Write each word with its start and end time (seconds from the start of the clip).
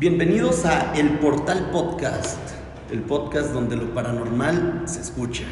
Bienvenidos 0.00 0.64
a 0.64 0.94
El 0.94 1.18
Portal 1.18 1.68
Podcast, 1.70 2.38
el 2.90 3.00
podcast 3.02 3.52
donde 3.52 3.76
lo 3.76 3.92
paranormal 3.92 4.84
se 4.86 5.00
escucha. 5.02 5.44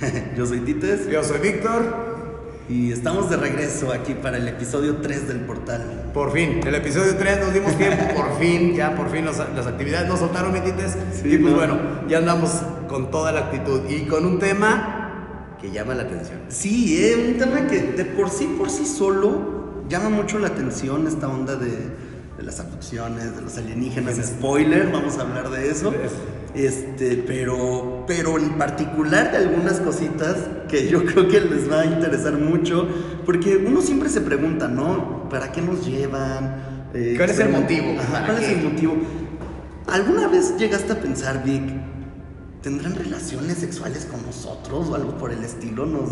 Yo 0.36 0.44
soy 0.44 0.60
Tites 0.60 1.08
Yo 1.08 1.24
soy 1.24 1.38
Víctor. 1.38 2.60
y 2.68 2.92
estamos 2.92 3.30
de 3.30 3.38
regreso 3.38 3.90
aquí 3.94 4.12
para 4.12 4.36
el 4.36 4.46
episodio 4.48 4.96
3 4.96 5.28
del 5.28 5.40
portal. 5.40 6.10
Por 6.12 6.30
fin, 6.32 6.60
el 6.66 6.74
episodio 6.74 7.16
3 7.16 7.40
nos 7.40 7.54
dimos 7.54 7.74
tiempo, 7.78 8.04
por 8.14 8.38
fin, 8.38 8.74
ya 8.74 8.94
por 8.94 9.10
fin 9.10 9.24
los- 9.24 9.38
las 9.38 9.66
actividades 9.66 10.06
nos 10.08 10.18
soltaron, 10.18 10.52
Tites. 10.52 10.94
Sí, 11.22 11.28
y 11.32 11.38
pues 11.38 11.52
¿no? 11.52 11.58
bueno, 11.58 11.78
ya 12.06 12.18
andamos 12.18 12.50
con 12.88 13.10
toda 13.10 13.32
la 13.32 13.40
actitud 13.46 13.80
y 13.88 14.02
con 14.02 14.26
un 14.26 14.38
tema 14.38 15.56
que 15.58 15.70
llama 15.70 15.94
la 15.94 16.02
atención. 16.02 16.40
Sí, 16.48 17.02
eh, 17.02 17.30
un 17.32 17.38
tema 17.38 17.66
que 17.66 17.80
de 17.80 18.04
por 18.04 18.28
sí, 18.28 18.54
por 18.58 18.68
sí 18.68 18.84
solo, 18.84 19.84
llama 19.88 20.10
mucho 20.10 20.38
la 20.38 20.48
atención 20.48 21.06
esta 21.06 21.28
onda 21.28 21.56
de, 21.56 22.04
de 22.36 22.42
las 22.42 22.60
abducciones, 22.60 23.34
de 23.36 23.42
los 23.42 23.56
alienígenas. 23.56 24.16
Spoiler, 24.16 24.90
vamos 24.92 25.18
a 25.18 25.22
hablar 25.22 25.50
de 25.50 25.70
eso. 25.70 25.92
Este, 26.54 27.22
pero, 27.26 28.04
pero 28.06 28.38
en 28.38 28.56
particular 28.56 29.30
de 29.30 29.38
algunas 29.38 29.80
cositas 29.80 30.36
que 30.68 30.88
yo 30.88 31.04
creo 31.06 31.28
que 31.28 31.40
les 31.40 31.70
va 31.70 31.80
a 31.82 31.86
interesar 31.86 32.34
mucho, 32.34 32.88
porque 33.24 33.56
uno 33.56 33.80
siempre 33.82 34.08
se 34.08 34.20
pregunta, 34.20 34.68
¿no? 34.68 35.28
¿Para 35.28 35.52
qué 35.52 35.60
nos 35.60 35.86
llevan? 35.86 36.88
Eh, 36.94 37.14
¿Cuál 37.16 37.30
es 37.30 37.38
el 37.38 37.50
motivo? 37.50 37.94
Ajá, 37.98 38.12
¿Para 38.12 38.26
¿Cuál 38.26 38.38
es 38.38 38.48
qué? 38.48 38.52
el 38.54 38.64
motivo? 38.64 38.96
¿Alguna 39.86 40.28
vez 40.28 40.56
llegaste 40.56 40.92
a 40.92 41.00
pensar, 41.00 41.44
Vic, 41.44 41.62
¿tendrán 42.66 42.96
relaciones 42.96 43.58
sexuales 43.58 44.06
con 44.06 44.26
nosotros 44.26 44.88
o 44.88 44.96
algo 44.96 45.12
por 45.16 45.30
el 45.30 45.44
estilo? 45.44 45.86
Nos, 45.86 46.10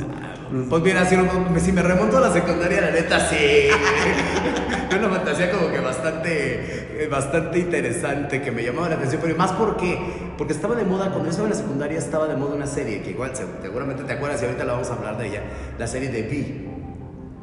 Pues 0.71 0.83
mira, 0.85 1.05
si, 1.05 1.17
no- 1.17 1.29
si 1.59 1.73
me 1.73 1.83
remonto 1.83 2.17
a 2.19 2.21
la 2.21 2.33
secundaria, 2.33 2.81
la 2.81 2.93
neta 2.93 3.29
sí. 3.29 3.37
Fue 4.89 4.99
una 5.01 5.09
fantasía 5.09 5.51
como 5.51 5.73
que 5.73 5.81
bastante, 5.81 7.03
eh, 7.03 7.09
bastante 7.11 7.59
interesante 7.59 8.41
que 8.41 8.53
me 8.53 8.63
llamaba 8.63 8.89
la 8.89 8.95
atención, 8.95 9.21
pero 9.21 9.37
más 9.37 9.51
porque, 9.51 9.99
porque 10.39 10.53
estaba 10.53 10.77
de 10.77 10.85
moda, 10.85 11.07
cuando 11.11 11.25
yo 11.25 11.31
estaba 11.31 11.49
en 11.49 11.55
la 11.55 11.59
secundaria 11.61 11.99
estaba 11.99 12.29
de 12.29 12.37
moda 12.37 12.55
una 12.55 12.69
serie 12.69 13.03
que 13.03 13.11
igual 13.11 13.35
se- 13.35 13.47
seguramente 13.61 14.05
te 14.05 14.13
acuerdas 14.13 14.41
y 14.41 14.45
ahorita 14.45 14.63
la 14.63 14.75
vamos 14.75 14.91
a 14.91 14.95
hablar 14.95 15.19
de 15.19 15.27
ella, 15.27 15.43
la 15.77 15.89
serie 15.89 16.09
de 16.11 16.23
Vi. 16.23 16.69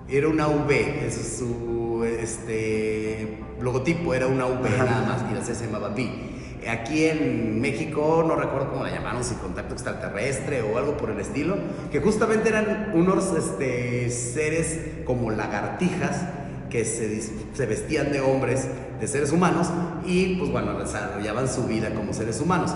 Era 0.07 0.29
una 0.29 0.47
V, 0.47 1.05
es 1.05 1.37
su 1.37 2.05
este, 2.05 3.39
logotipo 3.59 4.13
era 4.13 4.27
una 4.27 4.45
V 4.45 4.69
nada 4.77 5.01
más 5.05 5.29
y 5.29 5.33
la 5.35 5.41
serie 5.41 5.55
se 5.59 5.65
llamaba 5.65 5.89
Vi. 5.89 6.37
Aquí 6.69 7.05
en 7.05 7.59
México, 7.59 8.23
no 8.27 8.35
recuerdo 8.35 8.71
cómo 8.71 8.83
la 8.83 8.91
llamaron, 8.91 9.23
si 9.23 9.35
contacto 9.35 9.73
extraterrestre 9.73 10.61
o 10.61 10.77
algo 10.77 10.95
por 10.95 11.09
el 11.09 11.19
estilo, 11.19 11.57
que 11.91 11.99
justamente 11.99 12.49
eran 12.49 12.91
unos 12.93 13.33
este, 13.35 14.09
seres 14.09 14.79
como 15.05 15.31
lagartijas 15.31 16.21
que 16.69 16.85
se, 16.85 17.21
se 17.21 17.65
vestían 17.65 18.11
de 18.11 18.21
hombres, 18.21 18.67
de 18.99 19.07
seres 19.07 19.31
humanos, 19.31 19.69
y 20.05 20.37
pues 20.37 20.51
bueno, 20.51 20.77
desarrollaban 20.79 21.47
su 21.47 21.63
vida 21.65 21.93
como 21.93 22.13
seres 22.13 22.39
humanos, 22.39 22.73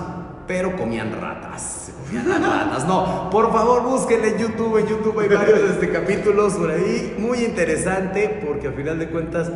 pero 0.48 0.76
comían 0.76 1.20
ratas. 1.22 1.92
Comían 2.06 2.26
ratas. 2.28 2.86
No, 2.86 3.30
por 3.30 3.52
favor 3.52 3.84
busquen 3.84 4.26
en 4.26 4.38
YouTube, 4.38 4.78
en 4.78 4.88
YouTube 4.88 5.20
hay 5.20 5.30
varios 5.30 5.60
este, 5.72 5.90
capítulos 5.90 6.54
por 6.54 6.72
ahí, 6.72 7.16
muy 7.18 7.40
interesante, 7.46 8.42
porque 8.46 8.68
al 8.68 8.74
final 8.74 9.00
de 9.00 9.10
cuentas 9.10 9.52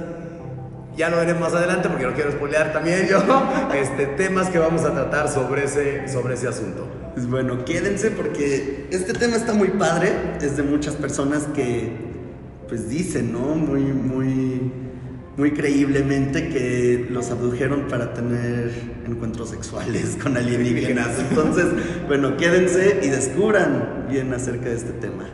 ya 0.95 1.09
lo 1.09 1.17
veremos 1.17 1.41
más 1.41 1.53
adelante 1.53 1.87
porque 1.89 2.05
no 2.05 2.13
quiero 2.13 2.31
spoilear 2.31 2.73
también 2.73 3.07
yo 3.07 3.21
este, 3.73 4.05
temas 4.05 4.49
que 4.49 4.59
vamos 4.59 4.83
a 4.83 4.93
tratar 4.93 5.29
sobre 5.29 5.65
ese, 5.65 6.07
sobre 6.07 6.33
ese 6.33 6.47
asunto. 6.47 6.87
Pues 7.13 7.27
bueno, 7.27 7.65
quédense 7.65 8.11
porque 8.11 8.87
este 8.91 9.13
tema 9.13 9.35
está 9.35 9.53
muy 9.53 9.69
padre. 9.69 10.11
Es 10.41 10.57
de 10.57 10.63
muchas 10.63 10.95
personas 10.95 11.47
que, 11.53 11.91
pues 12.67 12.89
dicen, 12.89 13.33
¿no? 13.33 13.55
Muy, 13.55 13.81
muy, 13.81 14.71
muy 15.35 15.51
creíblemente 15.51 16.49
que 16.49 17.07
los 17.09 17.31
abdujeron 17.31 17.87
para 17.87 18.13
tener 18.13 18.71
encuentros 19.05 19.49
sexuales 19.49 20.17
con 20.21 20.37
alienígenas. 20.37 21.19
Entonces, 21.29 21.65
bueno, 22.07 22.37
quédense 22.37 22.99
y 23.03 23.09
descubran 23.09 24.05
bien 24.09 24.33
acerca 24.33 24.69
de 24.69 24.75
este 24.75 24.91
tema. 24.93 25.25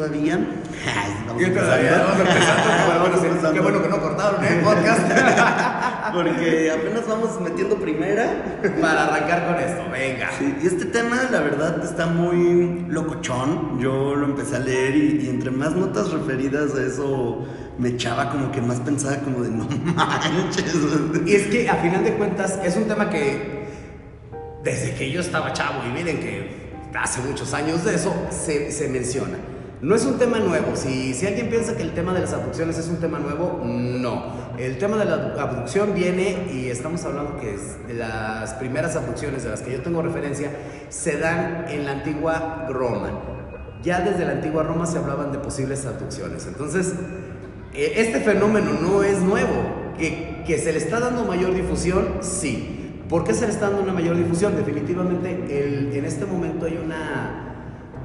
Todavía. 0.00 0.38
Vamos 1.26 1.42
Y 1.42 1.50
todavía 1.50 2.04
vamos 2.04 2.20
empezando, 3.18 3.52
qué 3.52 3.60
bueno, 3.60 3.78
qué 3.78 3.82
que 3.84 3.88
no 3.90 4.00
cortaron 4.00 4.44
el 4.44 4.60
podcast 4.60 5.00
Porque 6.14 6.72
apenas 6.72 7.06
vamos 7.06 7.40
metiendo 7.40 7.76
primera. 7.76 8.58
para 8.80 9.04
arrancar 9.04 9.46
con 9.46 9.56
esto, 9.62 9.82
venga. 9.92 10.30
Sí, 10.38 10.56
y 10.60 10.66
este 10.66 10.86
tema, 10.86 11.28
la 11.30 11.40
verdad, 11.40 11.84
está 11.84 12.06
muy 12.06 12.86
locochón. 12.88 13.78
Yo 13.78 14.16
lo 14.16 14.24
empecé 14.26 14.56
a 14.56 14.60
leer 14.60 14.96
y, 14.96 15.26
y 15.26 15.28
entre 15.28 15.50
más 15.50 15.76
notas 15.76 16.10
referidas 16.10 16.74
a 16.74 16.82
eso 16.82 17.44
me 17.78 17.90
echaba 17.90 18.30
como 18.30 18.50
que 18.50 18.60
más 18.60 18.80
pensaba 18.80 19.18
como 19.18 19.42
de 19.42 19.50
no 19.50 19.68
manches. 19.94 20.74
Y 21.26 21.34
es 21.34 21.46
que 21.46 21.68
a 21.68 21.76
final 21.76 22.02
de 22.02 22.14
cuentas 22.14 22.58
es 22.64 22.76
un 22.76 22.84
tema 22.84 23.08
que 23.08 23.68
desde 24.64 24.94
que 24.94 25.10
yo 25.10 25.20
estaba 25.20 25.52
chavo 25.52 25.82
y 25.88 25.92
miren 25.92 26.18
que 26.18 26.70
hace 26.98 27.20
muchos 27.20 27.54
años 27.54 27.84
de 27.84 27.94
eso 27.94 28.12
se, 28.30 28.72
se 28.72 28.88
menciona. 28.88 29.38
No 29.82 29.94
es 29.94 30.04
un 30.04 30.18
tema 30.18 30.38
nuevo. 30.38 30.76
Si, 30.76 31.14
alguien 31.26 31.48
piensa 31.48 31.74
que 31.74 31.82
el 31.82 31.92
tema 31.92 32.12
de 32.12 32.20
las 32.20 32.34
abducciones 32.34 32.76
es 32.76 32.88
un 32.88 32.96
tema 32.96 33.18
nuevo, 33.18 33.62
no. 33.64 34.24
El 34.58 34.76
tema 34.76 34.98
de 34.98 35.06
la 35.06 35.34
abducción 35.40 35.94
viene 35.94 36.48
y 36.52 36.68
estamos 36.68 37.02
hablando 37.06 37.40
que 37.40 37.56
las 37.94 38.52
primeras 38.54 38.94
abducciones 38.96 39.42
de 39.42 39.48
las 39.48 39.62
que 39.62 39.72
yo 39.72 39.80
tengo 39.80 40.02
referencia 40.02 40.50
se 40.90 41.18
dan 41.18 41.64
en 41.68 41.86
la 41.86 41.92
antigua 41.92 42.66
Roma. 42.68 43.10
Ya 43.82 44.00
desde 44.00 44.26
la 44.26 44.32
antigua 44.32 44.64
Roma 44.64 44.84
se 44.84 44.98
hablaban 44.98 45.32
de 45.32 45.38
posibles 45.38 45.86
abducciones. 45.86 46.46
Entonces, 46.46 46.92
eh, 47.72 47.94
este 47.96 48.20
fenómeno 48.20 48.72
no 48.82 49.02
es 49.02 49.20
nuevo. 49.20 49.80
Que, 49.96 50.44
que 50.46 50.58
se 50.58 50.72
le 50.72 50.78
está 50.78 50.98
dando 50.98 51.24
mayor 51.24 51.54
difusión, 51.54 52.18
sí. 52.20 53.04
¿Por 53.08 53.24
qué 53.24 53.32
se 53.34 53.46
le 53.46 53.52
está 53.52 53.66
dando 53.68 53.82
una 53.82 53.92
mayor 53.92 54.16
difusión? 54.16 54.56
Definitivamente 54.56 55.96
en 55.98 56.04
este 56.04 56.26
momento 56.26 56.66
hay 56.66 56.78
una 56.82 57.50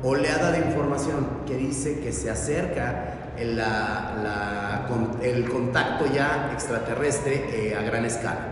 oleada 0.06 0.52
de 0.52 0.60
información 0.60 1.28
que 1.48 1.56
dice 1.58 2.00
que 2.00 2.14
se 2.14 2.30
acerca 2.30 3.34
el, 3.38 3.58
la- 3.58 4.14
la- 4.24 4.86
con- 4.88 5.18
el 5.22 5.50
contacto 5.50 6.06
ya 6.14 6.52
extraterrestre 6.54 7.34
eh, 7.52 7.76
a 7.76 7.82
gran 7.82 8.06
escala. 8.06 8.52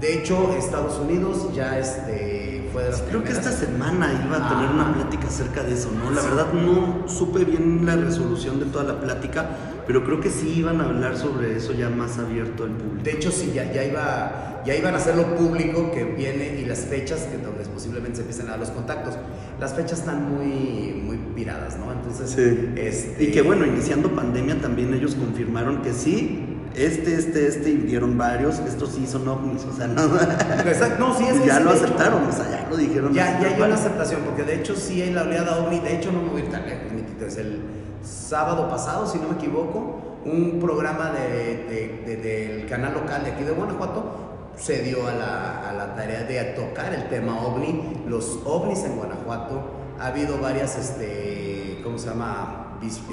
De 0.00 0.14
hecho, 0.14 0.54
Estados 0.56 0.98
Unidos 0.98 1.48
ya 1.54 1.78
este, 1.78 2.43
fue 2.74 2.82
de 2.82 2.90
las 2.90 3.00
Creo 3.02 3.22
que 3.22 3.30
primeras- 3.30 3.46
esta 3.54 3.66
semana 3.66 4.12
iba 4.26 4.36
a 4.36 4.48
tener 4.50 4.68
Ah. 4.68 4.74
una 4.74 4.94
plática 4.94 5.28
acerca 5.28 5.62
de 5.62 5.72
eso, 5.74 5.90
¿no? 5.96 6.10
La 6.10 6.20
verdad 6.22 6.52
no 6.52 7.08
supe 7.08 7.44
bien 7.44 7.86
la 7.86 7.94
resolución 7.96 8.58
de 8.58 8.66
toda 8.66 8.82
la 8.84 9.00
plática, 9.00 9.48
pero 9.86 10.02
creo 10.04 10.20
que 10.20 10.28
sí 10.28 10.54
iban 10.58 10.80
a 10.80 10.84
hablar 10.86 11.16
sobre 11.16 11.56
eso 11.56 11.72
ya 11.72 11.88
más 11.88 12.18
abierto 12.18 12.64
al 12.64 12.70
público. 12.70 13.04
De 13.04 13.12
hecho, 13.12 13.30
sí, 13.30 13.52
ya, 13.54 13.72
ya, 13.72 13.84
iba, 13.84 14.62
ya 14.66 14.74
iban 14.74 14.92
a 14.94 14.96
hacerlo 14.96 15.36
público 15.36 15.92
que 15.92 16.02
viene 16.04 16.58
y 16.60 16.64
las 16.64 16.80
fechas 16.80 17.20
que 17.30 17.38
donde 17.38 17.64
posiblemente 17.64 18.16
se 18.16 18.22
empiecen 18.22 18.48
a 18.48 18.50
dar 18.50 18.58
los 18.60 18.70
contactos. 18.70 19.14
Las 19.60 19.72
fechas 19.74 20.00
están 20.00 20.34
muy, 20.34 21.00
muy 21.04 21.16
viradas, 21.36 21.78
¿no? 21.78 21.92
Entonces, 21.92 22.30
Sí. 22.30 22.72
este, 22.76 23.22
Y 23.24 23.30
que 23.30 23.42
bueno, 23.42 23.64
iniciando 23.66 24.10
pandemia 24.10 24.60
también 24.60 24.92
ellos 24.92 25.14
confirmaron 25.14 25.80
que 25.82 25.92
sí, 25.92 26.53
este, 26.74 27.14
este, 27.14 27.46
este, 27.48 27.70
y 27.70 27.76
dieron 27.78 28.18
varios, 28.18 28.58
estos 28.60 28.90
sí 28.90 29.06
son 29.06 29.26
ovnis, 29.28 29.64
o 29.64 29.72
sea, 29.76 29.86
no. 29.86 30.02
Exacto, 30.04 30.96
no, 31.08 31.16
sí, 31.16 31.24
es 31.24 31.34
que 31.40 31.46
ya 31.46 31.58
sí, 31.58 31.64
lo 31.64 31.72
hecho, 31.74 31.84
aceptaron, 31.84 32.24
o 32.24 32.32
sea, 32.32 32.50
ya 32.50 32.66
lo 32.68 32.76
dijeron. 32.76 33.12
Ya, 33.14 33.40
ya 33.40 33.48
hay 33.48 33.60
una 33.62 33.74
aceptación, 33.74 34.22
porque 34.22 34.42
de 34.42 34.56
hecho 34.56 34.74
sí 34.74 35.00
hay 35.02 35.10
la 35.12 35.22
oleada 35.22 35.58
OVNI. 35.64 35.80
De 35.80 35.96
hecho, 35.96 36.10
no 36.12 36.22
me 36.22 36.30
voy 36.30 36.42
a 36.42 36.44
ir 36.44 36.50
tan 36.50 36.66
lejos, 36.66 36.82
es 37.26 37.36
el 37.38 37.60
sábado 38.02 38.68
pasado, 38.68 39.06
si 39.06 39.18
no 39.18 39.28
me 39.28 39.34
equivoco, 39.36 40.18
un 40.24 40.58
programa 40.60 41.10
de, 41.12 41.64
de- 41.68 42.02
de- 42.06 42.16
del 42.16 42.66
canal 42.66 42.94
local 42.94 43.24
de 43.24 43.30
aquí 43.32 43.44
de 43.44 43.52
Guanajuato 43.52 44.50
se 44.56 44.82
dio 44.82 45.06
a 45.06 45.12
la, 45.12 45.68
a 45.68 45.72
la 45.72 45.94
tarea 45.94 46.22
de 46.24 46.42
tocar 46.54 46.94
el 46.94 47.08
tema 47.08 47.40
OVNI, 47.44 48.04
los 48.08 48.40
OVNIs 48.44 48.84
en 48.84 48.96
Guanajuato. 48.96 49.62
Ha 49.98 50.06
habido 50.08 50.38
varias, 50.38 50.76
este, 50.78 51.80
¿cómo 51.84 51.98
se 51.98 52.08
llama? 52.08 52.60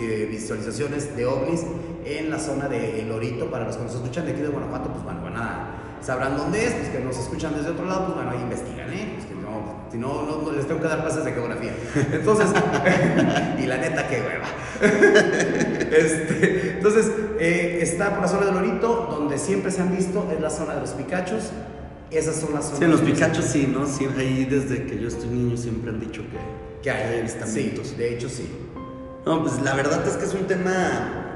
Eh, 0.02 0.28
visualizaciones 0.30 1.16
de 1.16 1.26
OVNIs 1.26 1.62
en 2.06 2.30
la 2.30 2.40
zona 2.40 2.68
de 2.68 3.02
El 3.02 3.10
Lorito. 3.10 3.50
Para 3.50 3.66
los 3.66 3.78
que 3.78 3.84
nos 3.84 3.96
escuchan 3.96 4.26
de 4.26 4.32
aquí 4.32 4.42
de 4.42 4.50
Guanajuato, 4.50 4.90
pues 4.90 5.04
bueno, 5.04 5.22
van 5.22 5.38
a 5.38 5.82
sabrán 6.02 6.36
dónde 6.36 6.66
es, 6.66 6.74
pues 6.74 6.90
que 6.90 7.00
nos 7.00 7.18
escuchan 7.18 7.54
desde 7.56 7.70
otro 7.70 7.86
lado, 7.86 8.06
pues 8.06 8.16
bueno, 8.16 8.32
ahí 8.32 8.42
investigan, 8.42 8.92
¿eh? 8.92 9.14
Pues 9.16 9.26
que 9.28 9.36
no, 9.36 9.86
si 9.92 9.98
no, 9.98 10.24
no, 10.24 10.42
no 10.42 10.52
les 10.52 10.68
tengo 10.68 10.82
que 10.82 10.88
dar 10.88 11.02
clases 11.02 11.24
de 11.24 11.32
geografía. 11.32 11.74
Entonces, 12.12 12.48
y 13.60 13.66
la 13.68 13.78
neta, 13.78 14.08
qué 14.08 14.22
hueva. 14.22 14.48
Este, 15.92 16.76
entonces, 16.78 17.12
eh, 17.38 17.80
está 17.82 18.12
por 18.12 18.22
la 18.22 18.28
zona 18.30 18.46
del 18.46 18.56
Lorito, 18.56 19.10
donde 19.12 19.38
siempre 19.38 19.72
se 19.72 19.82
han 19.82 19.94
visto, 19.94 20.26
es 20.34 20.40
la 20.40 20.50
zona 20.50 20.76
de 20.76 20.80
los 20.80 20.92
Picachos. 20.92 21.52
Esas 22.10 22.38
son 22.38 22.54
las 22.54 22.64
zonas. 22.64 22.80
Sí, 22.80 22.86
en 22.86 22.92
los 22.92 23.02
Picachos 23.02 23.44
sí, 23.44 23.68
¿no? 23.72 23.86
Sí, 23.86 24.08
ahí 24.18 24.46
desde 24.46 24.86
que 24.86 24.98
yo 24.98 25.10
estoy 25.10 25.28
niño 25.28 25.58
siempre 25.58 25.92
han 25.92 26.00
dicho 26.00 26.22
que, 26.22 26.82
Que 26.82 26.92
hay, 26.92 27.20
avistamientos. 27.20 27.88
sí, 27.88 27.96
de 27.96 28.14
hecho 28.14 28.30
sí. 28.30 28.50
No, 29.26 29.42
pues 29.42 29.62
la 29.62 29.76
verdad 29.76 30.02
es 30.08 30.14
que 30.14 30.24
es 30.24 30.34
un 30.34 30.48
tema 30.48 31.31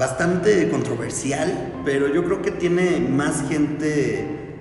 bastante 0.00 0.70
controversial, 0.70 1.82
pero 1.84 2.08
yo 2.08 2.24
creo 2.24 2.40
que 2.40 2.50
tiene 2.50 3.06
más 3.06 3.46
gente 3.50 4.56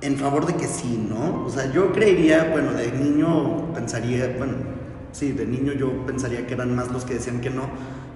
en 0.00 0.16
favor 0.16 0.46
de 0.46 0.54
que 0.54 0.66
sí, 0.66 1.06
¿no? 1.06 1.44
O 1.44 1.50
sea, 1.50 1.70
yo 1.70 1.92
creería, 1.92 2.48
bueno, 2.50 2.72
de 2.72 2.90
niño 2.90 3.74
pensaría, 3.74 4.34
bueno, 4.38 4.54
sí, 5.12 5.32
de 5.32 5.44
niño 5.44 5.74
yo 5.74 6.06
pensaría 6.06 6.46
que 6.46 6.54
eran 6.54 6.74
más 6.74 6.90
los 6.90 7.04
que 7.04 7.12
decían 7.12 7.42
que 7.42 7.50
no, 7.50 7.64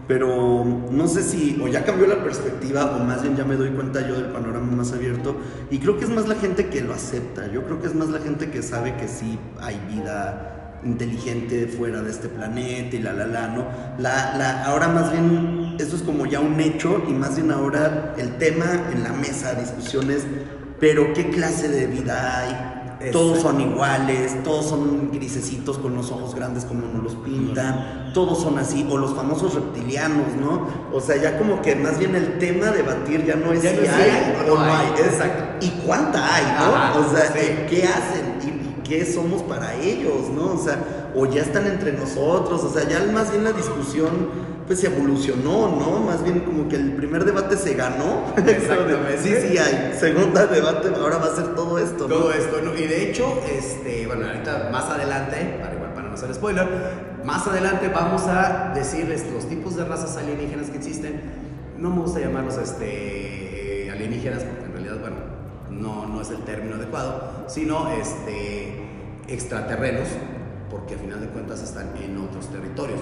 pero 0.09 0.65
no 0.91 1.07
sé 1.07 1.23
si 1.23 1.61
o 1.63 1.69
ya 1.69 1.85
cambió 1.85 2.07
la 2.07 2.25
perspectiva 2.25 2.97
o 2.97 3.05
más 3.05 3.21
bien 3.21 3.37
ya 3.37 3.45
me 3.45 3.57
doy 3.57 3.69
cuenta 3.69 4.01
yo 4.09 4.15
del 4.15 4.31
panorama 4.33 4.73
más 4.73 4.91
abierto 4.95 5.37
y 5.71 5.79
creo 5.81 5.99
que 5.99 6.05
es 6.05 6.11
más 6.11 6.27
la 6.29 6.37
gente 6.37 6.69
que 6.69 6.81
lo 6.81 6.95
acepta, 6.95 7.47
yo 7.53 7.65
creo 7.65 7.79
que 7.79 7.89
es 7.89 7.95
más 7.95 8.09
la 8.09 8.21
gente 8.21 8.51
que 8.51 8.63
sabe 8.63 8.97
que 8.97 9.07
sí 9.07 9.39
hay 9.61 9.79
vida 9.91 10.54
inteligente 10.85 11.67
fuera 11.67 12.03
de 12.03 12.11
este 12.11 12.29
planeta 12.29 12.97
y 12.97 13.01
la 13.01 13.13
la 13.13 13.27
la, 13.27 13.49
¿no? 13.49 13.67
La, 13.99 14.37
la, 14.37 14.65
ahora 14.65 14.89
más 14.89 15.11
bien 15.13 15.77
eso 15.79 15.97
es 15.97 16.03
como 16.03 16.27
ya 16.27 16.41
un 16.41 16.61
hecho 16.61 17.03
y 17.09 17.13
más 17.13 17.37
bien 17.37 17.51
ahora 17.51 18.15
el 18.19 18.37
tema 18.39 18.67
en 18.93 19.03
la 19.03 19.13
mesa, 19.13 19.55
discusiones, 19.55 20.23
pero 20.81 21.13
¿qué 21.15 21.31
clase 21.31 21.69
de 21.69 21.87
vida 21.87 22.39
hay? 22.41 23.11
Todos 23.13 23.41
son 23.41 23.61
iguales, 23.61 24.43
todos 24.45 24.67
son 24.67 25.11
grisecitos 25.13 25.77
con 25.77 25.95
los 25.95 26.11
ojos 26.11 26.35
grandes 26.35 26.65
como 26.65 26.87
nos 26.87 27.03
los 27.03 27.15
pintan, 27.17 28.13
todos 28.15 28.41
son 28.41 28.59
así, 28.59 28.87
o 28.89 28.97
los 28.97 29.15
famosos 29.15 29.55
reptilianos, 29.55 30.35
¿no? 30.41 30.69
O 30.91 31.01
sea, 31.03 31.17
ya 31.17 31.37
como 31.37 31.61
que 31.61 31.75
más 31.77 31.99
bien 31.99 32.15
el 32.15 32.39
tema 32.39 32.71
debatir 32.71 33.27
ya 33.27 33.35
no 33.35 33.53
es 33.53 33.63
Ya 33.63 33.73
si 33.73 33.77
no 33.77 33.83
hay 33.83 34.11
hay 34.11 34.51
o 34.51 34.55
no 34.55 34.63
hay, 34.63 34.87
exacto. 35.05 35.67
y 35.67 35.69
cuánta 35.85 36.35
hay, 36.35 36.45
¿no? 36.45 36.77
Ajá, 36.77 36.99
o 36.99 37.15
sea, 37.15 37.27
sí. 37.33 37.41
¿qué 37.69 37.85
hacen? 37.85 38.35
¿Y, 38.85 38.95
y 38.95 38.99
qué 38.99 39.07
somos 39.07 39.43
para 39.43 39.75
ellos, 39.75 40.29
¿no? 40.35 40.53
O 40.53 40.59
sea, 40.59 41.11
o 41.15 41.27
ya 41.27 41.43
están 41.43 41.67
entre 41.67 41.93
nosotros, 41.93 42.63
o 42.65 42.73
sea, 42.73 42.89
ya 42.89 43.01
más 43.13 43.31
bien 43.31 43.45
la 43.45 43.53
discusión 43.53 44.55
pues 44.67 44.81
se 44.81 44.87
evolucionó, 44.87 45.69
¿no? 45.69 46.01
Más 46.01 46.23
bien 46.25 46.41
como 46.41 46.69
que 46.69 46.77
el 46.77 46.93
primer 46.95 47.25
debate 47.25 47.57
se 47.57 47.75
ganó. 47.75 48.33
Exactamente. 48.37 49.19
sí, 49.19 49.35
sí 49.49 49.59
hay. 49.59 49.95
Segunda 49.99 50.47
debate, 50.47 50.89
ahora 50.89 51.19
va 51.19 51.27
a 51.27 51.37
ser 51.37 51.55
todo 51.55 51.79
esto, 51.79 52.09
¿no? 52.09 52.15
Todo 52.15 52.33
esto, 52.33 52.61
¿no? 52.63 52.75
Y 52.75 52.87
de 52.87 53.11
hecho, 53.11 53.43
este, 53.47 54.07
bueno, 54.07 54.27
ahorita 54.27 54.71
más 54.73 54.85
adelante, 54.87 55.59
para 55.61 55.75
igual 55.75 55.93
para 55.93 56.09
no 56.09 56.15
hacer 56.15 56.35
spoiler, 56.35 56.67
más 57.25 57.47
adelante 57.47 57.89
vamos 57.89 58.23
a 58.27 58.73
decirles 58.75 59.25
los 59.33 59.49
tipos 59.49 59.77
de 59.77 59.85
razas 59.85 60.17
alienígenas 60.17 60.71
que 60.71 60.79
existen. 60.79 61.21
No 61.79 61.91
me 61.91 62.03
gusta 62.03 62.21
llamarlos 62.21 62.57
este, 62.57 63.91
alienígenas 63.93 64.45
porque 64.45 64.65
en 64.65 64.73
realidad, 64.73 65.01
bueno, 65.01 65.17
no, 65.79 66.07
no 66.07 66.21
es 66.21 66.31
el 66.31 66.39
término 66.39 66.77
adecuado, 66.77 67.45
sino 67.49 67.91
este, 67.93 68.75
extraterrenos, 69.29 70.09
porque 70.71 70.95
a 70.95 70.99
final 70.99 71.21
de 71.21 71.29
cuentas 71.29 71.63
están 71.63 71.93
en 72.03 72.17
otros 72.19 72.49
territorios. 72.51 73.01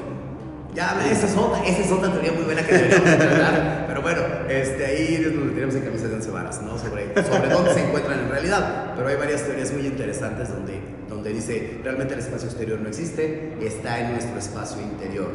Ya, 0.75 0.99
esa 1.11 1.27
es 1.27 1.37
otra, 1.37 1.63
esa 1.65 1.83
es 1.83 1.93
otra 1.93 2.11
teoría 2.11 2.33
muy 2.33 2.45
buena 2.45 2.63
que 2.63 2.73
deberíamos 2.73 3.19
tratar, 3.19 3.85
pero 3.89 4.01
bueno, 4.01 4.23
este, 4.49 4.87
ahí 4.87 5.19
tenemos 5.55 5.75
en 5.75 5.83
camisa 5.83 6.09
de 6.09 6.15
once 6.15 6.31
varas, 6.31 6.63
¿no? 6.63 6.79
Sobre, 6.79 7.13
sobre 7.23 7.51
dónde 7.51 7.75
se 7.75 7.85
encuentran 7.85 8.21
en 8.21 8.31
realidad, 8.31 8.95
pero 8.97 9.09
hay 9.09 9.17
varias 9.17 9.43
teorías 9.43 9.71
muy 9.71 9.87
interesantes 9.87 10.49
donde, 10.49 10.81
donde 11.11 11.31
dice, 11.31 11.79
realmente 11.85 12.15
el 12.15 12.21
espacio 12.21 12.49
exterior 12.49 12.81
no 12.81 12.89
existe, 12.89 13.55
está 13.61 14.01
en 14.01 14.13
nuestro 14.13 14.39
espacio 14.39 14.81
interior. 14.81 15.29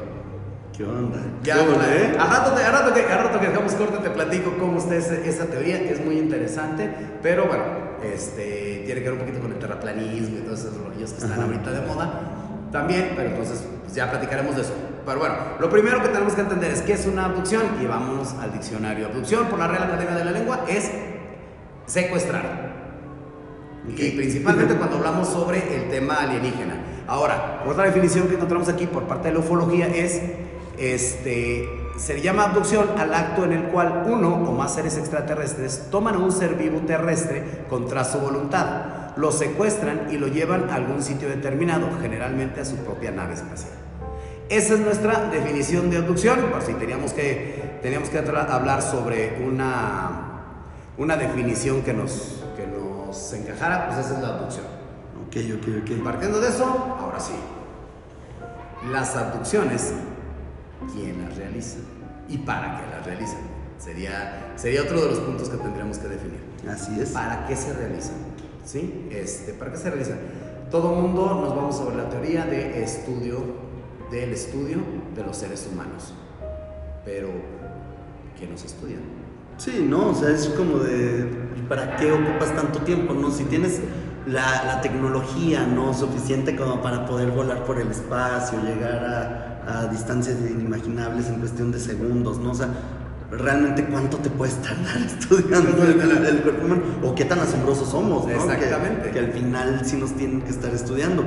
¿Qué 0.78 0.84
onda? 0.84 1.18
Ya, 1.44 1.56
¿Qué 1.56 1.60
onda, 1.62 1.96
eh? 1.96 2.16
al, 2.20 2.30
rato, 2.30 2.52
te- 2.52 2.64
al 2.64 2.72
rato 2.72 2.94
que, 2.94 3.02
al 3.06 3.24
rato 3.24 3.40
que 3.40 3.48
dejamos 3.48 3.74
corte 3.74 3.98
te 3.98 4.10
platico 4.12 4.54
cómo 4.60 4.78
está 4.78 4.96
esa 4.96 5.46
teoría, 5.46 5.78
es 5.78 6.04
muy 6.06 6.20
interesante, 6.20 6.88
pero 7.24 7.48
bueno, 7.48 7.64
este, 8.04 8.84
tiene 8.86 9.02
que 9.02 9.10
ver 9.10 9.14
un 9.14 9.20
poquito 9.20 9.40
con 9.40 9.52
el 9.54 9.58
terraplanismo 9.58 10.38
y 10.38 10.42
todos 10.42 10.60
esos 10.60 10.78
rollos 10.78 11.12
que 11.14 11.18
están 11.18 11.32
Ajá. 11.34 11.44
ahorita 11.46 11.72
de 11.72 11.82
moda 11.82 12.22
también, 12.72 13.14
pero 13.16 13.30
entonces 13.30 13.66
pues, 13.82 13.96
ya 13.96 14.12
platicaremos 14.12 14.56
de 14.56 14.62
eso. 14.62 14.74
Pero 15.04 15.18
bueno, 15.20 15.36
lo 15.60 15.70
primero 15.70 16.00
que 16.04 16.10
tenemos 16.10 16.34
que 16.36 16.42
entender 16.42 16.70
es 16.72 16.82
qué 16.84 16.94
es 16.94 17.08
una 17.08 17.26
abducción 17.26 17.64
y 17.82 17.86
vámonos 17.88 18.34
al 18.36 18.52
diccionario. 18.54 19.08
Abducción 19.08 19.48
por 19.48 19.58
la 19.58 19.68
Real 19.70 19.84
Academia 19.84 20.16
de 20.16 20.26
la 20.26 20.32
Lengua 20.32 20.66
es 20.68 20.92
secuestrar. 21.88 22.68
Y 23.88 24.12
principalmente 24.12 24.76
cuando 24.76 24.98
hablamos 24.98 25.30
sobre 25.30 25.76
el 25.78 25.90
tema 25.90 26.16
alienígena. 26.16 26.76
Ahora, 27.08 27.64
otra 27.66 27.86
definición 27.86 28.28
que 28.28 28.36
encontramos 28.36 28.68
aquí 28.68 28.86
por 28.86 29.04
parte 29.04 29.30
de 29.30 29.36
la 29.36 29.40
ufología 29.40 29.88
es, 29.88 30.22
este, 30.78 31.68
se 31.98 32.22
llama 32.22 32.46
abducción 32.46 32.90
al 32.98 33.14
acto 33.14 33.46
en 33.46 33.54
el 33.54 33.64
cual 33.64 34.04
uno 34.08 34.36
o 34.36 34.52
más 34.52 34.76
seres 34.76 34.98
extraterrestres 34.98 35.88
toman 35.90 36.16
a 36.16 36.20
un 36.20 36.32
ser 36.32 36.56
vivo 36.56 36.80
terrestre 36.86 37.66
contra 37.70 38.04
su 38.04 38.20
voluntad, 38.20 39.16
lo 39.18 39.32
secuestran 39.32 40.08
y 40.12 40.18
lo 40.18 40.28
llevan 40.28 40.70
a 40.70 40.76
algún 40.76 41.02
sitio 41.02 41.28
determinado, 41.28 41.90
generalmente 42.02 42.62
a 42.62 42.66
su 42.66 42.76
propia 42.78 43.12
nave 43.12 43.34
espacial. 43.34 43.74
Esa 44.50 44.76
es 44.76 44.80
nuestra 44.80 45.30
definición 45.30 45.90
de 45.90 45.98
abducción, 45.98 46.40
por 46.52 46.62
si 46.62 46.74
teníamos 46.74 47.12
que, 47.12 47.80
teníamos 47.82 48.10
que 48.10 48.20
hablar 48.20 48.82
sobre 48.82 49.44
una, 49.46 50.44
una 50.98 51.18
definición 51.18 51.82
que 51.82 51.94
nos, 51.94 52.44
que 52.56 52.66
nos 52.66 53.34
encajara, 53.34 53.88
pues 53.88 54.06
esa 54.06 54.16
es 54.16 54.22
la 54.22 54.30
abducción. 54.30 54.66
Ok, 55.28 55.36
ok, 55.58 55.68
ok. 55.84 56.04
Partiendo 56.04 56.40
de 56.40 56.48
eso, 56.48 56.64
ahora 56.98 57.20
sí. 57.20 57.34
Las 58.90 59.18
abducciones, 59.18 59.94
¿quién 60.94 61.22
las 61.24 61.38
realiza? 61.38 61.80
¿Y 62.30 62.38
para 62.40 62.78
qué 62.78 62.96
las 62.96 63.06
realizan? 63.06 63.42
Sería, 63.78 64.54
sería 64.56 64.82
otro 64.84 65.02
de 65.02 65.10
los 65.12 65.20
puntos 65.20 65.50
que 65.50 65.58
tendríamos 65.58 65.98
que 65.98 66.08
definir. 66.08 66.40
Así 66.70 67.00
es. 67.00 67.10
¿Para 67.12 67.46
qué 67.46 67.56
se 67.56 67.74
realizan? 67.74 68.16
¿Sí? 68.66 69.08
Este, 69.12 69.54
¿Para 69.54 69.72
qué 69.72 69.78
se 69.78 69.90
realizan? 69.90 70.20
Todo 70.72 70.94
mundo 70.94 71.42
nos 71.42 71.56
vamos 71.56 71.78
sobre 71.78 71.96
la 71.96 72.10
teoría 72.10 72.46
de 72.46 72.84
estudio, 72.84 73.38
del 74.12 74.32
estudio 74.32 74.80
de 75.16 75.24
los 75.24 75.38
seres 75.38 75.70
humanos. 75.72 76.14
Pero, 77.06 77.30
¿qué 78.38 78.48
nos 78.48 78.66
estudian? 78.66 79.02
Sí, 79.58 79.86
no, 79.88 80.10
o 80.10 80.14
sea, 80.14 80.30
es 80.30 80.48
como 80.50 80.80
de, 80.80 81.26
¿para 81.70 81.96
qué 81.96 82.12
ocupas 82.12 82.54
tanto 82.56 82.80
tiempo, 82.80 83.14
no? 83.14 83.32
Si 83.32 83.46
tienes 83.46 83.80
la, 84.26 84.64
la 84.66 84.82
tecnología, 84.82 85.66
¿no? 85.66 85.94
Suficiente 85.94 86.56
como 86.56 86.82
para 86.82 87.06
poder 87.06 87.32
volar 87.32 87.64
por 87.64 87.80
el 87.80 87.90
espacio, 87.90 88.62
llegar 88.62 89.06
a, 89.06 89.57
a 89.68 89.88
distancias 89.88 90.38
inimaginables 90.50 91.28
en 91.30 91.36
cuestión 91.40 91.72
de 91.72 91.80
segundos, 91.80 92.38
¿no? 92.40 92.52
O 92.52 92.56
sea, 92.56 92.70
realmente 93.32 93.84
cuánto 93.86 94.18
te 94.18 94.30
puedes 94.30 94.56
tardar 94.62 94.98
estudiando 95.06 95.84
el, 95.84 96.00
el- 96.00 96.26
el 96.26 96.38
cuerpo 96.42 96.66
humano 96.66 96.82
o 97.04 97.14
qué 97.16 97.26
tan 97.26 97.40
asombrosos 97.40 97.90
somos, 97.90 98.28
Exactamente. 98.30 99.12
Que, 99.12 99.20
al 99.20 99.32
final 99.34 99.82
sí 99.84 99.98
nos 99.98 100.14
tienen 100.14 100.42
que 100.42 100.50
estar 100.52 100.74
estudiando. 100.74 101.24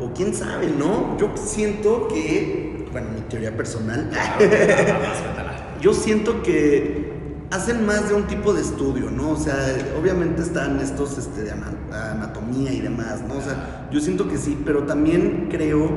O 0.00 0.12
quién 0.12 0.34
sabe, 0.34 0.66
¿no? 0.76 1.16
Yo 1.18 1.30
siento 1.36 2.08
que, 2.08 2.86
bueno, 2.92 3.08
mi 3.14 3.20
teoría 3.22 3.56
personal, 3.56 4.10
yo 5.80 5.92
siento 5.94 6.42
que 6.42 7.12
hacen 7.50 7.86
más 7.86 8.08
de 8.08 8.14
un 8.16 8.24
tipo 8.24 8.52
de 8.52 8.62
estudio, 8.62 9.10
¿no? 9.10 9.30
O 9.30 9.36
sea, 9.36 9.54
obviamente 10.00 10.42
están 10.42 10.80
estos 10.80 11.18
este, 11.18 11.42
de 11.44 11.52
ana- 11.52 12.10
anatomía 12.12 12.72
y 12.72 12.80
demás, 12.80 13.22
¿no? 13.28 13.36
O 13.36 13.40
sea, 13.40 13.88
yo 13.92 14.00
siento 14.00 14.28
que 14.28 14.36
sí, 14.38 14.60
pero 14.64 14.82
también 14.84 15.48
creo 15.50 15.88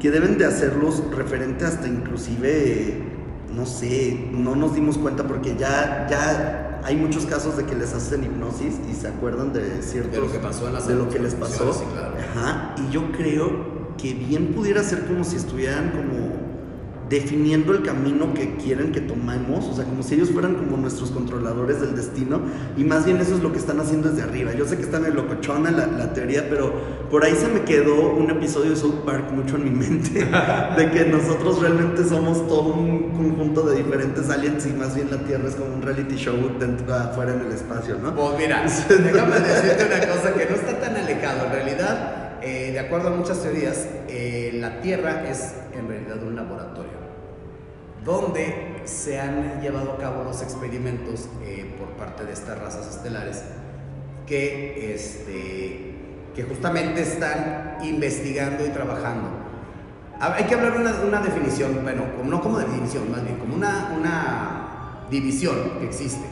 que 0.00 0.10
deben 0.10 0.38
de 0.38 0.46
hacerlos 0.46 1.02
referente 1.14 1.64
hasta 1.64 1.86
inclusive, 1.86 3.02
no 3.54 3.66
sé, 3.66 4.28
no 4.32 4.56
nos 4.56 4.74
dimos 4.74 4.96
cuenta 4.98 5.24
porque 5.24 5.56
ya, 5.56 6.06
ya 6.10 6.80
hay 6.82 6.96
muchos 6.96 7.26
casos 7.26 7.56
de 7.56 7.64
que 7.64 7.76
les 7.76 7.92
hacen 7.92 8.24
hipnosis 8.24 8.76
y 8.90 8.94
se 8.94 9.08
acuerdan 9.08 9.52
de 9.52 9.82
ciertos... 9.82 10.12
De 10.12 10.20
lo 10.20 10.32
que 10.32 10.38
pasó 10.38 10.66
en 10.66 10.72
las 10.72 10.88
de 10.88 10.94
lo 10.94 11.08
que 11.08 11.18
les 11.18 11.34
pasó. 11.34 11.64
abducciones, 11.64 11.90
sí, 11.90 11.94
claro. 11.94 12.14
Ajá, 12.18 12.74
y 12.78 12.90
yo 12.90 13.12
creo 13.12 13.94
que 13.98 14.14
bien 14.14 14.54
pudiera 14.54 14.82
ser 14.82 15.04
como 15.06 15.22
si 15.24 15.36
estuvieran 15.36 15.90
como 15.90 16.29
definiendo 17.10 17.72
el 17.72 17.82
camino 17.82 18.32
que 18.32 18.54
quieren 18.54 18.92
que 18.92 19.00
tomemos, 19.00 19.66
o 19.66 19.74
sea, 19.74 19.84
como 19.84 20.04
si 20.04 20.14
ellos 20.14 20.30
fueran 20.30 20.54
como 20.54 20.76
nuestros 20.76 21.10
controladores 21.10 21.80
del 21.80 21.96
destino, 21.96 22.40
y 22.76 22.84
más 22.84 23.04
bien 23.04 23.16
eso 23.18 23.34
es 23.34 23.42
lo 23.42 23.50
que 23.50 23.58
están 23.58 23.80
haciendo 23.80 24.10
desde 24.10 24.22
arriba. 24.22 24.54
Yo 24.54 24.64
sé 24.64 24.76
que 24.76 24.82
está 24.82 25.00
medio 25.00 25.14
locochona 25.14 25.72
la, 25.72 25.86
la 25.88 26.12
teoría, 26.12 26.46
pero 26.48 26.72
por 27.10 27.24
ahí 27.24 27.34
se 27.34 27.48
me 27.48 27.62
quedó 27.62 28.12
un 28.12 28.30
episodio 28.30 28.70
de 28.70 28.76
South 28.76 29.04
Park 29.04 29.32
mucho 29.32 29.56
en 29.56 29.64
mi 29.64 29.70
mente, 29.70 30.20
de 30.76 30.90
que 30.92 31.04
nosotros 31.06 31.60
realmente 31.60 32.04
somos 32.04 32.46
todo 32.46 32.74
un 32.74 33.10
conjunto 33.10 33.62
de 33.62 33.78
diferentes 33.78 34.30
aliens 34.30 34.64
y 34.66 34.72
más 34.72 34.94
bien 34.94 35.10
la 35.10 35.18
Tierra 35.18 35.48
es 35.48 35.56
como 35.56 35.74
un 35.74 35.82
reality 35.82 36.14
show 36.14 36.36
dentro, 36.60 36.94
afuera 36.94 37.34
en 37.34 37.40
el 37.40 37.52
espacio, 37.52 37.96
¿no? 38.00 38.14
Pues 38.14 38.38
mira, 38.38 38.64
déjame 38.88 39.40
decirte 39.40 39.84
una 39.84 40.14
cosa 40.14 40.32
que 40.32 40.46
no 40.48 40.54
está 40.54 40.78
tan 40.78 40.96
alejado. 40.96 41.46
En 41.46 41.52
realidad, 41.52 42.38
eh, 42.40 42.70
de 42.70 42.78
acuerdo 42.78 43.08
a 43.08 43.16
muchas 43.16 43.42
teorías, 43.42 43.88
eh, 44.06 44.52
la 44.60 44.80
Tierra 44.80 45.28
es 45.28 45.54
en 45.76 45.88
realidad 45.88 46.22
un 46.22 46.36
laboratorio 46.36 46.99
donde 48.04 48.82
se 48.84 49.20
han 49.20 49.60
llevado 49.60 49.92
a 49.92 49.98
cabo 49.98 50.24
los 50.24 50.42
experimentos 50.42 51.28
eh, 51.42 51.74
por 51.78 51.88
parte 51.90 52.24
de 52.24 52.32
estas 52.32 52.58
razas 52.58 52.88
estelares 52.88 53.42
que, 54.26 54.94
este, 54.94 55.94
que 56.34 56.42
justamente 56.44 57.02
están 57.02 57.78
investigando 57.82 58.64
y 58.64 58.70
trabajando. 58.70 59.28
Hay 60.20 60.44
que 60.44 60.54
hablar 60.54 60.74
de 60.74 60.80
una, 60.80 60.94
una 61.06 61.20
definición, 61.20 61.78
bueno, 61.82 62.02
no 62.24 62.40
como 62.42 62.58
definición, 62.58 63.10
más 63.10 63.22
bien 63.24 63.36
como 63.36 63.54
una, 63.54 63.94
una 63.98 65.06
división 65.10 65.56
que 65.80 65.86
existe 65.86 66.24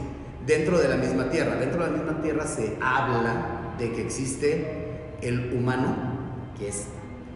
dentro 0.45 0.77
de 0.79 0.87
la 0.87 0.95
misma 0.95 1.29
Tierra. 1.29 1.55
Dentro 1.55 1.83
de 1.83 1.91
la 1.91 1.97
misma 1.97 2.21
Tierra 2.21 2.45
se 2.45 2.77
habla 2.81 3.73
de 3.79 3.91
que 3.91 4.01
existe 4.03 5.17
el 5.21 5.53
humano, 5.53 5.95
que 6.57 6.67
es 6.69 6.85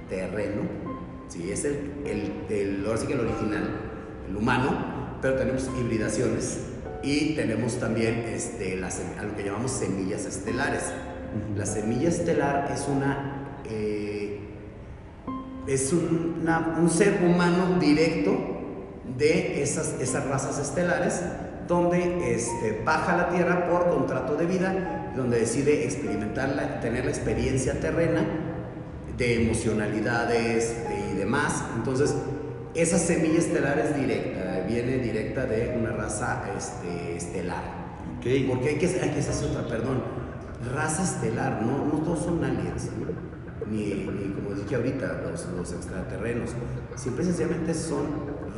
terreno, 0.09 0.61
sí, 1.27 1.51
es 1.51 1.65
el, 1.65 1.91
el, 2.05 2.31
el- 2.55 2.83
ahora 2.85 2.97
sí 2.99 3.07
que 3.07 3.13
el 3.13 3.21
original, 3.21 3.82
el 4.29 4.35
humano, 4.35 5.17
pero 5.21 5.35
tenemos 5.35 5.69
hibridaciones 5.79 6.59
y 7.01 7.35
tenemos 7.35 7.79
también 7.79 8.25
este, 8.27 8.75
las, 8.77 9.01
a 9.19 9.23
lo 9.23 9.35
que 9.35 9.43
llamamos 9.43 9.71
semillas 9.71 10.25
estelares. 10.25 10.83
La 11.55 11.65
semilla 11.65 12.09
estelar 12.09 12.69
es 12.73 12.87
una... 12.87 13.57
eh, 13.65 14.39
es 15.67 15.93
un, 15.93 16.39
una- 16.41 16.75
un 16.79 16.89
ser 16.89 17.21
humano 17.23 17.79
directo 17.79 18.31
de 19.17 19.61
esas, 19.63 19.95
esas 20.01 20.25
razas 20.27 20.59
estelares 20.59 21.21
donde 21.67 22.33
este, 22.35 22.81
baja 22.83 23.13
a 23.13 23.17
la 23.17 23.29
Tierra 23.29 23.69
por 23.69 23.89
contrato 23.89 24.35
de 24.35 24.45
vida, 24.45 25.11
donde 25.15 25.39
decide 25.39 25.85
experimentar, 25.85 26.49
la- 26.49 26.81
tener 26.81 27.05
la 27.05 27.11
experiencia 27.11 27.79
terrena 27.79 28.25
de 29.17 29.43
emocionalidades 29.43 30.75
de- 30.89 31.13
y 31.13 31.17
demás. 31.17 31.63
Entonces, 31.77 32.13
esa 32.75 32.97
semilla 32.97 33.39
estelar 33.39 33.79
es 33.79 33.95
directa, 33.95 34.65
viene 34.67 34.97
directa 34.97 35.45
de 35.45 35.75
una 35.77 35.91
raza 35.91 36.43
este, 36.57 37.17
estelar. 37.17 37.63
Ok. 38.17 38.25
Porque 38.49 38.69
hay 38.69 38.77
que, 38.77 38.87
hay 38.87 39.09
que 39.09 39.19
hacer 39.19 39.49
otra, 39.49 39.67
perdón, 39.67 40.01
raza 40.73 41.03
estelar, 41.03 41.61
no, 41.61 41.85
no 41.85 42.03
todos 42.03 42.23
son 42.23 42.43
aliens, 42.43 42.89
¿no? 42.99 43.33
ni, 43.69 43.93
ni 43.93 44.33
como 44.33 44.55
dije 44.55 44.75
ahorita, 44.75 45.21
los, 45.23 45.45
los 45.57 45.71
extraterrenos, 45.73 46.51
siempre 46.95 47.23
y 47.23 47.27
sencillamente 47.27 47.73
son 47.73 48.05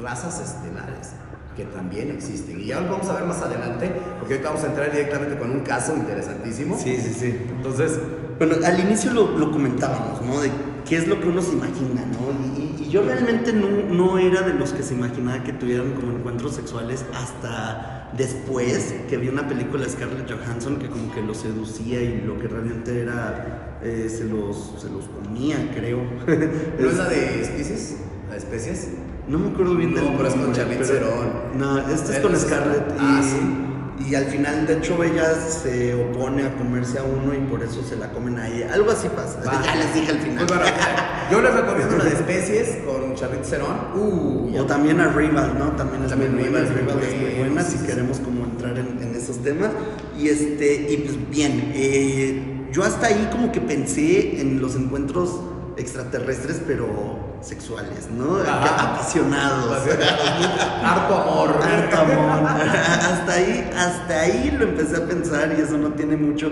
razas 0.02 0.42
estelares 0.42 1.12
que 1.56 1.64
también 1.66 2.12
existen. 2.12 2.60
Y 2.60 2.66
ya 2.66 2.82
lo 2.82 2.92
vamos 2.92 3.08
a 3.08 3.14
ver 3.14 3.24
más 3.24 3.42
adelante, 3.42 3.92
porque 4.20 4.36
ahorita 4.36 4.50
vamos 4.50 4.64
a 4.66 4.68
entrar 4.68 4.92
directamente 4.92 5.38
con 5.38 5.52
un 5.52 5.62
caso 5.62 5.96
interesantísimo. 5.96 6.78
Sí, 6.78 6.98
sí, 6.98 7.14
sí. 7.14 7.38
Entonces, 7.50 8.00
Bueno, 8.38 8.56
al 8.66 8.80
inicio 8.80 9.14
lo, 9.14 9.38
lo 9.38 9.52
comentábamos, 9.52 10.22
¿no? 10.22 10.42
De 10.42 10.52
qué 10.86 10.98
es 10.98 11.08
lo 11.08 11.20
que 11.22 11.30
uno 11.30 11.42
se 11.42 11.54
imagina, 11.54 12.06
¿no? 12.06 12.32
Y, 12.60 12.65
y- 12.86 12.90
yo 12.90 13.04
realmente 13.04 13.54
no, 13.54 13.68
no 13.94 14.18
era 14.20 14.42
de 14.42 14.54
los 14.54 14.72
que 14.74 14.84
se 14.84 14.94
imaginaba 14.94 15.44
que 15.44 15.54
tuvieran 15.54 15.94
como 15.94 16.12
encuentros 16.18 16.56
sexuales 16.56 17.06
hasta 17.14 18.10
después 18.18 18.96
que 19.10 19.18
vi 19.18 19.28
una 19.28 19.48
película 19.48 19.84
de 19.84 19.90
Scarlett 19.90 20.32
Johansson 20.32 20.78
que 20.78 20.88
como 20.88 21.14
que 21.14 21.22
los 21.22 21.38
seducía 21.38 22.02
y 22.02 22.22
lo 22.26 22.40
que 22.40 22.48
realmente 22.48 23.02
era, 23.02 23.78
eh, 23.84 24.08
se, 24.10 24.24
los, 24.26 24.76
se 24.80 24.90
los 24.90 25.06
comía, 25.08 25.72
creo. 25.76 26.00
¿no 26.80 26.90
es 26.90 26.98
la 26.98 27.10
de 27.10 27.42
especies? 27.42 27.98
¿La 28.28 28.34
de 28.34 28.38
especies? 28.40 28.90
No 29.28 29.40
me 29.40 29.50
acuerdo 29.50 29.76
bien 29.76 29.94
No, 29.94 30.02
del 30.02 30.14
pero 30.16 30.28
es 30.30 30.34
con 30.36 30.54
Charlize 30.54 30.84
Theron. 30.94 31.58
No, 31.58 31.80
este 31.90 32.14
es 32.14 32.20
con 32.20 32.36
Scarlett. 32.38 32.88
Y, 32.92 32.96
Ah, 33.00 33.22
sí. 33.24 34.06
y 34.10 34.16
al 34.16 34.26
final, 34.26 34.68
de 34.68 34.78
hecho, 34.78 35.04
ella 35.04 35.34
se 35.36 35.96
opone 35.96 36.44
a 36.44 36.56
comerse 36.56 37.00
a 37.00 37.04
uno 37.04 37.34
y 37.34 37.40
por 37.50 37.64
eso 37.64 37.82
se 37.84 37.96
la 37.98 38.12
comen 38.12 38.38
a 38.38 38.48
ella. 38.48 38.72
Algo 38.74 38.92
así 38.92 39.10
pasa. 39.10 39.42
Va. 39.46 39.62
Ya 39.66 39.76
les 39.76 39.94
dije 39.96 40.12
al 40.12 40.20
final. 40.20 40.46
yo 41.32 41.42
les 41.42 41.54
recomiendo 41.54 41.98
la 41.98 42.04
de 42.06 42.14
especies 42.14 42.78
con 42.86 43.16
Charlize 43.16 43.50
Theron. 43.50 43.76
Uh. 43.96 44.60
O 44.60 44.66
también 44.66 45.00
a 45.00 45.08
Rival, 45.10 45.58
¿no? 45.58 45.72
También 45.72 46.04
es 46.04 46.10
También 46.10 46.36
muy 46.36 46.50
buena, 46.50 46.70
Rival 46.70 47.00
es 47.02 47.20
muy 47.20 47.40
buena, 47.40 47.62
si 47.64 47.78
queremos 47.86 48.20
como 48.20 48.46
entrar 48.46 48.78
en, 48.78 49.02
en 49.02 49.16
esos 49.16 49.42
temas. 49.44 49.72
Y 50.18 50.30
este, 50.30 50.88
y 50.92 50.98
pues 50.98 51.30
bien, 51.30 51.72
eh, 51.74 52.68
yo 52.72 52.84
hasta 52.84 53.08
ahí 53.08 53.28
como 53.32 53.52
que 53.52 53.62
pensé 53.62 54.40
en 54.40 54.62
los 54.62 54.76
encuentros 54.76 55.40
extraterrestres, 55.78 56.62
pero 56.66 57.38
sexuales, 57.42 58.10
¿no? 58.10 58.38
Ajá. 58.38 58.94
Apasionados. 58.94 59.82
Harto 60.84 61.16
amor. 61.16 61.60
Harto 61.62 61.98
amor. 61.98 62.50
hasta 62.50 63.34
ahí, 63.34 63.72
hasta 63.76 64.22
ahí 64.22 64.56
lo 64.58 64.66
empecé 64.66 64.98
a 64.98 65.06
pensar 65.06 65.56
y 65.58 65.62
eso 65.62 65.78
no 65.78 65.90
tiene 65.90 66.18
mucho. 66.18 66.52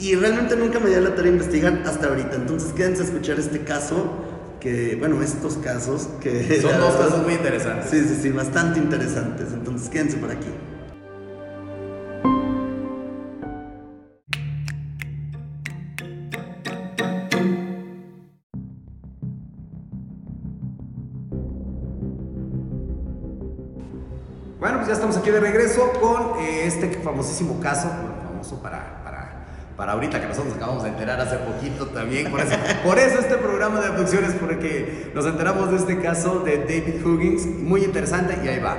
Y 0.00 0.14
realmente 0.14 0.56
nunca 0.56 0.80
me 0.80 0.88
dio 0.88 1.00
la 1.00 1.10
tarea 1.10 1.24
de 1.24 1.36
investigar 1.36 1.82
hasta 1.84 2.08
ahorita. 2.08 2.36
Entonces 2.36 2.72
quédense 2.72 3.02
a 3.02 3.04
escuchar 3.04 3.38
este 3.38 3.60
caso, 3.64 4.10
que, 4.58 4.96
bueno, 4.96 5.22
estos 5.22 5.58
casos 5.58 6.08
que... 6.22 6.58
Son 6.62 6.72
dos 6.80 6.94
casos 6.96 7.22
muy 7.22 7.34
interesantes. 7.34 7.90
Sí, 7.90 8.02
sí, 8.04 8.18
sí, 8.22 8.30
bastante 8.30 8.78
interesantes. 8.78 9.48
Entonces 9.52 9.90
quédense 9.90 10.16
por 10.16 10.30
aquí. 10.30 10.48
Bueno, 24.58 24.76
pues 24.76 24.88
ya 24.88 24.94
estamos 24.94 25.18
aquí 25.18 25.30
de 25.30 25.40
regreso 25.40 25.92
con 26.00 26.38
eh, 26.42 26.62
este 26.64 26.88
famosísimo 27.02 27.60
caso, 27.60 27.88
bueno, 27.88 28.14
famoso 28.22 28.62
para, 28.62 28.99
para, 29.80 29.92
ahorita 29.92 30.20
que 30.20 30.26
nosotros 30.26 30.52
acabamos 30.56 30.82
de 30.82 30.90
enterar 30.90 31.18
hace 31.22 31.38
poquito 31.38 31.86
también. 31.86 32.30
Por 32.30 32.40
eso, 32.40 32.54
por 32.84 32.98
eso 32.98 33.18
este 33.18 33.36
programa 33.36 33.80
de 33.80 33.86
abducciones, 33.86 34.32
porque 34.32 35.10
nos 35.14 35.24
enteramos 35.24 35.70
de 35.70 35.78
este 35.78 35.98
caso 36.02 36.40
de 36.40 36.58
David 36.58 37.02
Huggins, 37.02 37.46
muy 37.46 37.82
interesante, 37.82 38.38
y 38.44 38.48
ahí 38.48 38.60
va. 38.60 38.76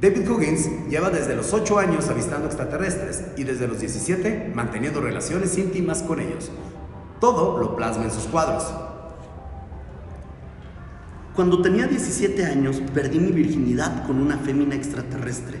David 0.00 0.28
Huggins 0.28 0.88
lleva 0.88 1.10
desde 1.10 1.36
los 1.36 1.52
8 1.52 1.78
años 1.78 2.08
avistando 2.08 2.46
extraterrestres 2.46 3.22
y 3.36 3.44
desde 3.44 3.68
los 3.68 3.78
17 3.78 4.50
manteniendo 4.52 5.00
relaciones 5.00 5.56
íntimas 5.58 6.02
con 6.02 6.18
ellos. 6.18 6.50
Todo 7.20 7.56
lo 7.60 7.76
plasma 7.76 8.02
en 8.02 8.10
sus 8.10 8.24
cuadros. 8.24 8.64
Cuando 11.36 11.62
tenía 11.62 11.86
17 11.86 12.44
años, 12.44 12.82
perdí 12.92 13.20
mi 13.20 13.30
virginidad 13.30 14.04
con 14.08 14.20
una 14.20 14.38
fémina 14.38 14.74
extraterrestre. 14.74 15.60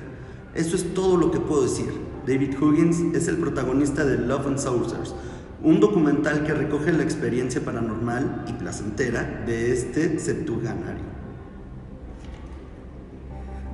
Eso 0.56 0.74
es 0.74 0.92
todo 0.92 1.16
lo 1.18 1.30
que 1.30 1.38
puedo 1.38 1.62
decir. 1.62 2.13
David 2.26 2.56
Huggins 2.58 3.14
es 3.14 3.28
el 3.28 3.36
protagonista 3.36 4.02
de 4.04 4.16
Love 4.16 4.46
and 4.46 4.58
Saucers, 4.58 5.14
un 5.62 5.78
documental 5.78 6.44
que 6.44 6.54
recoge 6.54 6.90
la 6.92 7.02
experiencia 7.02 7.62
paranormal 7.62 8.46
y 8.48 8.52
placentera 8.54 9.42
de 9.46 9.72
este 9.72 10.18
septuaganario. 10.18 11.04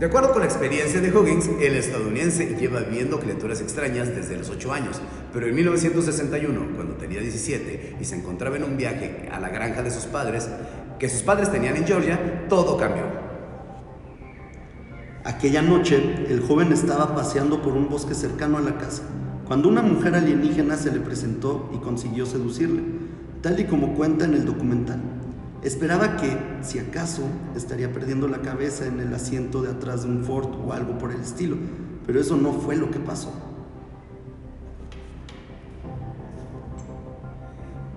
De 0.01 0.07
acuerdo 0.07 0.33
con 0.33 0.41
la 0.41 0.47
experiencia 0.47 1.01
de 1.01 1.17
Huggins, 1.17 1.49
el 1.61 1.77
estadounidense 1.77 2.57
lleva 2.59 2.81
viendo 2.81 3.21
criaturas 3.21 3.61
extrañas 3.61 4.09
desde 4.09 4.37
los 4.37 4.51
8 4.51 4.73
años, 4.73 5.01
pero 5.33 5.47
en 5.47 5.55
1961, 5.55 6.75
cuando 6.75 6.95
tenía 6.95 7.21
17 7.21 7.99
y 8.01 8.05
se 8.05 8.17
encontraba 8.17 8.57
en 8.57 8.65
un 8.65 8.77
viaje 8.77 9.29
a 9.31 9.39
la 9.39 9.51
granja 9.51 9.83
de 9.83 9.93
sus 9.93 10.07
padres, 10.07 10.49
que 10.99 11.09
sus 11.09 11.23
padres 11.23 11.53
tenían 11.53 11.77
en 11.77 11.87
Georgia, 11.87 12.47
todo 12.49 12.77
cambió. 12.79 13.30
Aquella 15.23 15.61
noche, 15.61 16.25
el 16.31 16.41
joven 16.41 16.73
estaba 16.73 17.15
paseando 17.15 17.61
por 17.61 17.75
un 17.75 17.91
bosque 17.91 18.15
cercano 18.15 18.57
a 18.57 18.63
la 18.63 18.79
casa, 18.79 19.03
cuando 19.47 19.69
una 19.69 19.83
mujer 19.83 20.15
alienígena 20.15 20.79
se 20.79 20.91
le 20.91 20.99
presentó 20.99 21.69
y 21.75 21.77
consiguió 21.77 22.25
seducirle, 22.25 22.83
tal 23.43 23.61
y 23.61 23.65
como 23.65 23.93
cuenta 23.93 24.25
en 24.25 24.33
el 24.33 24.47
documental. 24.47 24.99
Esperaba 25.63 26.17
que, 26.17 26.39
si 26.63 26.79
acaso, 26.79 27.25
estaría 27.55 27.93
perdiendo 27.93 28.29
la 28.29 28.41
cabeza 28.41 28.87
en 28.87 28.99
el 28.99 29.13
asiento 29.13 29.61
de 29.61 29.73
atrás 29.73 30.05
de 30.05 30.09
un 30.09 30.25
Ford 30.25 30.55
o 30.67 30.73
algo 30.73 30.97
por 30.97 31.13
el 31.13 31.21
estilo, 31.21 31.59
pero 32.07 32.19
eso 32.19 32.39
no 32.39 32.55
fue 32.55 32.77
lo 32.77 32.91
que 32.91 32.99
pasó. 32.99 33.50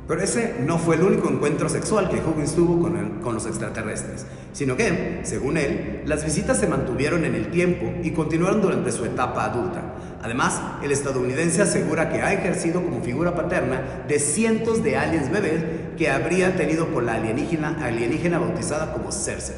Pero 0.08 0.22
ese 0.22 0.56
no 0.60 0.78
fue 0.78 0.96
el 0.96 1.04
único 1.04 1.30
encuentro 1.30 1.70
sexual 1.70 2.10
que 2.10 2.18
Huggins 2.18 2.56
tuvo 2.56 2.82
con, 2.82 3.22
con 3.22 3.36
los 3.36 3.46
extraterrestres, 3.46 4.26
sino 4.52 4.76
que, 4.76 5.22
según 5.24 5.56
él, 5.58 6.02
las 6.06 6.26
visitas 6.26 6.60
se 6.60 6.68
mantuvieron 6.68 7.24
en 7.24 7.36
el 7.36 7.52
tiempo 7.52 7.94
y 8.04 8.12
continuaron 8.12 8.62
durante 8.62 8.92
su 8.92 9.06
etapa 9.06 9.46
adulta. 9.46 9.94
Además, 10.22 10.62
el 10.84 10.92
estadounidense 10.92 11.62
asegura 11.62 12.10
que 12.10 12.22
ha 12.22 12.34
ejercido 12.34 12.84
como 12.84 13.02
figura 13.02 13.36
paterna 13.36 14.04
de 14.08 14.20
cientos 14.20 14.84
de 14.84 14.98
aliens 14.98 15.32
bebés 15.32 15.64
que 15.98 16.10
habría 16.10 16.56
tenido 16.56 16.94
con 16.94 17.06
la 17.06 17.16
alienígena, 17.16 17.78
alienígena 17.82 18.40
bautizada 18.40 18.94
como 18.94 19.12
Cersei. 19.12 19.56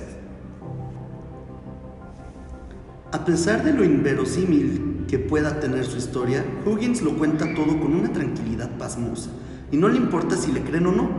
A 3.12 3.24
pesar 3.26 3.64
de 3.64 3.74
lo 3.74 3.84
inverosímil 3.84 5.06
que 5.08 5.20
pueda 5.20 5.60
tener 5.60 5.86
su 5.86 5.98
historia, 5.98 6.44
Huggins 6.66 7.02
lo 7.02 7.18
cuenta 7.18 7.46
todo 7.56 7.80
con 7.80 7.96
una 7.96 8.12
tranquilidad 8.12 8.70
pasmosa, 8.78 9.30
y 9.72 9.78
no 9.78 9.88
le 9.90 9.98
importa 9.98 10.36
si 10.36 10.52
le 10.52 10.62
creen 10.62 10.88
o 10.88 10.92
no. 10.92 11.10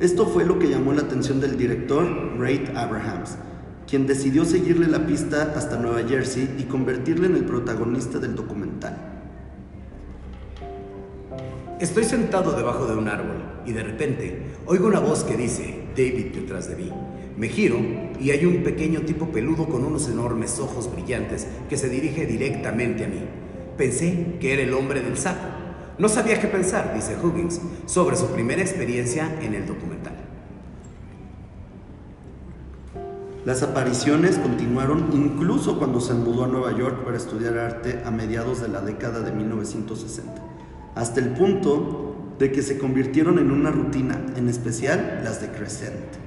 Esto 0.00 0.26
fue 0.26 0.44
lo 0.44 0.58
que 0.58 0.68
llamó 0.68 0.92
la 0.92 1.02
atención 1.02 1.40
del 1.40 1.56
director 1.56 2.04
Ray 2.38 2.72
Abrahams, 2.74 3.36
quien 3.86 4.06
decidió 4.06 4.44
seguirle 4.44 4.88
la 4.88 5.06
pista 5.06 5.52
hasta 5.56 5.78
Nueva 5.78 6.06
Jersey 6.08 6.56
y 6.58 6.64
convertirle 6.64 7.26
en 7.26 7.36
el 7.36 7.44
protagonista 7.44 8.18
del 8.18 8.34
documental. 8.34 8.96
Estoy 11.78 12.04
sentado 12.04 12.52
debajo 12.52 12.86
de 12.86 12.96
un 12.96 13.08
árbol 13.08 13.42
y 13.66 13.72
de 13.72 13.82
repente 13.82 14.42
oigo 14.66 14.86
una 14.86 15.00
voz 15.00 15.24
que 15.24 15.36
dice, 15.36 15.82
David 15.96 16.26
detrás 16.34 16.68
de 16.68 16.76
mí. 16.76 16.92
Me 17.36 17.48
giro 17.48 17.78
y 18.20 18.30
hay 18.30 18.44
un 18.44 18.62
pequeño 18.62 19.00
tipo 19.00 19.32
peludo 19.32 19.66
con 19.66 19.84
unos 19.84 20.08
enormes 20.08 20.60
ojos 20.60 20.92
brillantes 20.92 21.46
que 21.68 21.76
se 21.76 21.88
dirige 21.88 22.26
directamente 22.26 23.04
a 23.04 23.08
mí. 23.08 23.20
Pensé 23.76 24.36
que 24.38 24.52
era 24.52 24.62
el 24.62 24.74
hombre 24.74 25.00
del 25.00 25.16
saco. 25.16 25.61
No 25.98 26.08
sabía 26.08 26.40
qué 26.40 26.48
pensar, 26.48 26.94
dice 26.94 27.16
Huggins, 27.22 27.60
sobre 27.86 28.16
su 28.16 28.26
primera 28.28 28.62
experiencia 28.62 29.28
en 29.40 29.54
el 29.54 29.66
documental. 29.66 30.14
Las 33.44 33.62
apariciones 33.62 34.38
continuaron 34.38 35.10
incluso 35.12 35.78
cuando 35.78 36.00
se 36.00 36.14
mudó 36.14 36.44
a 36.44 36.46
Nueva 36.46 36.72
York 36.78 37.04
para 37.04 37.16
estudiar 37.16 37.58
arte 37.58 38.00
a 38.04 38.10
mediados 38.12 38.60
de 38.60 38.68
la 38.68 38.80
década 38.80 39.20
de 39.20 39.32
1960, 39.32 40.32
hasta 40.94 41.20
el 41.20 41.30
punto 41.30 42.34
de 42.38 42.52
que 42.52 42.62
se 42.62 42.78
convirtieron 42.78 43.38
en 43.38 43.50
una 43.50 43.70
rutina, 43.70 44.18
en 44.36 44.48
especial 44.48 45.22
las 45.24 45.40
de 45.40 45.48
Crescent. 45.48 46.22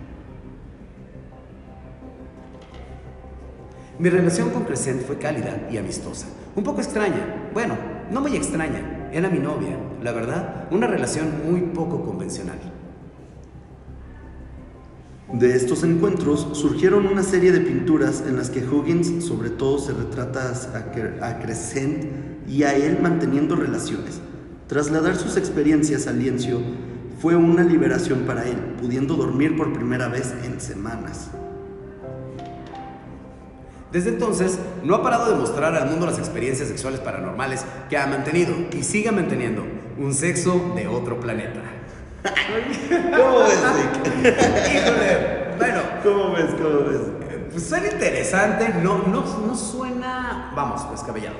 Mi 3.97 4.09
relación 4.09 4.49
con 4.49 4.65
Crescent 4.65 5.01
fue 5.01 5.17
cálida 5.17 5.69
y 5.71 5.77
amistosa, 5.77 6.27
un 6.53 6.65
poco 6.65 6.81
extraña, 6.81 7.49
bueno, 7.53 7.77
no 8.11 8.19
muy 8.19 8.35
extraña. 8.35 8.94
Era 9.11 9.29
mi 9.29 9.39
novia. 9.39 9.77
La 10.01 10.11
verdad, 10.11 10.67
una 10.71 10.87
relación 10.87 11.27
muy 11.49 11.61
poco 11.61 12.03
convencional. 12.03 12.59
De 15.33 15.55
estos 15.55 15.83
encuentros 15.83 16.47
surgieron 16.53 17.07
una 17.07 17.23
serie 17.23 17.51
de 17.51 17.59
pinturas 17.59 18.23
en 18.27 18.37
las 18.37 18.49
que 18.49 18.63
Huggins 18.63 19.25
sobre 19.25 19.49
todo 19.49 19.79
se 19.79 19.91
retrata 19.91 20.53
a 21.21 21.39
Crescent 21.39 22.05
y 22.47 22.63
a 22.63 22.75
él 22.75 22.99
manteniendo 23.01 23.55
relaciones. 23.55 24.21
Trasladar 24.67 25.15
sus 25.15 25.35
experiencias 25.35 26.07
al 26.07 26.19
lienzo 26.19 26.61
fue 27.19 27.35
una 27.35 27.63
liberación 27.63 28.19
para 28.21 28.43
él, 28.43 28.57
pudiendo 28.79 29.15
dormir 29.15 29.57
por 29.57 29.73
primera 29.73 30.07
vez 30.07 30.33
en 30.43 30.61
semanas. 30.61 31.31
Desde 33.95 34.09
entonces, 34.09 34.59
no 34.83 34.93
ha 34.93 35.01
parado 35.01 35.31
de 35.31 35.37
mostrar 35.37 35.73
al 35.73 35.89
mundo 35.89 36.05
las 36.05 36.19
experiencias 36.19 36.67
sexuales 36.67 36.99
paranormales 36.99 37.63
que 37.89 37.95
ha 37.95 38.05
mantenido 38.05 38.53
y 38.77 38.83
sigue 38.83 39.09
manteniendo 39.09 39.63
un 39.97 40.13
sexo 40.13 40.73
de 40.75 40.85
otro 40.85 41.17
planeta. 41.17 41.61
¿Cómo 43.15 43.39
ves? 43.39 43.57
Híjole, 44.75 45.55
bueno. 45.57 45.79
¿Cómo 46.03 46.33
ves? 46.33 46.45
¿Cómo 46.61 46.89
ves? 46.89 46.99
Pues 47.53 47.63
suena 47.63 47.87
interesante, 47.87 48.67
no, 48.83 48.97
no, 49.07 49.23
no 49.47 49.55
suena, 49.55 50.51
vamos, 50.53 50.91
descabellado. 50.91 51.37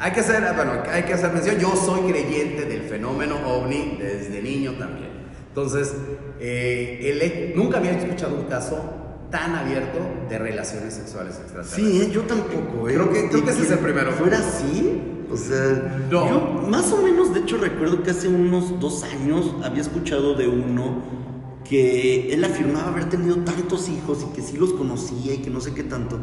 Hay 0.00 0.10
que, 0.10 0.20
hacer, 0.20 0.42
bueno, 0.56 0.82
hay 0.90 1.04
que 1.04 1.14
hacer 1.14 1.30
mención, 1.30 1.58
yo 1.58 1.76
soy 1.76 2.10
creyente 2.10 2.64
del 2.64 2.82
fenómeno 2.82 3.36
ovni 3.46 3.98
desde 4.00 4.42
niño 4.42 4.72
también. 4.72 5.10
Entonces, 5.46 5.94
eh, 6.40 7.52
nunca 7.54 7.78
había 7.78 7.92
escuchado 7.92 8.34
un 8.34 8.46
caso 8.46 8.99
tan 9.30 9.54
abierto 9.54 9.98
de 10.28 10.38
relaciones 10.38 10.94
sexuales 10.94 11.36
extraterrestres. 11.38 11.86
Sí, 11.86 12.02
¿eh? 12.02 12.10
yo 12.12 12.22
tampoco. 12.22 12.88
¿eh? 12.88 12.94
Creo 12.94 13.12
que, 13.12 13.28
creo 13.28 13.44
que 13.44 13.50
ese 13.50 13.62
es 13.62 13.70
el 13.70 13.78
primero. 13.78 14.12
¿Fuera 14.12 14.38
así? 14.38 15.00
O 15.32 15.36
sea, 15.36 15.96
yo 16.10 16.66
más 16.68 16.92
o 16.92 17.02
menos, 17.02 17.32
de 17.32 17.40
hecho, 17.40 17.56
recuerdo 17.58 18.02
que 18.02 18.10
hace 18.10 18.26
unos 18.26 18.80
dos 18.80 19.04
años 19.04 19.54
había 19.62 19.82
escuchado 19.82 20.34
de 20.34 20.48
uno 20.48 21.02
que 21.70 22.34
él 22.34 22.42
afirmaba 22.42 22.88
haber 22.88 23.08
tenido 23.08 23.36
tantos 23.36 23.88
hijos 23.88 24.26
y 24.28 24.34
que 24.34 24.42
sí 24.42 24.56
los 24.56 24.72
conocía 24.72 25.34
y 25.34 25.38
que 25.38 25.50
no 25.50 25.60
sé 25.60 25.72
qué 25.72 25.84
tanto. 25.84 26.18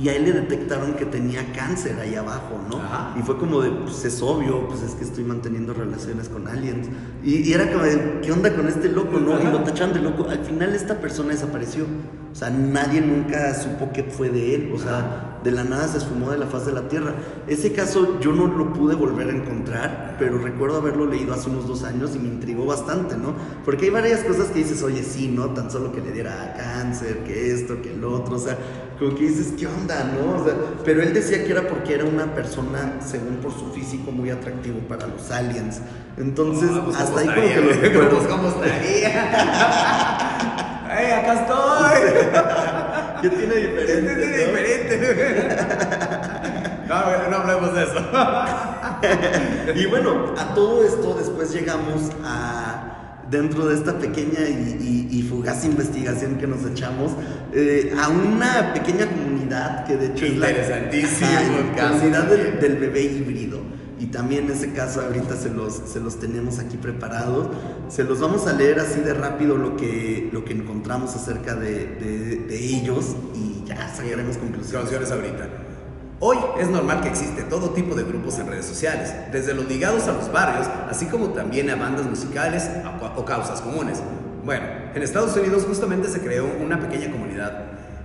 Y 0.00 0.08
a 0.08 0.14
él 0.14 0.24
le 0.24 0.32
detectaron 0.32 0.94
que 0.94 1.04
tenía 1.04 1.52
cáncer 1.52 1.98
ahí 2.00 2.14
abajo, 2.14 2.60
¿no? 2.70 2.80
Y 3.18 3.22
fue 3.24 3.36
como 3.36 3.60
de, 3.60 3.70
pues 3.70 4.04
es 4.04 4.22
obvio, 4.22 4.68
pues 4.68 4.80
es 4.82 4.92
que 4.92 5.02
estoy 5.02 5.24
manteniendo 5.24 5.74
relaciones 5.74 6.28
con 6.28 6.46
aliens. 6.46 6.86
Y, 7.24 7.52
era 7.52 7.72
como 7.72 7.82
de, 7.84 8.20
¿qué 8.22 8.30
onda 8.30 8.54
con 8.54 8.68
este 8.68 8.90
loco, 8.90 9.18
no? 9.18 9.40
Y 9.40 9.44
lo 9.52 9.64
tacharon 9.64 9.92
de 9.92 10.00
loco. 10.00 10.28
Al 10.30 10.44
final 10.44 10.72
esta 10.72 11.00
persona 11.00 11.30
desapareció. 11.30 11.84
O 12.30 12.34
sea, 12.36 12.50
nadie 12.50 13.00
nunca 13.00 13.54
supo 13.60 13.90
qué 13.92 14.04
fue 14.04 14.30
de 14.30 14.54
él. 14.54 14.72
O 14.72 14.78
sea, 14.78 15.31
de 15.42 15.50
la 15.50 15.64
nada 15.64 15.88
se 15.88 15.98
esfumó 15.98 16.30
de 16.30 16.38
la 16.38 16.46
faz 16.46 16.66
de 16.66 16.72
la 16.72 16.82
tierra. 16.88 17.14
Ese 17.46 17.72
caso 17.72 18.18
yo 18.20 18.32
no 18.32 18.46
lo 18.46 18.72
pude 18.72 18.94
volver 18.94 19.28
a 19.28 19.32
encontrar, 19.32 20.16
pero 20.18 20.38
recuerdo 20.38 20.78
haberlo 20.78 21.06
leído 21.06 21.34
hace 21.34 21.50
unos 21.50 21.66
dos 21.66 21.82
años 21.84 22.12
y 22.14 22.18
me 22.18 22.28
intrigó 22.28 22.64
bastante, 22.66 23.16
¿no? 23.16 23.34
Porque 23.64 23.86
hay 23.86 23.90
varias 23.90 24.20
cosas 24.20 24.46
que 24.48 24.60
dices, 24.60 24.82
oye, 24.82 25.02
sí, 25.02 25.28
¿no? 25.28 25.50
Tan 25.50 25.70
solo 25.70 25.92
que 25.92 26.00
le 26.00 26.12
diera 26.12 26.54
cáncer, 26.56 27.18
que 27.24 27.52
esto, 27.52 27.82
que 27.82 27.92
el 27.92 28.04
otro. 28.04 28.36
O 28.36 28.38
sea, 28.38 28.56
como 28.98 29.14
que 29.16 29.22
dices, 29.28 29.54
¿qué 29.58 29.66
onda, 29.66 30.04
no? 30.04 30.40
O 30.40 30.44
sea, 30.44 30.54
pero 30.84 31.02
él 31.02 31.12
decía 31.12 31.44
que 31.44 31.50
era 31.50 31.66
porque 31.66 31.94
era 31.94 32.04
una 32.04 32.34
persona, 32.34 32.98
según 33.04 33.36
por 33.36 33.52
su 33.52 33.70
físico, 33.72 34.12
muy 34.12 34.30
atractivo 34.30 34.78
para 34.88 35.06
los 35.08 35.30
aliens. 35.30 35.80
Entonces, 36.18 36.70
Ah, 36.72 36.82
pues, 36.84 36.96
hasta 36.96 37.20
¿cómo 37.20 37.32
ahí 37.32 37.36
como 37.36 37.48
que 37.48 37.60
lo 37.60 37.72
recuerdo. 37.82 38.18
Pues, 38.18 38.28
¿Cómo 38.28 38.48
estaría? 38.48 39.08
¡Ey, 41.00 41.10
acá 41.10 41.32
estoy! 41.40 42.81
¿Qué 43.22 43.28
tiene 43.30 43.54
diferente? 43.54 43.92
Este 44.12 44.94
es 44.94 44.98
no? 45.00 45.08
diferente. 45.08 45.58
No, 46.88 47.30
no 47.30 47.36
hablemos 47.38 47.74
de 47.74 47.82
eso. 47.84 47.94
Y 49.74 49.86
bueno, 49.86 50.34
a 50.36 50.54
todo 50.54 50.84
esto 50.84 51.14
después 51.18 51.52
llegamos 51.52 52.10
a, 52.24 53.22
dentro 53.30 53.66
de 53.66 53.76
esta 53.76 53.98
pequeña 53.98 54.40
y, 54.48 55.08
y- 55.10 55.18
y 55.18 55.22
fugaz 55.22 55.64
investigación 55.64 56.36
que 56.36 56.46
nos 56.46 56.64
echamos, 56.66 57.12
eh, 57.54 57.94
a 58.00 58.08
una 58.08 58.72
pequeña 58.74 59.06
comunidad 59.06 59.84
que 59.86 59.96
de 59.96 60.06
hecho 60.06 60.26
es 60.26 60.36
la 60.36 60.50
Interesantísimo 60.50 61.30
comunidad 61.80 62.24
del, 62.24 62.60
del 62.60 62.76
bebé 62.76 63.02
híbrido. 63.02 63.60
Y 63.98 64.06
también 64.06 64.50
ese 64.50 64.72
caso 64.72 65.00
ahorita 65.00 65.36
se 65.36 65.50
los, 65.50 65.74
se 65.74 66.00
los 66.00 66.18
tenemos 66.18 66.58
aquí 66.58 66.76
preparados. 66.76 67.48
Se 67.88 68.04
los 68.04 68.20
vamos 68.20 68.46
a 68.46 68.52
leer 68.52 68.80
así 68.80 69.00
de 69.00 69.14
rápido 69.14 69.56
lo 69.56 69.76
que, 69.76 70.28
lo 70.32 70.44
que 70.44 70.54
encontramos 70.54 71.14
acerca 71.14 71.54
de, 71.54 72.46
ellos 72.50 73.16
y 73.34 73.64
ya 73.66 73.88
sacaremos 73.88 74.36
conclusiones. 74.36 74.90
Conclusiones 74.90 75.10
ahorita. 75.10 75.48
Hoy 76.20 76.38
es 76.60 76.68
normal 76.68 77.00
que 77.00 77.08
existe 77.08 77.42
todo 77.42 77.70
tipo 77.70 77.96
de 77.96 78.04
grupos 78.04 78.38
en 78.38 78.46
redes 78.46 78.64
sociales, 78.64 79.12
desde 79.32 79.54
los 79.54 79.66
ligados 79.66 80.06
a 80.06 80.12
los 80.12 80.30
barrios, 80.30 80.68
así 80.88 81.06
como 81.06 81.30
también 81.30 81.68
a 81.70 81.74
bandas 81.74 82.06
musicales 82.06 82.70
o 83.16 83.24
causas 83.24 83.60
comunes. 83.60 84.00
Bueno, 84.44 84.66
en 84.94 85.02
Estados 85.02 85.36
Unidos 85.36 85.64
justamente 85.66 86.08
se 86.08 86.20
creó 86.20 86.48
una 86.60 86.78
pequeña 86.78 87.10
comunidad, 87.10 87.64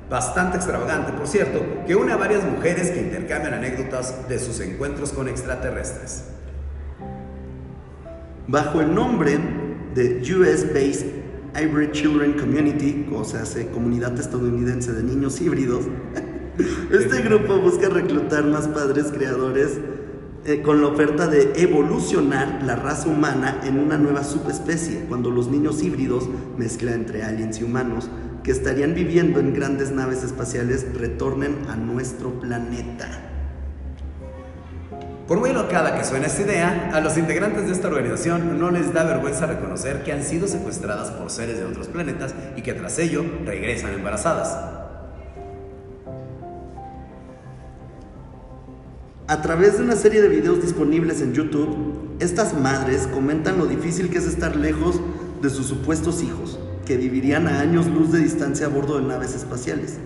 bastante 0.10 0.58
extravagante, 0.58 1.12
por 1.12 1.28
cierto, 1.28 1.62
que 1.86 1.96
une 1.96 2.12
a 2.12 2.18
varias 2.18 2.44
mujeres 2.44 2.92
que 2.92 3.02
intercambian 3.02 3.54
anécdotas 3.54 4.28
de 4.30 4.40
sus 4.40 4.60
encuentros 4.60 5.12
con 5.12 5.28
extraterrestres. 5.28 6.24
Bajo 8.48 8.80
el 8.80 8.94
nombre 8.94 9.38
de 9.94 10.22
US 10.34 10.74
Based 10.74 11.06
Hybrid 11.56 11.92
Children 11.92 12.34
Community, 12.34 13.08
o 13.14 13.26
sea, 13.26 13.44
comunidad 13.74 14.18
estadounidense 14.18 14.94
de 14.94 15.04
niños 15.04 15.42
híbridos, 15.42 15.86
este 16.92 17.22
grupo 17.24 17.58
busca 17.58 17.90
reclutar 17.90 18.46
más 18.46 18.68
padres 18.68 19.08
creadores 19.12 19.80
eh, 20.46 20.62
con 20.62 20.82
la 20.82 20.88
oferta 20.88 21.28
de 21.28 21.52
evolucionar 21.58 22.62
la 22.64 22.78
raza 22.78 23.10
humana 23.10 23.60
en 23.66 23.80
una 23.80 23.98
nueva 23.98 24.24
subespecie, 24.24 25.06
cuando 25.10 25.30
los 25.30 25.50
niños 25.50 25.84
híbridos, 25.84 26.30
mezcla 26.58 26.94
entre 26.94 27.24
aliens 27.24 27.60
y 27.60 27.66
humanos, 27.66 28.10
que 28.48 28.54
estarían 28.54 28.96
viviendo 28.96 29.42
en 29.42 29.54
grandes 29.54 29.92
naves 29.92 30.24
espaciales, 30.24 30.86
retornen 30.94 31.58
a 31.68 31.76
nuestro 31.76 32.40
planeta. 32.40 33.10
Por 35.28 35.42
muy 35.42 35.52
locada 35.52 35.98
que 35.98 36.06
suene 36.06 36.28
esta 36.28 36.44
idea, 36.44 36.92
a 36.94 37.02
los 37.02 37.18
integrantes 37.18 37.66
de 37.66 37.74
esta 37.74 37.90
organización 37.90 38.58
no 38.58 38.72
les 38.72 38.94
da 38.94 39.04
vergüenza 39.04 39.48
reconocer 39.48 40.02
que 40.04 40.14
han 40.14 40.24
sido 40.24 40.48
secuestradas 40.48 41.12
por 41.12 41.30
seres 41.30 41.58
de 41.58 41.66
otros 41.66 41.90
planetas 41.90 42.34
y 42.56 42.62
que 42.62 42.74
tras 42.74 42.98
ello 43.00 43.26
regresan 43.44 43.94
embarazadas. 43.94 44.58
A 49.28 49.42
través 49.42 49.78
de 49.78 49.84
una 49.84 49.98
serie 49.98 50.22
de 50.22 50.30
videos 50.30 50.62
disponibles 50.62 51.20
en 51.20 51.34
YouTube, 51.34 52.16
estas 52.22 52.58
madres 52.58 53.08
comentan 53.08 53.58
lo 53.58 53.66
difícil 53.66 54.10
que 54.10 54.20
es 54.20 54.26
estar 54.26 54.56
lejos 54.56 55.02
de 55.42 55.50
sus 55.50 55.68
supuestos 55.68 56.24
hijos, 56.24 56.58
que 56.88 56.96
vivirían 56.96 57.48
a 57.48 57.60
años 57.60 57.86
luz 57.88 58.14
de 58.14 58.20
distancia 58.20 58.68
a 58.68 58.70
bordo 58.70 58.98
de 58.98 59.06
naves 59.06 59.36
espaciales. 59.36 59.98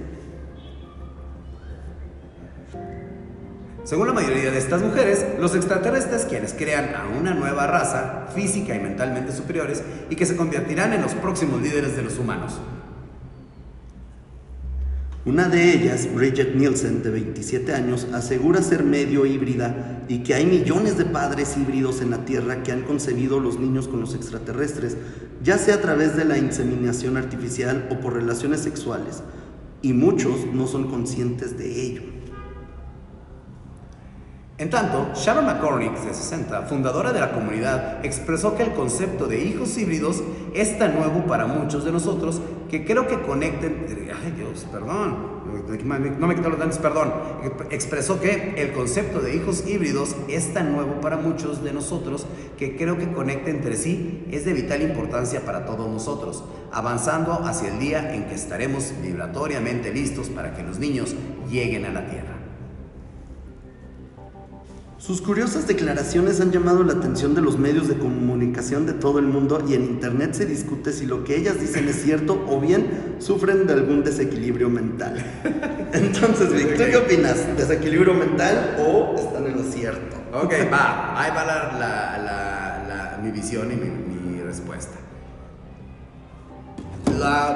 Según 3.84 4.08
la 4.08 4.13
mayoría 4.13 4.50
de 4.50 4.58
estas 4.58 4.82
mujeres, 4.82 5.24
los 5.39 5.54
extraterrestres 5.54 6.26
quienes 6.26 6.54
crean 6.54 6.96
a 6.96 7.08
una 7.08 7.36
nueva 7.36 7.67
raza, 7.67 8.28
física 8.34 8.74
y 8.74 8.80
mentalmente 8.80 9.32
superiores, 9.32 9.84
y 10.10 10.15
que 10.15 10.26
se 10.26 10.36
convertirán 10.36 10.94
en 10.94 11.04
los 11.04 11.13
próximos 11.13 11.62
líderes 11.62 11.96
de 11.96 12.02
los 12.02 12.17
humanos. 12.17 12.60
Una 15.24 15.48
de 15.48 15.72
ellas, 15.76 16.10
Bridget 16.16 16.56
Nielsen, 16.56 17.04
de 17.04 17.12
27 17.12 17.76
años, 17.76 18.08
asegura 18.12 18.64
ser 18.64 18.84
medio 18.84 19.28
híbrida 19.28 20.02
y 20.08 20.24
que 20.24 20.34
hay 20.34 20.48
millones 20.48 20.98
de 20.98 21.06
padres 21.06 21.56
híbridos 21.58 22.02
en 22.02 22.10
la 22.10 22.26
Tierra 22.26 22.64
que 22.64 22.72
han 22.72 22.82
concebido 22.82 23.40
los 23.40 23.60
niños 23.60 23.88
con 23.88 24.00
los 24.02 24.16
extraterrestres, 24.16 24.98
ya 25.44 25.60
sea 25.60 25.76
a 25.76 25.82
través 25.82 26.18
de 26.18 26.26
la 26.26 26.40
inseminación 26.40 27.18
artificial 27.18 27.88
o 27.92 28.00
por 28.00 28.14
relaciones 28.14 28.62
sexuales, 28.62 29.22
y 29.84 29.94
muchos 29.94 30.48
no 30.52 30.66
son 30.66 30.90
conscientes 30.90 31.56
de 31.56 31.86
ello. 31.86 32.02
En 34.62 34.69
tanto, 34.69 35.10
Sharon 35.15 35.47
McCormick, 35.47 35.97
de 36.02 36.13
60, 36.13 36.62
fundadora 36.67 37.12
de 37.12 37.19
la 37.19 37.32
comunidad, 37.32 38.06
expresó 38.06 38.56
que 38.56 38.62
el 38.62 38.74
concepto 38.74 39.26
de 39.26 39.43
hijos 39.43 39.76
híbridos 39.76 40.21
es 40.54 40.78
tan 40.78 40.93
nuevo 40.93 41.26
para 41.26 41.47
muchos 41.47 41.84
de 41.84 41.91
nosotros 41.91 42.39
que 42.69 42.86
creo 42.86 43.08
que 43.08 43.19
conecten... 43.24 43.88
Perdón, 44.71 45.41
no 46.19 46.28
me 46.28 46.36
quito 46.36 46.50
los 46.50 46.60
dientes, 46.60 46.78
perdón. 46.78 47.12
Expresó 47.71 48.21
que 48.21 48.54
el 48.56 48.71
concepto 48.74 49.19
de 49.19 49.36
hijos 49.36 49.65
híbridos 49.65 50.15
es 50.28 50.54
tan 50.54 50.74
nuevo 50.74 51.02
para 51.02 51.17
muchos 51.17 51.63
de 51.63 51.74
nosotros 51.74 52.28
que 52.60 52.78
creo 52.78 53.00
que 53.00 53.12
conecta 53.12 53.50
entre 53.50 53.76
sí 53.76 54.28
es 54.30 54.45
de 54.45 54.54
vital 54.54 54.84
importancia 54.84 55.43
para 55.43 55.65
todos 55.65 55.89
nosotros, 55.89 56.43
avanzando 56.71 57.34
hacia 57.45 57.69
el 57.69 57.80
día 57.80 58.13
en 58.13 58.26
que 58.26 58.36
estaremos 58.36 58.93
vibratoriamente 59.02 59.91
listos 59.91 60.30
para 60.30 60.54
que 60.54 60.62
los 60.62 60.78
niños 60.78 61.15
lleguen 61.50 61.86
a 61.86 61.89
la 61.91 62.06
Tierra. 62.06 62.41
Sus 65.02 65.20
curiosas 65.20 65.66
declaraciones 65.68 66.40
han 66.42 66.52
llamado 66.52 66.84
la 66.84 66.94
atención 66.94 67.34
de 67.34 67.42
los 67.42 67.58
medios 67.58 67.88
de 67.88 67.98
comunicación 67.98 68.86
de 68.86 68.94
todo 68.94 69.18
el 69.18 69.26
mundo 69.26 69.64
y 69.68 69.74
en 69.74 69.84
internet 69.86 70.36
se 70.36 70.46
discute 70.46 70.94
si 70.94 71.08
lo 71.08 71.24
que 71.24 71.36
ellas 71.38 71.60
dicen 71.60 71.88
es 71.88 72.04
cierto 72.04 72.46
o 72.48 72.60
bien 72.62 73.16
sufren 73.18 73.66
de 73.66 73.74
algún 73.74 74.04
desequilibrio 74.04 74.70
mental. 74.70 75.16
Entonces, 75.94 76.54
Vic, 76.54 76.78
¿tú 76.78 76.84
qué 76.92 76.98
opinas? 76.98 77.58
¿Desequilibrio 77.58 78.14
mental 78.14 78.78
o 78.88 79.16
están 79.18 79.48
en 79.48 79.58
lo 79.58 79.64
cierto? 79.64 80.18
Ok, 80.34 80.54
va, 80.72 81.20
ahí 81.20 81.32
va 81.36 81.46
la, 81.46 81.78
la- 81.80 83.20
mi 83.24 83.30
visión 83.32 83.72
y 83.72 83.76
mi, 83.76 84.36
mi 84.36 84.42
respuesta. 84.42 84.98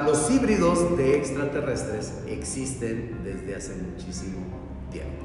Los 0.06 0.30
híbridos 0.30 0.96
de 0.96 1.18
extraterrestres 1.18 2.14
existen 2.28 3.22
desde 3.24 3.56
hace 3.56 3.74
muchísimo 3.76 4.38
tiempo. 4.92 5.25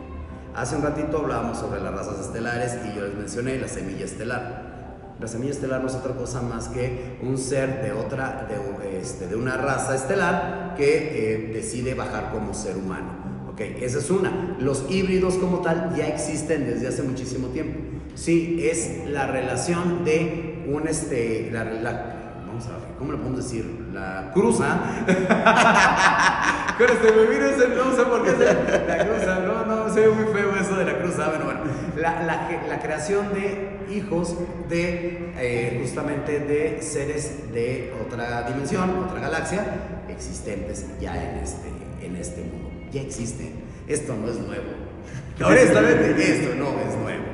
Hace 0.61 0.77
un 0.77 0.83
ratito 0.83 1.17
hablábamos 1.17 1.57
sobre 1.59 1.81
las 1.81 1.95
razas 1.95 2.21
estelares 2.21 2.77
y 2.85 2.95
yo 2.95 3.07
les 3.07 3.15
mencioné 3.15 3.57
la 3.59 3.67
semilla 3.67 4.05
estelar. 4.05 5.15
La 5.19 5.27
semilla 5.27 5.53
estelar 5.53 5.81
no 5.81 5.87
es 5.87 5.95
otra 5.95 6.13
cosa 6.15 6.43
más 6.43 6.69
que 6.69 7.17
un 7.23 7.39
ser 7.39 7.83
de 7.83 7.93
otra, 7.93 8.47
de, 8.47 9.01
este, 9.01 9.35
una 9.35 9.57
raza 9.57 9.95
estelar 9.95 10.75
que 10.77 10.89
eh, 11.35 11.51
decide 11.55 11.95
bajar 11.95 12.31
como 12.31 12.53
ser 12.53 12.77
humano. 12.77 13.09
Ok, 13.51 13.61
esa 13.81 14.01
es 14.01 14.11
una. 14.11 14.57
Los 14.59 14.85
híbridos 14.91 15.37
como 15.37 15.61
tal 15.61 15.95
ya 15.97 16.07
existen 16.09 16.67
desde 16.67 16.89
hace 16.89 17.03
muchísimo 17.05 17.49
tiempo. 17.49 17.79
Sí, 18.15 18.61
es 18.71 19.07
la 19.09 19.27
relación 19.29 20.05
de 20.05 20.63
un 20.71 20.87
este, 20.89 21.49
la, 21.51 21.65
la- 21.65 22.43
vamos 22.47 22.67
a 22.67 22.73
ver, 22.73 22.81
¿cómo 22.99 23.13
le 23.13 23.19
podemos 23.19 23.43
decir? 23.43 23.89
La 23.95 24.31
cruza. 24.35 24.79
Pero 26.81 26.95
me 27.15 27.27
vino 27.27 27.45
ese, 27.45 27.69
no 27.69 27.95
sé 27.95 28.05
por 28.05 28.25
qué 28.25 28.31
se, 28.31 28.87
la 28.87 29.07
cruza, 29.07 29.39
no, 29.41 29.67
no, 29.67 29.93
se 29.93 30.01
ve 30.01 30.09
muy 30.09 30.33
feo 30.33 30.57
eso 30.59 30.77
de 30.77 30.87
la 30.87 30.99
cruza, 30.99 31.29
bueno, 31.29 31.45
bueno, 31.45 31.61
la, 31.95 32.23
la, 32.23 32.49
la 32.67 32.81
creación 32.81 33.35
de 33.35 33.81
hijos 33.95 34.35
de, 34.71 35.31
eh, 35.37 35.79
justamente 35.83 36.39
de 36.39 36.81
seres 36.81 37.53
de 37.53 37.93
otra 38.03 38.45
dimensión, 38.45 39.05
otra 39.07 39.21
galaxia, 39.21 39.63
existentes 40.09 40.87
ya 40.99 41.23
en 41.23 41.41
este, 41.41 41.69
en 42.01 42.17
este 42.17 42.41
mundo, 42.45 42.71
ya 42.91 43.03
existen, 43.03 43.53
esto 43.87 44.17
no 44.17 44.31
es 44.31 44.39
nuevo, 44.39 44.71
honestamente, 45.45 46.33
esto 46.33 46.55
no 46.55 46.81
es 46.81 46.97
nuevo. 46.97 47.25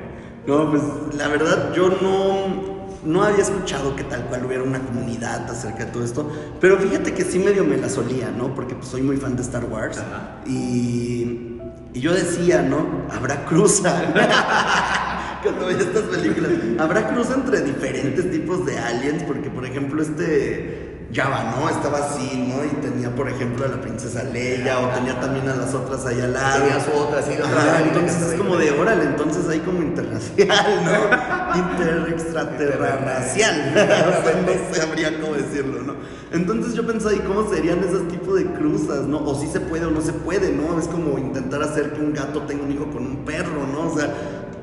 No, 0.48 0.70
pues 0.72 0.82
la 1.14 1.28
verdad 1.28 1.72
yo 1.72 1.88
no, 2.02 2.75
no 3.06 3.22
había 3.22 3.42
escuchado 3.42 3.94
que 3.96 4.04
tal 4.04 4.24
cual 4.26 4.44
hubiera 4.44 4.62
una 4.62 4.80
comunidad 4.80 5.48
acerca 5.48 5.86
de 5.86 5.92
todo 5.92 6.04
esto, 6.04 6.30
pero 6.60 6.76
fíjate 6.78 7.14
que 7.14 7.24
sí 7.24 7.38
medio 7.38 7.64
me 7.64 7.76
la 7.76 7.88
solía, 7.88 8.30
¿no? 8.30 8.54
Porque 8.54 8.74
pues 8.74 8.88
soy 8.88 9.02
muy 9.02 9.16
fan 9.16 9.36
de 9.36 9.42
Star 9.42 9.64
Wars 9.64 9.98
Ajá. 9.98 10.40
y, 10.46 11.58
y 11.94 12.00
yo 12.00 12.12
decía, 12.12 12.62
¿no? 12.62 13.06
Habrá 13.10 13.44
cruza. 13.46 14.02
Cuando 15.42 15.66
veía 15.66 15.78
estas 15.78 16.02
películas, 16.02 16.50
habrá 16.78 17.08
cruza 17.08 17.34
entre 17.34 17.60
diferentes 17.60 18.30
tipos 18.30 18.66
de 18.66 18.78
aliens, 18.78 19.22
porque 19.22 19.48
por 19.48 19.64
ejemplo 19.64 20.02
este 20.02 20.85
Java, 21.12 21.54
¿no? 21.56 21.68
Estaba 21.68 21.98
así, 21.98 22.48
¿no? 22.48 22.64
Y 22.64 22.70
tenía 22.80 23.14
por 23.14 23.28
ejemplo 23.28 23.64
a 23.64 23.68
la 23.68 23.80
princesa 23.80 24.24
Leia 24.24 24.80
o 24.80 24.88
tenía 24.88 25.20
también 25.20 25.48
a 25.48 25.54
las 25.54 25.72
otras 25.72 26.04
ahí 26.04 26.20
al 26.20 26.32
lado. 26.32 26.64
Tenía 26.64 26.80
su 26.80 26.90
otra 26.92 27.22
que 27.22 27.34
entonces 27.34 28.22
es 28.22 28.34
como 28.34 28.56
de 28.56 28.72
órale, 28.72 29.04
entonces 29.04 29.48
hay 29.48 29.60
como 29.60 29.82
interracial, 29.82 30.84
¿no? 30.84 31.54
Interextraterracial. 31.56 33.70
o 33.72 34.24
sea, 34.24 34.42
no 34.42 34.48
sabría 34.74 35.20
cómo 35.20 35.34
decirlo, 35.34 35.80
¿no? 35.82 35.94
Entonces 36.32 36.74
yo 36.74 36.84
pensaba, 36.84 37.14
¿y 37.14 37.20
cómo 37.20 37.48
serían 37.48 37.84
esos 37.84 38.08
tipos 38.08 38.34
de 38.36 38.46
cruzas, 38.46 39.06
no? 39.06 39.24
O 39.24 39.40
si 39.40 39.46
se 39.46 39.60
puede 39.60 39.86
o 39.86 39.90
no 39.90 40.00
se 40.00 40.12
puede, 40.12 40.50
¿no? 40.50 40.76
Es 40.78 40.88
como 40.88 41.18
intentar 41.18 41.62
hacer 41.62 41.92
que 41.92 42.00
un 42.00 42.14
gato 42.14 42.42
tenga 42.42 42.64
un 42.64 42.72
hijo 42.72 42.90
con 42.90 43.06
un 43.06 43.24
perro, 43.24 43.64
¿no? 43.72 43.92
O 43.92 43.96
sea, 43.96 44.12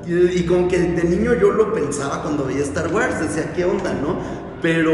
y, 0.05 0.39
y 0.39 0.45
como 0.45 0.67
que 0.67 0.77
de 0.77 1.05
niño 1.05 1.35
yo 1.35 1.51
lo 1.51 1.73
pensaba 1.73 2.21
cuando 2.21 2.43
veía 2.45 2.63
Star 2.63 2.93
Wars, 2.93 3.21
decía, 3.21 3.53
¿qué 3.55 3.63
onda, 3.63 3.93
no? 3.93 4.42
Pero 4.63 4.93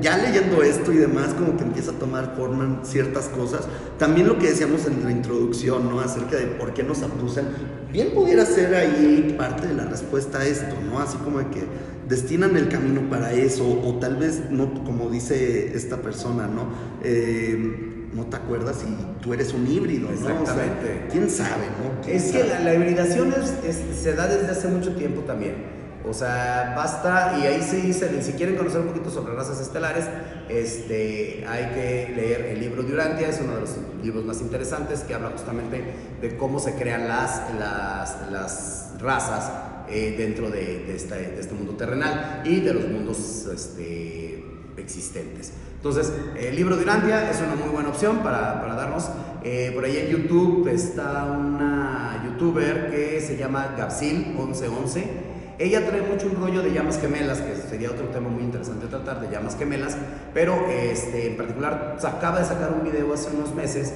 ya 0.00 0.16
leyendo 0.18 0.62
esto 0.62 0.92
y 0.92 0.96
demás, 0.96 1.34
como 1.34 1.56
que 1.56 1.64
empieza 1.64 1.90
a 1.90 1.94
tomar 1.94 2.34
forma 2.36 2.64
en 2.64 2.86
ciertas 2.86 3.26
cosas. 3.26 3.62
También 3.98 4.28
lo 4.28 4.38
que 4.38 4.46
decíamos 4.48 4.86
en 4.86 5.04
la 5.04 5.10
introducción, 5.10 5.90
¿no? 5.90 6.00
Acerca 6.00 6.36
de 6.36 6.46
por 6.46 6.72
qué 6.72 6.84
nos 6.84 7.02
abducen. 7.02 7.46
Bien 7.92 8.12
pudiera 8.14 8.46
ser 8.46 8.72
ahí 8.74 9.34
parte 9.36 9.66
de 9.66 9.74
la 9.74 9.84
respuesta 9.86 10.38
a 10.38 10.46
esto, 10.46 10.76
¿no? 10.88 11.00
Así 11.00 11.16
como 11.18 11.40
de 11.40 11.46
que 11.48 11.64
destinan 12.08 12.56
el 12.56 12.68
camino 12.68 13.02
para 13.10 13.32
eso, 13.32 13.64
o 13.84 13.98
tal 13.98 14.14
vez, 14.16 14.42
no, 14.48 14.72
como 14.84 15.10
dice 15.10 15.76
esta 15.76 15.96
persona, 15.96 16.46
¿no? 16.46 16.68
Eh, 17.02 18.06
no 18.14 18.26
te 18.26 18.36
acuerdas 18.36 18.84
y 18.88 19.22
tú 19.22 19.34
eres 19.34 19.52
un 19.52 19.66
híbrido, 19.66 20.08
¿no? 20.08 20.16
O 20.16 20.20
sea, 20.22 20.40
Exactamente. 20.40 21.06
¿Quién 21.10 21.28
sabe, 21.30 21.66
no? 21.82 22.00
¿Quién 22.04 22.16
Es 22.16 22.24
que 22.30 22.38
sabe? 22.42 22.48
la, 22.48 22.60
la 22.60 22.74
hibridación 22.74 23.32
es- 23.32 23.54
es- 23.68 23.98
se 24.02 24.14
da 24.14 24.28
desde 24.28 24.52
hace 24.52 24.68
mucho 24.68 24.94
tiempo 24.94 25.22
también. 25.22 25.79
O 26.08 26.14
sea, 26.14 26.72
basta, 26.74 27.38
y 27.38 27.46
ahí 27.46 27.62
se 27.62 27.76
dice, 27.76 28.22
si 28.22 28.32
quieren 28.32 28.56
conocer 28.56 28.80
un 28.80 28.86
poquito 28.88 29.10
sobre 29.10 29.34
razas 29.34 29.60
estelares, 29.60 30.06
este, 30.48 31.44
hay 31.46 31.66
que 31.74 32.12
leer 32.16 32.40
el 32.46 32.60
libro 32.60 32.82
de 32.82 32.94
Urantia, 32.94 33.28
es 33.28 33.38
uno 33.40 33.54
de 33.56 33.60
los 33.60 33.70
libros 34.02 34.24
más 34.24 34.40
interesantes 34.40 35.00
que 35.00 35.14
habla 35.14 35.30
justamente 35.30 35.82
de 36.22 36.36
cómo 36.38 36.58
se 36.58 36.74
crean 36.74 37.06
las, 37.06 37.42
las, 37.58 38.30
las 38.30 38.92
razas 38.98 39.52
eh, 39.90 40.14
dentro 40.16 40.50
de, 40.50 40.84
de 40.86 40.96
este, 40.96 41.14
de 41.14 41.40
este 41.40 41.54
mundo 41.54 41.74
terrenal 41.74 42.42
y 42.46 42.60
de 42.60 42.72
los 42.72 42.88
mundos 42.88 43.46
este, 43.52 44.42
existentes. 44.78 45.52
Entonces, 45.76 46.12
el 46.38 46.56
libro 46.56 46.76
de 46.76 46.82
Urantia 46.82 47.30
es 47.30 47.40
una 47.40 47.54
muy 47.56 47.68
buena 47.68 47.90
opción 47.90 48.18
para, 48.18 48.60
para 48.60 48.74
darnos. 48.74 49.08
eh, 49.44 49.70
por 49.74 49.84
ahí 49.84 49.96
en 49.98 50.08
YouTube 50.08 50.68
está 50.68 51.24
una 51.24 52.22
youtuber 52.24 52.90
que 52.90 53.20
se 53.20 53.36
llama 53.36 53.74
Gapsil1111. 53.78 55.29
Ella 55.60 55.86
trae 55.86 56.00
mucho 56.00 56.26
un 56.26 56.36
rollo 56.40 56.62
de 56.62 56.72
llamas 56.72 56.98
gemelas, 56.98 57.42
que 57.42 57.54
sería 57.54 57.90
otro 57.90 58.06
tema 58.06 58.30
muy 58.30 58.42
interesante 58.44 58.86
tratar, 58.86 59.20
de 59.20 59.28
llamas 59.30 59.56
gemelas, 59.58 59.94
pero 60.32 60.54
este, 60.70 61.26
en 61.26 61.36
particular 61.36 61.98
acaba 62.02 62.38
de 62.38 62.46
sacar 62.46 62.72
un 62.72 62.82
video 62.82 63.12
hace 63.12 63.28
unos 63.36 63.54
meses 63.54 63.92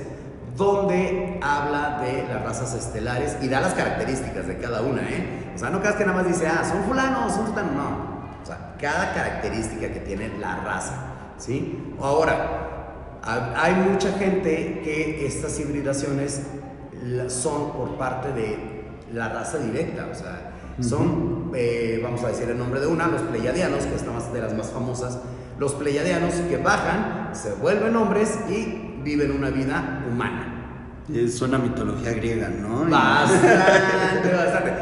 donde 0.58 1.40
habla 1.42 2.02
de 2.04 2.22
las 2.28 2.44
razas 2.44 2.74
estelares 2.74 3.38
y 3.40 3.48
da 3.48 3.62
las 3.62 3.72
características 3.72 4.46
de 4.46 4.58
cada 4.58 4.82
una, 4.82 5.00
¿eh? 5.02 5.52
O 5.54 5.58
sea, 5.58 5.70
no 5.70 5.80
creas 5.80 5.96
que 5.96 6.04
nada 6.04 6.18
más 6.18 6.26
dice, 6.28 6.46
ah, 6.46 6.62
son 6.70 6.84
fulanos, 6.84 7.32
son 7.32 7.46
fulanos, 7.46 7.72
no. 7.72 8.14
O 8.42 8.46
sea, 8.46 8.74
cada 8.78 9.14
característica 9.14 9.88
que 9.90 10.00
tiene 10.00 10.28
la 10.38 10.56
raza, 10.56 10.94
¿sí? 11.38 11.94
Ahora, 11.98 13.18
ha- 13.22 13.54
hay 13.64 13.74
mucha 13.74 14.12
gente 14.12 14.82
que 14.84 15.26
estas 15.26 15.58
hibridaciones 15.58 16.42
son 17.28 17.72
por 17.72 17.96
parte 17.96 18.32
de 18.32 18.84
la 19.14 19.30
raza 19.30 19.58
directa, 19.58 20.08
o 20.12 20.14
sea, 20.14 20.50
son, 20.80 21.43
eh, 21.54 22.00
vamos 22.02 22.22
a 22.24 22.28
decir 22.28 22.48
el 22.50 22.58
nombre 22.58 22.80
de 22.80 22.86
una, 22.86 23.06
los 23.08 23.22
pleiadianos, 23.22 23.84
que 23.86 23.94
es 23.94 24.02
una 24.02 24.20
de 24.32 24.40
las 24.40 24.54
más 24.54 24.70
famosas, 24.70 25.18
los 25.58 25.74
pleiadianos 25.74 26.34
que 26.48 26.56
bajan, 26.56 27.30
se 27.34 27.52
vuelven 27.54 27.94
hombres 27.96 28.36
y 28.48 29.00
viven 29.04 29.30
una 29.32 29.50
vida 29.50 30.04
humana. 30.10 30.50
Eh, 31.12 31.28
Suena 31.28 31.56
a 31.56 31.60
mitología 31.60 32.12
griega, 32.12 32.48
¿no? 32.48 32.84
Bastante, 32.88 34.32
bastante. 34.36 34.72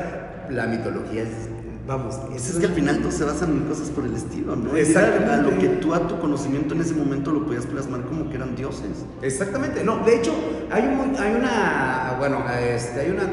La 0.51 0.67
mitología 0.67 1.23
es, 1.23 1.29
vamos, 1.87 2.17
Pues 2.29 2.49
es 2.51 2.57
que 2.59 2.67
al 2.67 2.73
final 2.73 2.99
todo 3.01 3.11
se 3.11 3.25
basan 3.25 3.51
en 3.53 3.61
cosas 3.63 3.91
por 3.91 4.05
el 4.05 4.15
estilo, 4.15 4.55
¿no? 4.55 4.77
Exactamente. 4.77 5.51
Lo 5.51 5.59
que 5.59 5.69
tú 5.81 5.95
a 5.95 6.07
tu 6.07 6.19
conocimiento 6.21 6.75
en 6.75 6.81
ese 6.83 6.95
momento 6.95 7.33
lo 7.33 7.45
podías 7.47 7.67
plasmar 7.67 8.03
como 8.03 8.29
que 8.31 8.37
eran 8.37 8.55
dioses. 8.55 9.05
Exactamente, 9.23 9.83
no, 9.83 9.99
de 10.05 10.17
hecho, 10.17 10.33
hay, 10.71 10.83
un- 10.85 11.17
hay 11.21 11.35
una, 11.35 12.15
bueno, 12.19 12.45
este, 12.61 13.01
hay 13.01 13.11
una, 13.11 13.25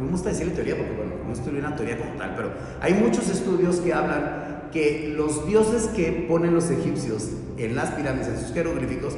me 0.00 0.08
gusta 0.10 0.30
decirle 0.30 0.54
teoría 0.54 0.76
porque, 0.76 0.92
bueno, 0.94 1.11
no 1.32 1.38
estudié 1.38 1.60
una 1.60 1.74
teoría 1.74 1.98
como 1.98 2.12
tal, 2.12 2.34
pero 2.36 2.50
hay 2.80 2.94
muchos 2.94 3.28
estudios 3.28 3.76
que 3.76 3.92
hablan 3.92 4.68
que 4.72 5.12
los 5.16 5.46
dioses 5.46 5.86
que 5.88 6.26
ponen 6.28 6.54
los 6.54 6.70
egipcios 6.70 7.28
en 7.56 7.74
las 7.74 7.90
pirámides, 7.90 8.28
en 8.28 8.38
sus 8.38 8.52
jeroglíficos, 8.52 9.16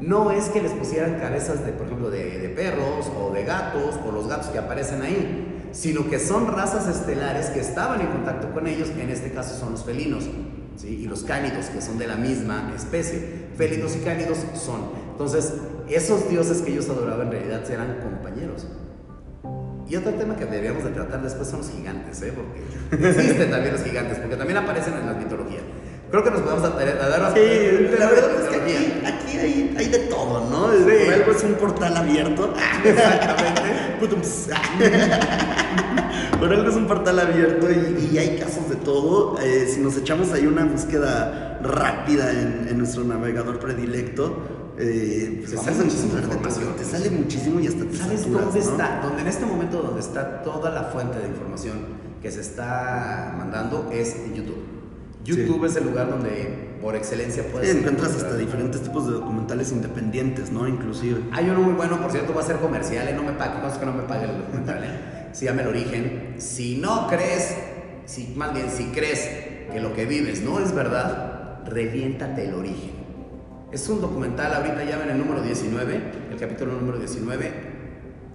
no 0.00 0.30
es 0.30 0.48
que 0.48 0.60
les 0.60 0.72
pusieran 0.72 1.18
cabezas 1.20 1.64
de, 1.64 1.72
por 1.72 1.86
ejemplo, 1.86 2.10
de, 2.10 2.52
perros 2.54 3.10
o 3.18 3.32
de 3.32 3.44
gatos 3.44 3.98
o 4.06 4.12
los 4.12 4.28
gatos 4.28 4.48
que 4.48 4.58
aparecen 4.58 5.02
ahí, 5.02 5.70
sino 5.72 6.08
que 6.08 6.18
son 6.18 6.48
razas 6.48 6.88
estelares 6.88 7.46
que 7.46 7.60
estaban 7.60 8.00
en 8.00 8.08
contacto 8.08 8.52
con 8.52 8.66
ellos, 8.66 8.90
en 8.98 9.10
este 9.10 9.32
caso 9.32 9.58
son 9.58 9.72
los 9.72 9.84
felinos, 9.84 10.24
y 10.82 11.06
los 11.06 11.22
cánidos, 11.22 11.66
que 11.66 11.80
son 11.80 11.98
de 11.98 12.06
la 12.06 12.16
misma 12.16 12.72
especie. 12.74 13.44
Felinos 13.56 13.94
y 13.94 14.00
cánidos 14.00 14.38
son. 14.54 14.90
Entonces, 15.12 15.54
esos 15.88 16.28
dioses 16.28 16.62
que 16.62 16.72
ellos 16.72 16.88
adoraban 16.88 17.28
en 17.28 17.32
realidad 17.32 17.70
eran 17.70 18.00
compañeros. 18.02 18.66
Y 19.94 19.96
otro 19.96 20.10
tema 20.14 20.34
que 20.34 20.44
deberíamos 20.44 20.82
de 20.82 20.90
tratar 20.90 21.22
después 21.22 21.46
son 21.46 21.60
los 21.60 21.70
gigantes, 21.70 22.20
¿eh? 22.20 22.32
porque 22.34 23.08
existen 23.10 23.48
también 23.48 23.74
los 23.74 23.84
gigantes, 23.84 24.18
porque 24.18 24.34
también 24.34 24.56
aparecen 24.56 24.94
en 24.94 25.06
la 25.06 25.12
mitología. 25.12 25.60
Creo 26.10 26.24
que 26.24 26.32
nos 26.32 26.40
podemos 26.40 26.64
a, 26.64 26.66
a 26.66 27.08
dar 27.08 27.32
Sí, 27.32 27.40
la 27.96 28.10
verdad 28.10 28.30
es 28.42 28.48
que 28.48 28.56
aquí, 28.56 28.74
aquí 29.06 29.38
hay, 29.38 29.72
hay 29.78 29.88
de 29.88 29.98
todo, 30.00 30.50
¿no? 30.50 30.72
Sí. 30.72 31.04
Por 31.04 31.14
algo 31.14 31.30
es 31.30 31.44
un 31.44 31.54
portal 31.54 31.96
abierto. 31.96 32.52
Exactamente. 32.84 33.86
Por 36.40 36.52
algo 36.52 36.68
es 36.70 36.76
un 36.76 36.88
portal 36.88 37.20
abierto 37.20 37.68
y, 37.70 38.08
y 38.12 38.18
hay 38.18 38.36
casos 38.36 38.68
de 38.68 38.74
todo. 38.74 39.38
Eh, 39.40 39.68
si 39.72 39.80
nos 39.80 39.96
echamos 39.96 40.32
ahí 40.32 40.48
una 40.48 40.64
búsqueda 40.64 41.60
rápida 41.62 42.32
en, 42.32 42.66
en 42.68 42.78
nuestro 42.78 43.04
navegador 43.04 43.60
predilecto, 43.60 44.42
eh, 44.78 45.36
pues 45.40 45.50
Te 45.50 45.56
sale 45.56 45.84
muchísima 45.84 46.20
información. 46.20 46.76
Te 46.76 46.84
sale 46.84 47.10
muchísimo 47.10 47.60
y 47.60 47.66
hasta 47.66 47.84
te 47.84 47.96
¿Sabes 47.96 48.20
saturas, 48.22 48.44
dónde 48.46 48.60
¿no? 48.60 48.70
está? 48.70 49.00
Donde 49.02 49.22
en 49.22 49.28
este 49.28 49.46
momento 49.46 49.82
donde 49.82 50.00
está 50.00 50.42
toda 50.42 50.70
la 50.70 50.84
fuente 50.84 51.18
de 51.18 51.28
información 51.28 51.78
que 52.20 52.30
se 52.30 52.40
está 52.40 53.34
mandando 53.38 53.90
es 53.92 54.16
en 54.16 54.34
YouTube. 54.34 54.64
YouTube 55.24 55.64
es 55.64 55.76
el 55.76 55.84
lugar 55.84 56.10
donde 56.10 56.76
por 56.82 56.96
excelencia 56.96 57.44
puedes 57.50 57.70
Sí, 57.70 57.78
encuentras 57.78 58.14
hasta 58.14 58.36
diferentes 58.36 58.82
tipos 58.82 59.06
de 59.06 59.12
documentales 59.12 59.72
independientes, 59.72 60.50
¿no? 60.50 60.68
Inclusive. 60.68 61.20
Hay 61.32 61.48
uno 61.48 61.60
muy 61.60 61.72
bueno, 61.74 62.00
por 62.00 62.10
cierto, 62.10 62.34
va 62.34 62.42
a 62.42 62.44
ser 62.44 62.56
comercial, 62.56 63.08
¿eh? 63.08 63.14
no 63.14 63.22
me 63.22 63.32
pague, 63.32 63.58
no 63.60 63.68
es 63.68 63.74
que 63.74 63.86
no 63.86 63.92
me 63.92 64.02
pague 64.02 64.24
el 64.24 64.38
documental, 64.38 64.84
¿eh? 64.84 65.28
se 65.32 65.46
llama 65.46 65.62
El 65.62 65.68
Origen. 65.68 66.34
Si 66.38 66.76
no 66.76 67.06
crees, 67.06 67.54
si, 68.04 68.34
más 68.36 68.52
bien 68.52 68.66
si 68.70 68.84
crees 68.86 69.28
que 69.72 69.80
lo 69.80 69.94
que 69.94 70.04
vives 70.04 70.42
no 70.42 70.60
es 70.60 70.74
verdad, 70.74 71.60
reviéntate 71.66 72.48
el 72.48 72.54
origen. 72.54 72.93
Es 73.74 73.88
un 73.88 74.00
documental, 74.00 74.54
ahorita 74.54 74.84
ya 74.84 74.98
ven 74.98 75.10
el 75.10 75.18
número 75.18 75.42
19, 75.42 76.00
el 76.30 76.38
capítulo 76.38 76.74
número 76.74 76.96
19, 76.96 77.52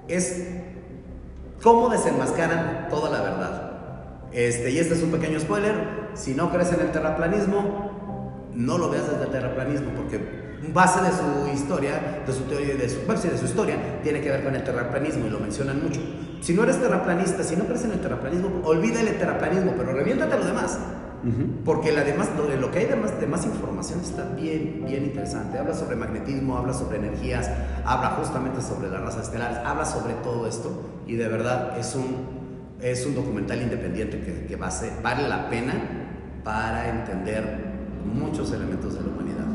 es 0.10 0.44
cómo 1.64 1.88
desenmascaran 1.88 2.90
toda 2.90 3.10
la 3.10 3.22
verdad. 3.22 3.72
Este, 4.34 4.70
y 4.70 4.80
este 4.80 4.96
es 4.96 5.02
un 5.02 5.12
pequeño 5.12 5.40
spoiler, 5.40 6.10
si 6.14 6.34
no 6.36 6.52
crees 6.52 6.74
en 6.74 6.82
el 6.82 6.92
terraplanismo, 6.92 8.50
no 8.54 8.78
lo 8.78 8.90
veas 8.90 9.10
desde 9.10 9.24
el 9.24 9.32
terraplanismo, 9.32 9.92
porque 9.96 10.20
base 10.74 11.00
de 11.04 11.12
su 11.12 11.56
historia, 11.56 12.22
de 12.28 12.34
su 12.34 12.42
teoría, 12.42 12.76
de 12.76 12.90
su, 12.90 13.00
bueno, 13.06 13.22
de 13.22 13.38
su 13.38 13.46
historia, 13.46 14.02
tiene 14.04 14.20
que 14.20 14.30
ver 14.30 14.44
con 14.44 14.54
el 14.58 14.64
terraplanismo 14.66 15.26
y 15.26 15.30
lo 15.30 15.40
mencionan 15.40 15.82
mucho. 15.82 16.02
Si 16.42 16.54
no 16.54 16.64
eres 16.64 16.82
terraplanista, 16.82 17.46
si 17.46 17.56
no 17.56 17.64
crees 17.64 17.86
en 17.86 17.94
el 17.94 18.02
terraplanismo, 18.02 18.60
olvida 18.66 19.00
el 19.00 19.18
terraplanismo, 19.18 19.74
pero 19.78 19.94
reviéntate 19.94 20.38
lo 20.38 20.44
demás. 20.44 20.80
Ujú. 21.24 21.64
Porque 21.66 21.92
la 21.92 22.04
demás, 22.04 22.30
lo, 22.38 22.48
lo 22.56 22.72
que 22.72 22.80
hay 22.80 22.86
de 22.86 22.96
más, 22.96 23.20
de 23.20 23.28
más 23.28 23.46
información 23.46 24.00
está 24.00 24.24
bien, 24.36 24.84
bien 24.88 25.04
interesante. 25.04 25.58
Habla 25.58 25.74
sobre 25.74 25.96
magnetismo, 25.96 26.58
habla 26.58 26.74
sobre 26.74 26.98
energías, 26.98 27.50
habla 27.86 28.12
justamente 28.12 28.62
sobre 28.62 28.90
las 28.90 29.02
razas 29.02 29.26
estelares, 29.26 29.58
habla 29.66 29.86
sobre 29.86 30.14
todo 30.16 30.48
esto. 30.48 30.82
Y 31.08 31.16
de 31.16 31.28
verdad 31.28 31.78
es 31.78 31.96
un, 31.96 32.16
es 32.82 33.06
un 33.06 33.16
documental 33.16 33.62
independiente 33.62 34.22
que, 34.22 34.46
que 34.46 34.56
va 34.56 34.68
a 34.68 34.72
ser- 34.72 34.94
vale 35.04 35.28
la 35.28 35.50
pena 35.50 35.74
para 36.44 36.90
entender 36.90 37.68
muchos 38.14 38.52
elementos 38.54 38.94
de 38.94 39.02
la 39.02 39.08
humanidad. 39.08 39.46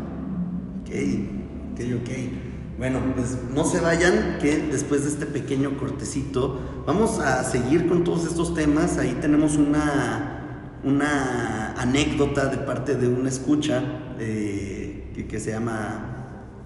Ok, 0.83 0.91
ok, 1.73 2.03
ok. 2.03 2.11
Bueno, 2.77 2.99
pues 3.15 3.39
no 3.55 3.65
se 3.65 3.81
vayan, 3.81 4.39
que 4.41 4.59
después 4.71 5.05
de 5.05 5.11
este 5.11 5.27
pequeño 5.27 5.79
cortecito 5.79 6.61
vamos 6.87 7.21
a 7.21 7.45
seguir 7.45 7.89
con 7.89 8.03
todos 8.05 8.27
estos 8.27 8.53
temas. 8.55 8.99
Ahí 8.99 9.17
tenemos 9.21 9.57
una, 9.57 10.44
una 10.85 11.73
anécdota 11.77 12.47
de 12.47 12.59
parte 12.59 12.95
de 12.95 13.09
una 13.09 13.29
escucha 13.29 13.83
eh, 14.19 15.11
que, 15.15 15.27
que 15.27 15.41
se 15.41 15.51
llama 15.53 16.11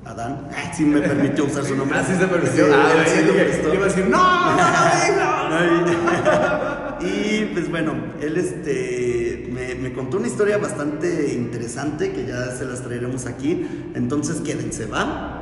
Adán. 0.04 0.48
Ay, 0.54 0.70
sí 0.74 0.84
me 0.84 1.00
permitió 1.00 1.44
usar 1.44 1.64
su 1.64 1.76
nombre. 1.76 1.98
Ah, 2.00 2.04
sí 2.06 2.14
se 2.18 2.26
permitió. 2.26 2.66
Sí, 2.66 2.72
Ah, 2.74 3.04
sí 3.06 3.24
lo 3.26 3.32
prestó. 3.34 3.74
iba 3.74 3.84
a 3.84 3.88
decir, 3.88 4.06
no, 4.08 4.56
no, 4.56 5.80
no, 5.80 5.80
no, 5.80 6.98
y 7.06 7.44
pues 7.52 7.70
bueno, 7.70 7.92
él 8.20 8.36
este 8.36 9.48
me, 9.52 9.74
me 9.76 9.92
contó 9.92 10.16
una 10.16 10.26
historia 10.26 10.58
bastante 10.58 11.32
interesante 11.32 12.12
que 12.12 12.26
ya 12.26 12.50
se 12.50 12.64
las 12.64 12.82
traeremos 12.82 13.26
aquí. 13.26 13.66
Entonces 13.94 14.38
quédense, 14.40 14.86
¿va? 14.86 15.37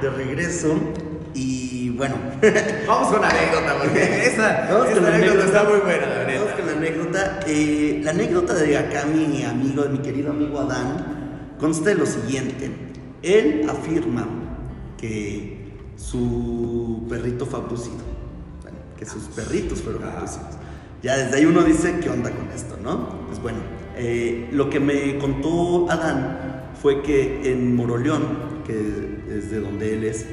De 0.00 0.10
regreso. 0.10 0.74
Y 1.34 1.90
bueno, 1.90 2.16
Vamos 2.86 3.08
con 3.08 3.20
la 3.20 3.28
anécdota, 3.28 3.76
porque 3.82 4.26
esa, 4.26 4.68
Vamos 4.70 4.88
con 4.88 5.04
anécdota 5.06 5.14
anécdota. 5.14 5.44
está 5.46 5.64
muy 5.64 5.78
buena, 5.80 6.06
la 6.06 6.38
Vamos 6.38 6.52
con 6.54 6.66
la 6.66 6.72
anécdota. 6.72 7.40
Eh, 7.46 8.00
la 8.04 8.10
anécdota 8.10 8.54
de 8.54 8.76
acá, 8.78 9.04
mi 9.06 9.44
amigo, 9.44 9.82
de 9.82 9.88
mi 9.90 9.98
querido 9.98 10.30
amigo 10.30 10.60
Adán, 10.60 11.54
consta 11.58 11.90
de 11.90 11.96
lo 11.96 12.06
siguiente. 12.06 12.70
Él 13.22 13.66
afirma 13.68 14.26
que 14.96 15.72
su 15.96 17.06
perrito 17.08 17.46
fue 17.46 17.60
abducido. 17.60 17.96
Bueno, 18.62 18.78
que 18.96 19.04
sus 19.04 19.24
perritos 19.24 19.80
fueron 19.82 20.04
Ah. 20.04 20.14
abducidos. 20.16 20.46
Ya 21.02 21.16
desde 21.16 21.36
ahí 21.36 21.44
uno 21.44 21.62
dice, 21.62 22.00
¿qué 22.00 22.10
onda 22.10 22.30
con 22.30 22.48
esto, 22.50 22.76
no? 22.82 23.26
Pues 23.28 23.40
bueno, 23.40 23.58
eh, 23.96 24.48
lo 24.50 24.68
que 24.68 24.80
me 24.80 25.16
contó 25.18 25.88
Adán 25.90 26.72
fue 26.80 27.02
que 27.02 27.52
en 27.52 27.76
Moroleón, 27.76 28.57
que 28.68 29.38
es 29.38 29.50
de 29.50 29.60
donde 29.60 29.94
él 29.94 30.04
es, 30.04 30.26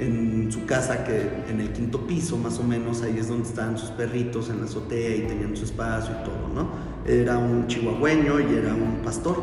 en 0.00 0.50
su 0.50 0.66
casa, 0.66 1.04
que 1.04 1.28
en 1.48 1.60
el 1.60 1.72
quinto 1.72 2.04
piso 2.06 2.36
más 2.36 2.58
o 2.58 2.64
menos, 2.64 3.02
ahí 3.02 3.16
es 3.18 3.28
donde 3.28 3.48
estaban 3.48 3.78
sus 3.78 3.90
perritos 3.90 4.48
en 4.48 4.58
la 4.58 4.64
azotea 4.64 5.14
y 5.14 5.20
tenían 5.20 5.56
su 5.56 5.64
espacio 5.64 6.16
y 6.20 6.24
todo, 6.24 6.48
¿no? 6.52 6.70
Era 7.06 7.38
un 7.38 7.68
chihuahueño 7.68 8.40
y 8.40 8.54
era 8.54 8.74
un 8.74 9.02
pastor, 9.04 9.40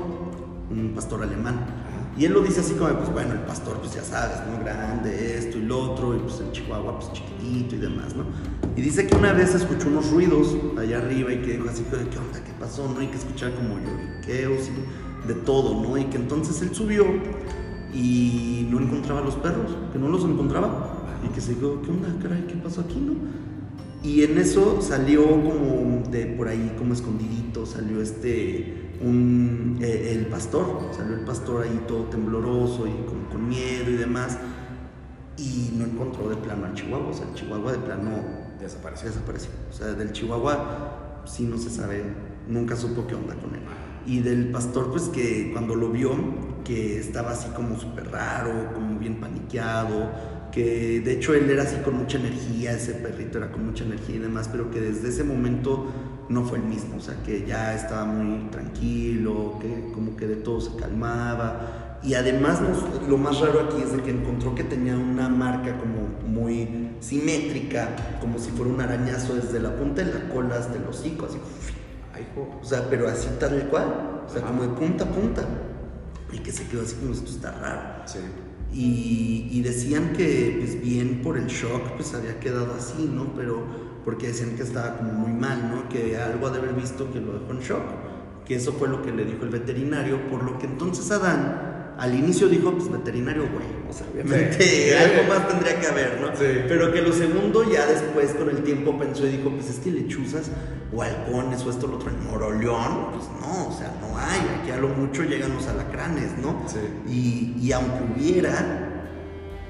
un 0.69 0.91
pastor 0.93 1.23
alemán. 1.23 1.77
Y 2.17 2.25
él 2.25 2.33
lo 2.33 2.41
dice 2.41 2.59
así 2.59 2.73
como, 2.73 2.93
pues 2.97 3.09
bueno, 3.13 3.31
el 3.31 3.39
pastor, 3.39 3.77
pues 3.79 3.93
ya 3.95 4.03
sabes, 4.03 4.37
¿no? 4.45 4.61
Grande, 4.61 5.37
esto 5.37 5.57
y 5.57 5.61
lo 5.61 5.79
otro, 5.79 6.15
y 6.15 6.19
pues 6.19 6.41
el 6.41 6.51
chihuahua, 6.51 6.99
pues 6.99 7.13
chiquitito 7.13 7.75
y 7.75 7.79
demás, 7.79 8.13
¿no? 8.15 8.25
Y 8.75 8.81
dice 8.81 9.07
que 9.07 9.15
una 9.15 9.31
vez 9.31 9.55
escuchó 9.55 9.87
unos 9.87 10.11
ruidos 10.11 10.57
allá 10.77 10.97
arriba 10.97 11.31
y 11.31 11.37
que 11.37 11.53
dijo 11.53 11.69
así, 11.69 11.85
¿qué 11.89 11.95
onda? 11.95 12.43
¿Qué 12.43 12.51
pasó? 12.59 12.91
¿No? 12.93 13.01
Y 13.01 13.07
que 13.07 13.17
escuchaba 13.17 13.55
como 13.55 13.79
lloriqueos 13.79 14.69
y 14.69 15.27
de 15.27 15.33
todo, 15.35 15.81
¿no? 15.81 15.97
Y 15.97 16.05
que 16.05 16.17
entonces 16.17 16.61
él 16.61 16.75
subió 16.75 17.05
y 17.93 18.67
no 18.69 18.79
encontraba 18.79 19.21
a 19.21 19.23
los 19.23 19.35
perros, 19.35 19.75
que 19.91 19.99
no 19.99 20.09
los 20.09 20.23
encontraba. 20.23 20.97
Y 21.23 21.33
que 21.33 21.41
se 21.41 21.53
dijo, 21.53 21.81
¿qué 21.83 21.91
onda, 21.91 22.07
caray? 22.21 22.47
¿Qué 22.47 22.55
pasó 22.55 22.81
aquí, 22.81 22.99
no? 22.99 23.13
Y 24.03 24.23
en 24.23 24.37
eso 24.39 24.81
salió 24.81 25.23
como 25.23 26.01
de 26.09 26.25
por 26.25 26.47
ahí, 26.47 26.73
como 26.77 26.93
escondidito, 26.93 27.67
salió 27.67 28.01
este, 28.01 28.97
un, 29.01 29.77
eh, 29.79 30.13
el 30.15 30.25
pastor, 30.25 30.89
salió 30.91 31.15
el 31.15 31.23
pastor 31.23 31.63
ahí 31.63 31.83
todo 31.87 32.05
tembloroso 32.05 32.87
y 32.87 33.05
como 33.07 33.29
con 33.29 33.47
miedo 33.47 33.91
y 33.91 33.97
demás. 33.97 34.39
Y 35.37 35.73
no 35.77 35.85
encontró 35.85 36.29
de 36.29 36.35
plano 36.37 36.65
al 36.65 36.73
chihuahua, 36.73 37.09
o 37.09 37.13
sea, 37.13 37.27
el 37.27 37.35
chihuahua 37.35 37.73
de 37.73 37.77
plano 37.79 38.41
Desapareció. 38.59 39.09
desapareció. 39.09 39.49
O 39.69 39.73
sea, 39.73 39.87
del 39.93 40.11
chihuahua 40.11 41.23
sí 41.25 41.43
no 41.45 41.57
se 41.57 41.69
sabe, 41.69 42.03
nunca 42.47 42.75
supo 42.75 43.05
qué 43.07 43.15
onda 43.15 43.35
con 43.35 43.55
él. 43.55 43.61
Y 44.05 44.19
del 44.19 44.51
pastor, 44.51 44.89
pues 44.91 45.03
que 45.09 45.51
cuando 45.53 45.75
lo 45.75 45.89
vio, 45.89 46.11
que 46.63 46.97
estaba 46.99 47.31
así 47.31 47.49
como 47.49 47.79
súper 47.79 48.09
raro, 48.11 48.73
como 48.73 48.97
bien 48.99 49.19
paniqueado, 49.19 50.09
que 50.51 50.99
de 51.01 51.13
hecho 51.13 51.33
él 51.33 51.49
era 51.49 51.63
así 51.63 51.77
con 51.77 51.97
mucha 51.97 52.17
energía, 52.17 52.73
ese 52.73 52.93
perrito 52.93 53.37
era 53.37 53.51
con 53.51 53.65
mucha 53.65 53.83
energía 53.83 54.17
y 54.17 54.19
demás, 54.19 54.49
pero 54.51 54.69
que 54.71 54.81
desde 54.81 55.09
ese 55.09 55.23
momento 55.23 55.87
no 56.29 56.43
fue 56.43 56.57
el 56.57 56.65
mismo, 56.65 56.97
o 56.97 56.99
sea, 56.99 57.15
que 57.25 57.45
ya 57.45 57.73
estaba 57.75 58.05
muy 58.05 58.49
tranquilo, 58.49 59.57
que 59.61 59.91
como 59.93 60.15
que 60.15 60.27
de 60.27 60.35
todo 60.37 60.59
se 60.61 60.75
calmaba. 60.77 61.99
Y 62.03 62.15
además 62.15 62.61
nos- 62.61 63.07
lo 63.07 63.17
más 63.17 63.39
raro 63.39 63.61
aquí 63.61 63.81
es 63.83 63.91
de 63.95 64.01
que 64.01 64.11
encontró 64.11 64.55
que 64.55 64.63
tenía 64.63 64.95
una 64.97 65.29
marca 65.29 65.77
como 65.77 66.07
muy 66.27 66.89
simétrica, 66.99 68.17
como 68.19 68.39
si 68.39 68.49
fuera 68.51 68.71
un 68.73 68.81
arañazo 68.81 69.35
desde 69.35 69.59
la 69.59 69.75
punta 69.75 70.03
de 70.03 70.13
la 70.13 70.29
cola 70.33 70.55
hasta 70.55 70.77
el 70.77 70.85
hocico, 70.87 71.27
así. 71.27 71.37
O 72.61 72.63
sea, 72.63 72.87
pero 72.89 73.07
así 73.07 73.27
tal 73.39 73.67
cual, 73.69 74.23
o 74.25 74.29
sea, 74.29 74.41
Ajá. 74.41 74.47
como 74.49 74.63
de 74.63 74.69
punta 74.69 75.03
a 75.05 75.07
punta. 75.07 75.45
Y 76.31 76.39
que 76.39 76.51
se 76.51 76.65
quedó 76.67 76.81
así 76.81 76.95
como 76.95 77.11
esto 77.13 77.29
está 77.29 77.51
raro. 77.51 78.03
Sí. 78.05 78.19
Y, 78.73 79.49
y 79.51 79.61
decían 79.61 80.13
que, 80.13 80.57
pues 80.59 80.81
bien 80.81 81.21
por 81.21 81.37
el 81.37 81.47
shock, 81.47 81.91
pues 81.97 82.13
había 82.13 82.39
quedado 82.39 82.73
así, 82.73 83.09
¿no? 83.13 83.33
Pero 83.35 83.65
porque 84.05 84.27
decían 84.27 84.55
que 84.55 84.63
estaba 84.63 84.97
como 84.97 85.11
muy 85.11 85.33
mal, 85.33 85.69
¿no? 85.69 85.89
Que 85.89 86.17
algo 86.17 86.47
ha 86.47 86.51
de 86.51 86.59
haber 86.59 86.73
visto 86.73 87.11
que 87.11 87.19
lo 87.19 87.33
dejó 87.33 87.51
en 87.51 87.59
shock. 87.59 87.83
Que 88.45 88.55
eso 88.55 88.71
fue 88.73 88.87
lo 88.87 89.01
que 89.01 89.11
le 89.11 89.25
dijo 89.25 89.43
el 89.43 89.49
veterinario, 89.49 90.27
por 90.29 90.43
lo 90.43 90.57
que 90.57 90.65
entonces 90.67 91.11
Adán 91.11 91.70
al 92.01 92.15
inicio 92.15 92.47
dijo, 92.49 92.71
pues 92.71 92.91
veterinario, 92.91 93.43
güey. 93.43 93.65
O 93.89 93.93
sea, 93.93 94.07
obviamente 94.11 94.61
Sí. 94.63 94.91
algo 94.93 95.29
más 95.29 95.47
tendría 95.47 95.79
que 95.79 95.87
haber, 95.87 96.19
¿no? 96.19 96.27
Sí. 96.35 96.45
Pero 96.67 96.91
que 96.91 97.01
lo 97.01 97.13
segundo 97.13 97.63
ya 97.71 97.85
después 97.85 98.31
con 98.33 98.49
el 98.49 98.63
tiempo 98.63 98.97
pensó 98.97 99.25
y 99.27 99.37
dijo, 99.37 99.49
pues 99.51 99.69
es 99.69 99.77
que 99.79 99.91
lechuzas 99.91 100.49
o 100.93 101.01
halcones 101.03 101.63
o 101.63 101.69
esto 101.69 101.87
lo 101.87 101.95
otro 101.97 102.09
en 102.09 102.23
Moroleón, 102.25 103.11
pues 103.11 103.25
no, 103.39 103.67
o 103.69 103.77
sea, 103.77 103.93
no 104.01 104.17
hay. 104.17 104.39
Aquí 104.59 104.71
a 104.71 104.77
lo 104.77 104.89
mucho 104.89 105.23
llegan 105.23 105.53
los 105.53 105.67
alacranes, 105.67 106.37
¿no? 106.41 106.63
Sí. 106.67 106.79
Y, 107.07 107.65
y 107.67 107.71
aunque 107.71 107.99
hubiera, 108.15 109.03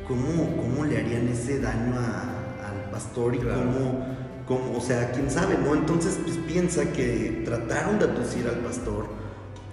¿cómo, 0.08 0.56
¿cómo 0.58 0.86
le 0.86 0.98
harían 1.00 1.28
ese 1.28 1.60
daño 1.60 1.96
a- 2.00 2.68
al 2.70 2.92
pastor 2.92 3.36
y 3.36 3.40
Claro. 3.40 3.60
cómo, 3.60 4.06
cómo, 4.48 4.78
o 4.78 4.82
sea, 4.82 5.12
quién 5.12 5.30
sabe, 5.30 5.58
¿no? 5.64 5.74
Entonces, 5.76 6.18
pues 6.24 6.38
piensa 6.48 6.92
que 6.94 7.42
trataron 7.46 8.00
de 8.00 8.06
aducir 8.06 8.48
al 8.48 8.58
pastor, 8.60 9.06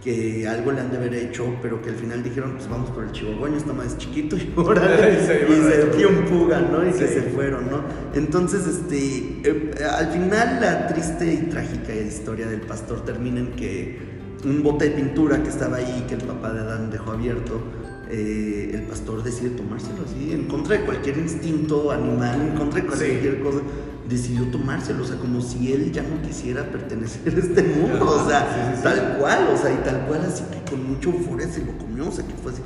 que 0.03 0.47
algo 0.47 0.71
le 0.73 0.81
han 0.81 0.91
de 0.91 0.97
haber 0.97 1.15
hecho, 1.15 1.57
pero 1.61 1.83
que 1.83 1.91
al 1.91 1.97
final 1.97 2.23
dijeron, 2.23 2.53
pues 2.57 2.69
vamos 2.69 2.91
por 2.91 3.05
el 3.05 3.13
chihuahueño, 3.13 3.57
está 3.57 3.73
más 3.73 3.99
chiquito 3.99 4.37
y 4.37 4.53
ahora 4.57 4.83
se 5.27 5.47
y 5.49 5.57
se 5.63 5.97
dio 5.97 6.09
en 6.11 6.27
fuga, 6.29 6.61
¿no? 6.61 6.87
Y 6.89 6.93
que 6.93 7.07
Sí. 7.09 7.15
se 7.15 7.23
fueron, 7.23 7.69
¿no? 7.71 7.83
Entonces, 8.15 8.67
este, 8.67 9.41
eh, 9.45 9.73
al 9.85 10.09
final 10.13 10.59
la 10.61 10.87
triste 10.87 11.33
y 11.35 11.37
trágica 11.51 11.95
historia 11.95 12.47
del 12.47 12.61
pastor 12.61 13.05
termina 13.05 13.41
en 13.41 13.53
que 13.53 13.99
un 14.45 14.63
bote 14.63 14.89
de 14.89 14.91
pintura 14.93 15.43
que 15.43 15.49
estaba 15.49 15.79
ahí, 15.79 16.05
que 16.09 16.15
el 16.15 16.23
papá 16.23 16.53
de 16.53 16.61
Adán 16.61 16.91
dejó 16.91 17.11
abierto, 17.13 17.61
eh, 18.11 18.71
el 18.73 18.83
pastor 18.83 19.23
decide 19.25 19.51
tomárselo 19.51 20.05
así, 20.07 20.33
en 20.33 20.45
contra 20.45 20.79
de 20.79 20.85
cualquier 20.85 21.19
instinto 21.19 21.91
animal, 21.91 22.41
en 22.41 22.57
contra 22.57 22.81
de 22.81 22.87
cualquier 22.87 23.41
cosa 23.41 23.59
decidió 24.09 24.47
tomárselo, 24.51 25.05
o 25.05 25.07
sea, 25.07 25.17
como 25.17 25.41
si 25.41 25.73
él 25.73 25.93
ya 25.93 26.03
no 26.03 26.21
quisiera 26.23 26.65
pertenecer 26.71 27.35
a 27.35 27.39
este 27.39 27.63
mundo, 27.63 28.07
o 28.07 28.29
sea, 28.29 28.81
tal 28.83 29.19
cual, 29.19 29.49
o 29.53 29.57
sea, 29.57 29.73
y 29.73 29.77
tal 29.79 30.07
cual, 30.07 30.23
así 30.27 30.45
que 30.51 30.71
con 30.71 30.89
mucha 30.89 31.11
euforia 31.11 31.49
se 31.49 31.65
lo 31.65 31.77
comió, 31.77 32.09
o 32.09 32.13
sea, 32.13 32.27
que 32.27 32.35
fue 32.35 32.53
así, 32.53 32.63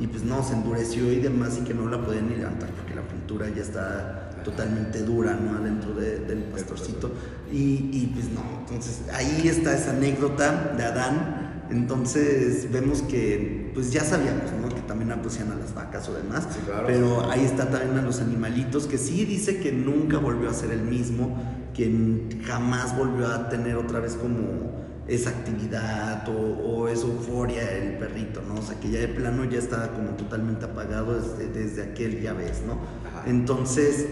y 0.00 0.06
pues 0.06 0.22
no, 0.22 0.42
se 0.42 0.54
endureció 0.54 1.10
y 1.10 1.16
demás, 1.16 1.58
y 1.60 1.64
que 1.64 1.74
no 1.74 1.88
la 1.88 2.04
podían 2.04 2.28
ni 2.28 2.36
levantar 2.36 2.70
porque 2.70 2.94
la 2.94 3.02
pintura 3.02 3.48
ya 3.48 3.62
está 3.62 4.30
totalmente 4.44 5.02
dura, 5.02 5.34
¿no? 5.34 5.56
Adentro 5.56 5.94
del 5.94 6.44
pastorcito, 6.52 7.10
y, 7.50 7.90
y 7.92 8.12
pues 8.14 8.26
no, 8.30 8.42
entonces 8.60 9.02
ahí 9.12 9.48
está 9.48 9.74
esa 9.74 9.92
anécdota 9.92 10.74
de 10.76 10.82
Adán, 10.84 11.66
entonces 11.70 12.70
vemos 12.70 13.02
que, 13.02 13.70
pues 13.74 13.92
ya 13.92 14.04
sabíamos, 14.04 14.50
¿no? 14.60 14.71
Que 14.82 14.88
también 14.88 15.12
aprecian 15.12 15.50
a 15.52 15.54
las 15.54 15.74
vacas 15.74 16.08
o 16.08 16.14
demás. 16.14 16.48
Pero 16.86 17.30
ahí 17.30 17.44
está 17.44 17.70
también 17.70 17.98
a 17.98 18.02
los 18.02 18.20
animalitos, 18.20 18.86
que 18.86 18.98
sí 18.98 19.24
dice 19.24 19.60
que 19.60 19.72
nunca 19.72 20.18
volvió 20.18 20.50
a 20.50 20.54
ser 20.54 20.70
el 20.70 20.82
mismo, 20.82 21.36
que 21.74 22.40
jamás 22.44 22.96
volvió 22.96 23.28
a 23.28 23.48
tener 23.48 23.76
otra 23.76 24.00
vez 24.00 24.14
como 24.14 24.82
esa 25.06 25.30
actividad 25.30 26.28
o, 26.28 26.88
esa 26.88 27.06
euforia 27.06 27.70
el 27.76 27.98
perrito, 27.98 28.42
¿no? 28.46 28.54
O 28.54 28.62
sea, 28.62 28.78
que 28.78 28.90
ya 28.90 29.00
de 29.00 29.08
plano 29.08 29.44
ya 29.44 29.58
está 29.58 29.92
como 29.92 30.10
totalmente 30.10 30.64
apagado 30.64 31.20
desde, 31.20 31.48
desde 31.48 31.82
aquel 31.82 32.20
ya 32.20 32.32
ves, 32.32 32.62
¿no? 32.66 32.78
Entonces, 33.26 34.06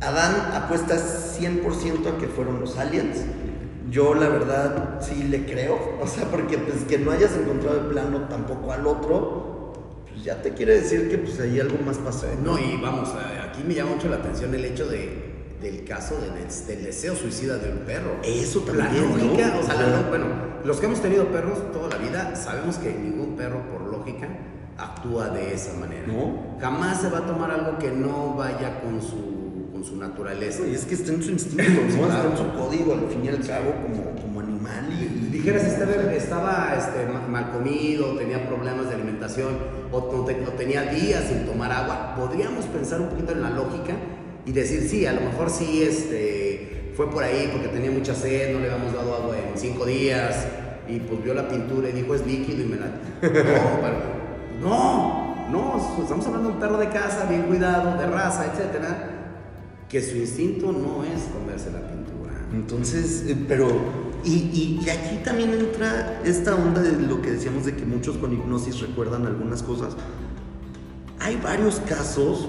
Adán 0.00 0.52
apuesta 0.54 0.96
100% 0.96 2.14
a 2.14 2.18
que 2.18 2.26
fueron 2.26 2.60
los 2.60 2.78
aliens 2.78 3.18
yo 3.92 4.14
la 4.14 4.28
verdad 4.28 5.00
sí 5.00 5.22
le 5.24 5.44
creo, 5.44 5.78
o 6.00 6.06
sea, 6.06 6.24
porque 6.24 6.58
pues 6.58 6.84
que 6.84 6.98
no 6.98 7.12
hayas 7.12 7.36
encontrado 7.36 7.80
el 7.80 7.86
plano 7.86 8.22
tampoco 8.28 8.72
al 8.72 8.86
otro, 8.86 9.51
pues 10.22 10.36
ya 10.36 10.40
te 10.40 10.52
quiere 10.52 10.80
decir 10.80 11.10
que 11.10 11.18
pues 11.18 11.40
ahí 11.40 11.58
algo 11.58 11.78
más 11.84 11.98
pasó. 11.98 12.26
No, 12.44 12.56
y 12.56 12.76
vamos, 12.80 13.10
aquí 13.42 13.64
me 13.66 13.74
llama 13.74 13.96
mucho 13.96 14.08
la 14.08 14.16
atención 14.16 14.54
el 14.54 14.64
hecho 14.64 14.86
de, 14.86 15.32
del 15.60 15.84
caso 15.84 16.16
del, 16.20 16.84
deseo 16.84 17.16
suicida 17.16 17.58
de 17.58 17.72
un 17.72 17.78
perro. 17.78 18.18
Eso 18.22 18.60
también. 18.60 18.88
La 18.88 19.24
lógica, 19.24 19.58
o 19.58 19.62
sea, 19.64 20.06
bueno, 20.08 20.26
los 20.64 20.78
que 20.78 20.86
hemos 20.86 21.02
tenido 21.02 21.26
perros 21.26 21.72
toda 21.72 21.88
la 21.88 21.96
vida 21.96 22.36
sabemos 22.36 22.76
que 22.76 22.92
ningún 22.92 23.34
perro 23.36 23.62
por 23.68 23.82
lógica 23.82 24.28
actúa 24.78 25.28
de 25.30 25.54
esa 25.54 25.74
manera. 25.74 26.06
No. 26.06 26.56
Jamás 26.60 27.00
se 27.00 27.10
va 27.10 27.18
a 27.18 27.26
tomar 27.26 27.50
algo 27.50 27.78
que 27.78 27.90
no 27.90 28.34
vaya 28.36 28.80
con 28.80 29.02
su 29.02 29.32
su 29.84 29.96
naturaleza. 29.96 30.66
Y 30.66 30.74
es 30.74 30.84
que 30.84 30.94
está 30.94 31.12
en 31.12 31.22
su 31.22 31.30
instinto, 31.30 31.62
¿no? 31.62 32.06
Está 32.06 32.24
en 32.24 32.36
su 32.36 32.52
código, 32.56 32.94
al 32.94 33.08
fin 33.08 33.24
y 33.24 33.28
al 33.28 33.46
cabo, 33.46 33.72
como, 33.82 34.22
como 34.22 34.31
animal. 34.66 34.92
Y, 34.92 35.30
dijeras, 35.30 35.64
estaba, 35.64 36.12
estaba 36.12 36.74
este, 36.76 37.06
mal 37.28 37.50
comido, 37.50 38.16
tenía 38.16 38.46
problemas 38.46 38.88
de 38.88 38.94
alimentación, 38.94 39.56
o, 39.90 40.24
tenía 40.56 40.82
días 40.84 41.24
sin 41.24 41.46
tomar 41.46 41.72
agua, 41.72 42.14
podríamos 42.16 42.64
pensar 42.66 43.00
un 43.00 43.08
poquito 43.08 43.32
en 43.32 43.42
la 43.42 43.50
lógica 43.50 43.94
y 44.44 44.52
decir, 44.52 44.88
sí, 44.88 45.06
a 45.06 45.12
lo 45.12 45.20
mejor 45.20 45.50
sí 45.50 45.82
este, 45.82 46.92
fue 46.96 47.10
por 47.10 47.22
ahí 47.22 47.48
porque 47.52 47.68
tenía 47.68 47.90
mucha 47.90 48.14
sed, 48.14 48.52
no 48.52 48.60
le 48.60 48.70
habíamos 48.70 48.94
dado 48.94 49.14
agua 49.14 49.36
en 49.38 49.58
cinco 49.58 49.84
días, 49.84 50.46
y 50.88 50.98
pues 51.00 51.22
vio 51.22 51.34
la 51.34 51.48
pintura 51.48 51.88
y 51.88 51.92
dijo, 51.92 52.14
es 52.14 52.26
líquido 52.26 52.62
y 52.62 52.66
me 52.66 52.76
la... 52.76 52.86
No, 54.60 55.48
no, 55.50 55.76
no, 55.96 56.02
estamos 56.02 56.26
hablando 56.26 56.48
de 56.48 56.54
un 56.54 56.60
perro 56.60 56.78
de 56.78 56.88
casa, 56.88 57.26
bien 57.28 57.42
cuidado, 57.42 57.98
de 57.98 58.06
raza, 58.06 58.46
etcétera 58.52 59.12
que 59.92 60.00
su 60.00 60.16
instinto 60.16 60.72
no 60.72 61.04
es 61.04 61.24
comerse 61.24 61.70
la 61.70 61.86
pintura. 61.86 62.32
Entonces, 62.50 63.24
eh, 63.28 63.36
pero, 63.46 63.68
y, 64.24 64.80
y, 64.84 64.90
aquí 64.90 65.22
también 65.24 65.52
entra 65.52 66.20
esta 66.24 66.54
onda 66.54 66.80
de 66.80 66.92
lo 66.92 67.20
que 67.22 67.32
decíamos 67.32 67.64
de 67.64 67.74
que 67.74 67.84
muchos 67.84 68.16
con 68.18 68.32
hipnosis 68.32 68.80
recuerdan 68.80 69.26
algunas 69.26 69.62
cosas. 69.62 69.96
Hay 71.20 71.36
varios 71.36 71.80
casos 71.80 72.48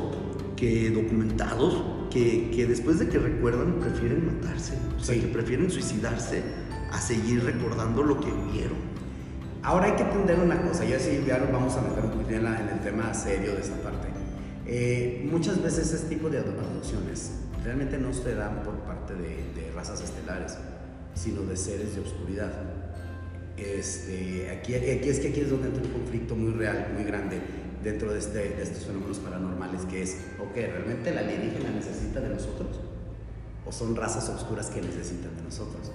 que 0.55 0.89
documentados 0.91 1.83
que, 2.09 2.51
que 2.51 2.65
después 2.65 2.99
de 2.99 3.09
que 3.09 3.17
recuerdan 3.17 3.79
prefieren 3.79 4.25
matarse, 4.25 4.73
o 4.99 5.03
sea, 5.03 5.19
que 5.19 5.27
prefieren 5.27 5.71
suicidarse 5.71 6.43
a 6.91 6.99
seguir 6.99 7.43
recordando 7.43 8.03
lo 8.03 8.19
que 8.19 8.31
vieron. 8.51 8.77
Ahora 9.63 9.85
hay 9.85 9.93
que 9.93 10.03
entender 10.03 10.39
una 10.39 10.61
cosa, 10.61 10.85
ya 10.85 10.99
sí, 10.99 11.23
ya 11.25 11.37
nos 11.39 11.51
vamos 11.51 11.73
a 11.75 11.81
meter 11.81 12.03
un 12.03 12.11
poquito 12.11 12.31
en, 12.31 12.45
en 12.45 12.69
el 12.69 12.79
tema 12.81 13.13
serio 13.13 13.53
de 13.53 13.61
esa 13.61 13.75
parte. 13.81 14.13
Eh, 14.65 15.27
muchas 15.29 15.61
veces 15.61 15.93
este 15.93 16.15
tipo 16.15 16.29
de 16.29 16.39
abducciones 16.39 17.31
realmente 17.63 17.97
no 17.97 18.13
se 18.13 18.33
dan 18.35 18.63
por 18.63 18.75
parte 18.79 19.13
de, 19.13 19.71
razas 19.75 20.01
estelares, 20.01 20.57
sino 21.15 21.41
de 21.43 21.55
seres 21.55 21.95
de 21.95 22.01
oscuridad. 22.01 22.51
Este, 23.57 24.49
aquí, 24.49 24.75
aquí, 24.75 25.09
es 25.09 25.19
que 25.19 25.29
aquí 25.29 25.41
es 25.41 25.49
donde 25.49 25.67
entra 25.67 25.83
un 25.83 25.91
conflicto 25.91 26.35
muy 26.35 26.53
real, 26.53 26.87
muy 26.95 27.03
grande 27.03 27.39
dentro 27.83 28.11
de, 28.11 28.19
este, 28.19 28.39
de 28.39 28.63
estos 28.63 28.85
fenómenos 28.85 29.19
paranormales, 29.19 29.81
que 29.85 30.01
es, 30.01 30.17
ok, 30.39 30.55
¿realmente 30.55 31.13
la 31.13 31.21
alienígena 31.21 31.69
necesita 31.71 32.19
de 32.19 32.29
nosotros? 32.29 32.79
¿O 33.65 33.71
son 33.71 33.95
razas 33.95 34.27
oscuras 34.29 34.67
que 34.67 34.81
necesitan 34.81 35.35
de 35.35 35.43
nosotros? 35.43 35.91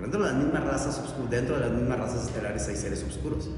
Dentro 0.00 0.22
de 0.22 0.32
las 0.32 0.42
mismas 0.42 0.64
razas, 0.64 1.14
dentro 1.30 1.54
de 1.56 1.60
las 1.60 1.72
mismas 1.72 1.98
razas 1.98 2.26
estelares 2.26 2.68
hay 2.68 2.76
seres 2.76 3.02
oscuros. 3.02 3.48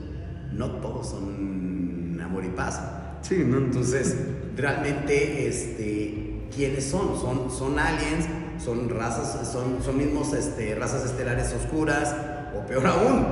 No 0.53 0.71
todos 0.81 1.11
son 1.11 2.21
amor 2.23 2.45
y 2.45 2.49
paz. 2.49 2.81
Sí, 3.23 3.45
¿no? 3.45 3.59
Entonces, 3.59 4.17
realmente, 4.57 5.49
este, 5.49 6.47
¿quiénes 6.55 6.85
son? 6.85 7.19
Son, 7.21 7.51
son 7.51 7.79
aliens, 7.79 8.27
son 8.63 8.89
razas, 8.89 9.49
son, 9.49 9.83
son 9.85 9.97
mismos 9.97 10.33
este, 10.33 10.75
razas 10.75 11.05
estelares 11.05 11.55
oscuras, 11.55 12.15
o 12.57 12.67
peor 12.67 12.87
aún, 12.87 13.27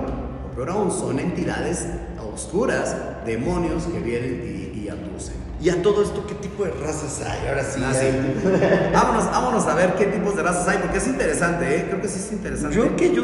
o 0.46 0.54
peor 0.54 0.70
aún, 0.70 0.90
son 0.90 1.18
entidades 1.18 1.86
oscuras, 2.32 2.96
demonios 3.24 3.84
que 3.84 3.98
vienen 4.00 4.72
y, 4.74 4.78
y 4.78 4.88
abducen. 4.88 5.46
¿Y 5.60 5.70
a 5.70 5.82
todo 5.82 6.02
esto 6.02 6.26
qué 6.26 6.34
tipo 6.34 6.64
de 6.64 6.70
razas 6.70 7.22
hay? 7.26 7.48
Ahora 7.48 7.64
sí. 7.64 7.80
Ah, 7.82 8.90
vámonos, 8.92 9.24
vámonos 9.24 9.66
a 9.66 9.74
ver 9.74 9.94
qué 9.94 10.04
tipos 10.06 10.36
de 10.36 10.42
razas 10.42 10.68
hay, 10.68 10.78
porque 10.78 10.98
es 10.98 11.06
interesante, 11.06 11.76
¿eh? 11.76 11.86
Creo 11.88 12.02
que 12.02 12.08
sí 12.08 12.18
es 12.18 12.32
interesante. 12.32 12.76
Yo 12.76 12.94
que 12.94 13.14
yo 13.14 13.22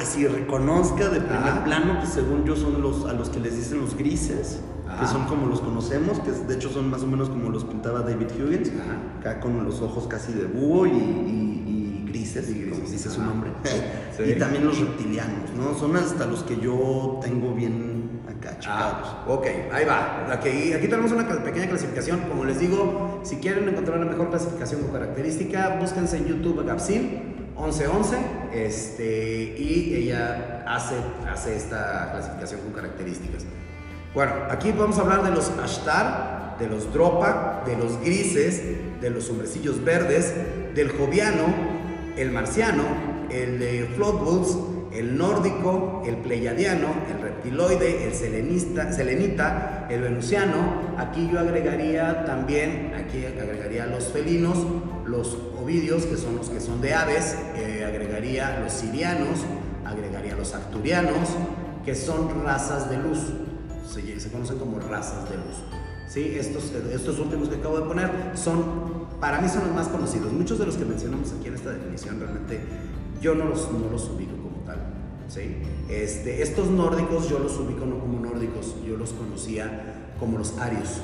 así 0.00 0.26
reconozca 0.28 1.08
de 1.08 1.20
primer 1.20 1.64
plano, 1.64 2.00
que 2.00 2.06
según 2.06 2.44
yo 2.44 2.54
son 2.54 2.80
los 2.80 3.04
a 3.06 3.14
los 3.14 3.30
que 3.30 3.40
les 3.40 3.56
dicen 3.56 3.80
los 3.80 3.96
grises 3.96 4.60
que 5.02 5.08
son 5.08 5.24
como 5.24 5.46
los 5.46 5.60
conocemos, 5.60 6.20
que 6.20 6.30
de 6.30 6.54
hecho 6.54 6.70
son 6.70 6.88
más 6.88 7.02
o 7.02 7.06
menos 7.06 7.28
como 7.28 7.50
los 7.50 7.64
pintaba 7.64 8.00
David 8.00 8.28
Huggins, 8.38 8.70
acá 9.18 9.40
con 9.40 9.64
los 9.64 9.80
ojos 9.80 10.06
casi 10.06 10.32
de 10.32 10.44
búho 10.44 10.86
y, 10.86 12.04
grises, 12.06 12.46
como 12.70 12.88
dice 12.88 13.10
su 13.10 13.22
nombre. 13.22 13.50
Y 14.24 14.38
también 14.38 14.64
los 14.64 14.78
reptilianos, 14.78 15.50
¿no? 15.56 15.74
Son 15.74 15.96
hasta 15.96 16.26
los 16.26 16.42
que 16.42 16.60
yo 16.60 17.18
tengo 17.22 17.54
bien 17.54 18.20
acá 18.28 18.58
checados. 18.58 18.98
Ah, 19.02 19.24
ok, 19.26 19.46
ahí 19.72 19.84
va. 19.84 20.26
Aquí, 20.30 20.72
aquí 20.72 20.86
tenemos 20.86 21.10
una 21.10 21.26
pequeña 21.42 21.66
clasificación. 21.66 22.20
Como 22.28 22.44
les 22.44 22.60
digo, 22.60 23.20
si 23.24 23.36
quieren 23.36 23.68
encontrar 23.68 23.98
la 23.98 24.04
mejor 24.04 24.28
clasificación 24.28 24.82
o 24.88 24.92
característica, 24.92 25.78
búsquense 25.80 26.18
en 26.18 26.26
YouTube 26.26 26.64
Gapsil 26.64 27.32
1111 27.58 28.16
este, 28.52 29.56
y 29.58 29.94
ella 29.94 30.64
hace, 30.66 30.94
hace 31.28 31.56
esta 31.56 32.10
clasificación 32.12 32.60
con 32.60 32.72
características. 32.72 33.46
Bueno, 34.14 34.32
aquí 34.50 34.72
vamos 34.72 34.98
a 34.98 35.00
hablar 35.00 35.22
de 35.24 35.30
los 35.30 35.48
Ashtar, 35.48 36.56
de 36.58 36.66
los 36.66 36.92
Dropa, 36.92 37.62
de 37.64 37.78
los 37.78 37.98
Grises, 38.02 38.62
de 39.00 39.08
los 39.08 39.30
Hombrecillos 39.30 39.82
Verdes, 39.82 40.34
del 40.74 40.90
Joviano, 40.90 41.46
el 42.18 42.30
Marciano, 42.30 42.82
el 43.30 43.58
de 43.58 43.90
Floodwoods, 43.96 44.58
el 44.92 45.16
Nórdico, 45.16 46.02
el 46.04 46.16
Pleiadiano, 46.16 46.88
el 47.10 47.22
Reptiloide, 47.22 48.06
el 48.06 48.12
Selenista, 48.12 48.92
Selenita, 48.92 49.86
el 49.88 50.02
Venusiano. 50.02 50.92
Aquí 50.98 51.30
yo 51.32 51.40
agregaría 51.40 52.26
también, 52.26 52.92
aquí 52.94 53.24
agregaría 53.24 53.86
los 53.86 54.08
felinos, 54.08 54.58
los 55.06 55.38
ovidios, 55.58 56.04
que 56.04 56.18
son 56.18 56.36
los 56.36 56.50
que 56.50 56.60
son 56.60 56.82
de 56.82 56.92
aves, 56.92 57.34
eh, 57.56 57.82
agregaría 57.88 58.60
los 58.62 58.74
sirianos, 58.74 59.38
agregaría 59.86 60.36
los 60.36 60.54
acturianos, 60.54 61.30
que 61.82 61.94
son 61.94 62.44
razas 62.44 62.90
de 62.90 62.98
luz 62.98 63.20
se, 63.88 64.30
conocen 64.30 64.58
como 64.58 64.78
razas 64.78 65.28
de 65.28 65.36
luz. 65.36 65.56
¿Sí? 66.08 66.34
Estos, 66.38 66.72
estos 66.92 67.18
últimos 67.18 67.48
que 67.48 67.56
acabo 67.56 67.78
de 67.78 67.86
poner 67.86 68.10
son, 68.34 69.06
para 69.20 69.40
mí 69.40 69.48
son 69.48 69.64
los 69.66 69.74
más 69.74 69.88
conocidos. 69.88 70.32
Muchos 70.32 70.58
de 70.58 70.66
los 70.66 70.76
que 70.76 70.84
mencionamos 70.84 71.32
aquí 71.32 71.48
en 71.48 71.54
esta 71.54 71.70
definición 71.70 72.20
realmente 72.20 72.60
yo 73.20 73.34
no 73.34 73.46
los, 73.46 73.70
no 73.72 73.90
los 73.90 74.08
ubico 74.10 74.36
como 74.36 74.64
tal. 74.66 74.78
¿sí? 75.28 75.56
Este, 75.88 76.42
estos 76.42 76.68
nórdicos 76.68 77.28
yo 77.28 77.38
los 77.38 77.58
ubico 77.58 77.86
no 77.86 77.98
como 77.98 78.20
nórdicos, 78.20 78.74
yo 78.86 78.96
los 78.96 79.12
conocía 79.12 80.14
como 80.18 80.38
los 80.38 80.58
arios. 80.58 81.00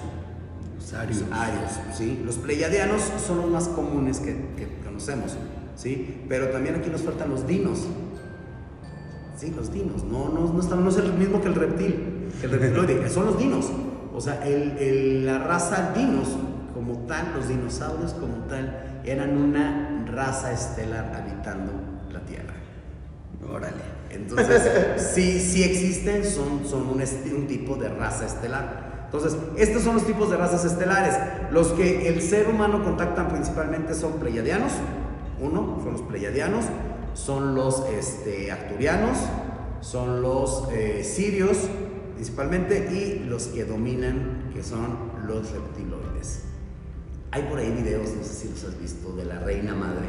Los 0.77 0.93
arios. 0.93 1.21
Los 1.21 1.33
arios, 1.33 1.73
¿sí? 1.95 2.23
Los 2.25 2.37
pleiadianos 2.37 3.03
son 3.27 3.39
los 3.39 3.51
más 3.51 3.69
comunes 3.69 4.21
que, 4.21 4.33
que 4.57 4.69
conocemos, 4.85 5.33
¿sí? 5.77 6.23
Pero 6.29 6.49
también 6.49 6.77
aquí 6.77 6.91
nos 6.91 7.03
faltan 7.03 7.31
los 7.31 7.47
dinos. 7.47 7.81
Sí, 9.39 9.53
los 9.57 9.73
dinos. 9.73 10.03
No, 10.05 10.29
no, 10.31 10.53
no, 10.53 10.77
no 10.77 10.89
es 10.89 10.97
el 10.97 11.13
mismo 11.13 11.41
que 11.41 11.47
el 11.47 11.55
reptil 11.55 12.19
el 12.43 12.51
reptiloide, 12.51 13.09
son 13.11 13.27
los 13.27 13.39
dinos. 13.39 13.67
O 14.15 14.21
sea, 14.21 14.45
el, 14.45 15.25
la 15.25 15.39
raza 15.39 15.93
dinos, 15.95 16.29
como 16.75 17.07
tal, 17.07 17.35
los 17.37 17.49
dinosaurios 17.49 18.15
como 18.15 18.45
tal, 18.49 19.01
eran 19.05 19.37
una 19.37 20.05
raza 20.07 20.53
estelar 20.53 21.13
habitando 21.15 21.73
la 22.11 22.21
Tierra. 22.21 22.55
Órale. 23.49 23.99
Entonces, 24.11 24.63
sí, 25.15 25.39
sí 25.41 25.63
existen, 25.63 26.25
son, 26.25 26.67
son 26.67 26.89
un, 26.89 27.01
un 27.01 27.47
tipo 27.47 27.77
de 27.77 27.89
raza 27.89 28.27
estelar. 28.27 28.89
Entonces, 29.05 29.37
estos 29.57 29.83
son 29.83 29.95
los 29.95 30.05
tipos 30.05 30.31
de 30.31 30.37
razas 30.37 30.65
estelares. 30.65 31.17
Los 31.51 31.69
que 31.69 32.09
el 32.09 32.21
ser 32.21 32.49
humano 32.49 32.83
contactan 32.83 33.29
principalmente 33.29 33.95
son 33.95 34.15
pleiadianos. 34.15 34.73
Uno, 35.41 35.81
son 35.83 35.93
los 35.93 36.03
pleiadianos. 36.03 36.65
Son 37.19 37.55
los 37.55 37.85
este, 37.91 38.51
acturianos. 38.53 39.19
Son 39.81 40.23
los 40.23 40.69
eh, 40.73 41.03
sirios, 41.05 41.59
principalmente. 42.15 42.89
Y 42.93 43.25
los 43.29 43.49
que 43.49 43.65
dominan, 43.65 44.51
que 44.55 44.63
son 44.63 44.97
los 45.27 45.51
reptiloides. 45.51 46.45
Hay 47.31 47.43
por 47.43 47.59
ahí 47.59 47.71
videos, 47.73 48.11
no 48.17 48.23
sé 48.25 48.35
si 48.35 48.49
los 48.49 48.65
has 48.65 48.81
visto, 48.81 49.15
de 49.17 49.25
la 49.25 49.39
reina 49.41 49.75
madre. 49.75 50.07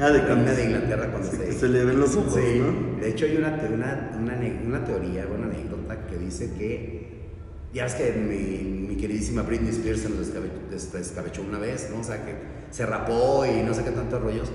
Ah, 0.00 0.10
de 0.10 0.20
reina 0.22 0.52
de 0.52 0.64
Inglaterra 0.64 1.10
cuando 1.10 1.30
se, 1.30 1.52
se 1.52 1.68
le 1.68 1.84
ven 1.84 1.98
los 2.00 2.14
ojos, 2.16 2.34
Sí, 2.34 2.60
¿no? 2.60 3.00
de 3.00 3.08
hecho 3.10 3.24
hay 3.26 3.36
una, 3.36 3.48
una, 3.72 4.38
una, 4.64 4.84
teoría, 4.84 5.26
una 5.32 5.46
anécdota 5.46 6.06
que 6.06 6.16
dice 6.18 6.52
que, 6.56 7.28
ya 7.74 7.84
ves 7.84 7.94
que 7.94 8.12
mi, 8.12 8.86
mi 8.88 8.96
queridísima 8.96 9.42
Britney 9.42 9.70
Spears 9.70 10.00
se 10.02 10.08
nos 10.10 10.18
descabe- 10.20 10.68
des- 10.70 10.92
descabechó 10.92 11.42
una 11.42 11.58
vez, 11.58 11.88
¿no? 11.92 12.00
O 12.00 12.04
sea, 12.04 12.24
que 12.24 12.34
se 12.70 12.86
rapó 12.86 13.44
y 13.44 13.62
no 13.64 13.74
sé 13.74 13.82
qué 13.84 13.90
tantos 13.90 14.22
rollos. 14.22 14.48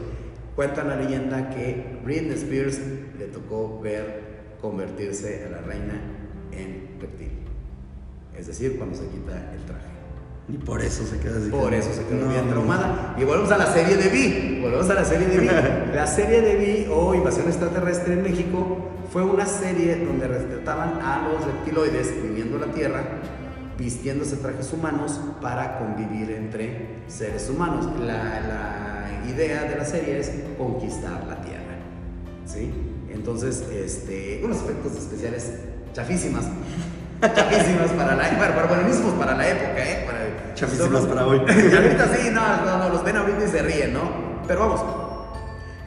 Cuenta 0.56 0.84
la 0.84 0.95
leyenda 0.95 1.49
que 1.49 1.99
Britney 2.04 2.34
Spears 2.34 2.80
le 3.18 3.26
tocó 3.26 3.80
ver 3.82 4.56
convertirse 4.62 5.45
a 5.47 5.49
la 5.49 5.62
reina 5.62 5.99
en 6.51 6.97
reptil. 7.01 7.32
Es 8.38 8.47
decir, 8.47 8.78
cuando 8.78 8.95
se 8.95 9.08
quita 9.08 9.51
el 9.54 9.64
traje. 9.66 9.93
Y 10.49 10.58
por 10.58 10.82
eso 10.82 11.06
se 11.06 11.18
queda 11.20 11.38
así. 11.38 11.49
Por 11.49 11.74
eso 11.74 11.93
se 11.93 12.06
quedó 12.06 12.26
No, 12.26 12.32
bien 12.32 12.49
traumada. 12.49 13.16
Y 13.18 13.24
volvemos 13.24 13.51
a 13.51 13.58
la 13.58 13.66
serie 13.66 13.95
de 13.95 14.10
Vi. 14.10 14.60
Volvemos 14.62 14.89
a 14.89 14.93
la 14.93 15.06
serie 15.06 15.28
de 15.28 15.38
Vi. 15.38 15.47
La 15.93 16.06
serie 16.06 16.41
de 16.41 16.56
Vi 16.56 16.88
o 16.91 17.16
Invasión 17.16 17.47
Extraterrestre 17.47 18.14
en 18.14 18.24
México 18.24 18.78
fue 19.12 19.24
una 19.24 19.45
serie 19.45 19.95
donde 19.97 20.28
retrataban 20.28 20.99
a 21.01 21.30
los 21.30 21.45
reptiloides 21.45 22.22
viviendo 22.22 22.58
la 22.58 22.68
Tierra, 22.74 23.04
vistiéndose 23.78 24.38
trajes 24.38 24.72
humanos 24.74 25.20
para 25.41 25.78
convivir 25.78 26.32
entre 26.32 27.04
seres 27.08 27.49
humanos. 27.49 27.88
La, 27.99 28.41
la 28.41 28.83
idea 29.28 29.64
de 29.64 29.76
la 29.76 29.86
serie 29.86 30.20
es 30.20 30.32
conquistar 30.58 31.26
la 31.28 31.42
Tierra. 31.42 31.64
¿Sí? 32.46 32.72
Entonces, 33.14 33.64
este, 33.72 34.42
unos 34.44 34.58
efectos 34.58 34.98
especiales 34.98 35.52
chafísimas. 35.94 36.46
Chafísimas 37.22 37.92
para 37.92 38.16
la 38.16 38.38
para, 38.38 38.54
para, 38.54 38.68
buenísimos 38.68 39.14
para 39.14 39.38
la 39.38 39.48
época, 39.48 39.80
¿eh? 39.80 40.04
Para, 40.06 40.54
Chafísimas 40.56 41.06
para 41.06 41.26
hoy. 41.26 41.38
y 41.48 41.76
ahorita 41.76 42.14
sí, 42.14 42.30
no, 42.32 42.66
no, 42.66 42.78
no, 42.80 42.90
los 42.90 43.04
ven 43.04 43.16
ahorita 43.16 43.46
y 43.46 43.48
se 43.48 43.62
ríen, 43.62 43.94
¿no? 43.94 44.44
Pero 44.46 44.60
vamos, 44.60 44.82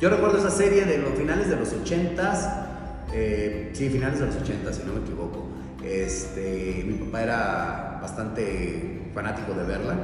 yo 0.01 0.09
recuerdo 0.09 0.39
esa 0.39 0.51
serie 0.51 0.87
de 0.87 0.97
los 0.97 1.11
finales 1.11 1.51
de 1.51 1.57
los 1.57 1.74
80s, 1.74 2.64
eh, 3.12 3.70
sí, 3.74 3.91
finales 3.91 4.20
de 4.20 4.26
los 4.26 4.37
80 4.37 4.72
si 4.72 4.82
no 4.84 4.95
me 4.95 5.01
equivoco. 5.01 5.47
Este, 5.84 6.84
mi 6.87 6.95
papá 6.95 7.22
era 7.22 7.99
bastante 8.01 9.11
fanático 9.14 9.53
de 9.53 9.64
verla 9.64 9.95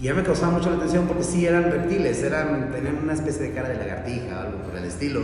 y 0.00 0.08
a 0.08 0.12
mí 0.14 0.20
me 0.20 0.24
causaba 0.26 0.52
mucho 0.52 0.70
la 0.70 0.76
atención 0.76 1.06
porque 1.06 1.24
sí 1.24 1.44
eran 1.46 1.64
reptiles, 1.70 2.22
eran, 2.22 2.70
tenían 2.72 2.98
una 3.02 3.14
especie 3.14 3.42
de 3.48 3.52
cara 3.52 3.68
de 3.68 3.76
lagartija, 3.76 4.42
algo 4.42 4.58
por 4.62 4.76
el 4.76 4.84
estilo. 4.84 5.20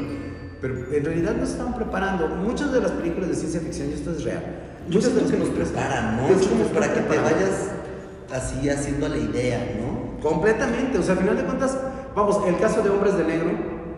Pero 0.60 0.74
en 0.94 1.04
realidad 1.04 1.34
nos 1.36 1.50
estaban 1.50 1.74
preparando. 1.74 2.26
Muchas 2.28 2.72
de 2.72 2.80
las 2.80 2.90
películas 2.92 3.28
de 3.28 3.34
ciencia 3.36 3.60
ficción, 3.60 3.90
y 3.90 3.94
esto 3.94 4.12
es 4.12 4.24
real. 4.24 4.42
Muchas 4.90 5.14
de 5.14 5.22
las 5.22 5.30
que 5.30 5.36
nos 5.38 5.48
preparan, 5.50 6.16
¿no? 6.16 6.28
Es 6.28 6.46
como 6.46 6.64
para 6.66 6.92
que 6.92 7.00
te 7.00 7.18
vayas 7.18 7.70
así 8.32 8.68
haciendo 8.68 9.08
la 9.08 9.16
idea, 9.18 9.76
¿no? 9.80 10.18
Completamente, 10.20 10.98
o 10.98 11.02
sea, 11.02 11.12
al 11.14 11.20
final 11.20 11.36
de 11.36 11.44
cuentas, 11.44 11.76
vamos, 12.16 12.38
el 12.48 12.56
caso 12.58 12.82
de 12.82 12.90
Hombres 12.90 13.16
de 13.18 13.24
Negro 13.24 13.50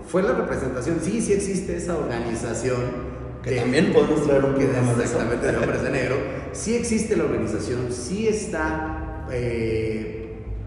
fue 0.09 0.23
la 0.23 0.33
representación, 0.33 0.99
sí, 1.03 1.21
sí 1.23 1.33
existe 1.33 1.77
esa 1.77 1.97
organización. 1.97 3.17
Que 3.43 3.51
de- 3.51 3.61
también 3.61 3.93
podemos 3.93 4.25
traer 4.27 4.45
un 4.45 4.55
que 4.55 4.67
de 4.67 4.79
exactamente 5.03 5.53
de 5.53 5.57
Hombres 5.57 5.83
de 5.83 5.91
Negro, 5.91 6.17
sí 6.53 6.75
existe 6.75 7.17
la 7.17 7.25
organización, 7.25 7.93
sí 7.93 8.27
está 8.27 9.27
eh, 9.31 10.16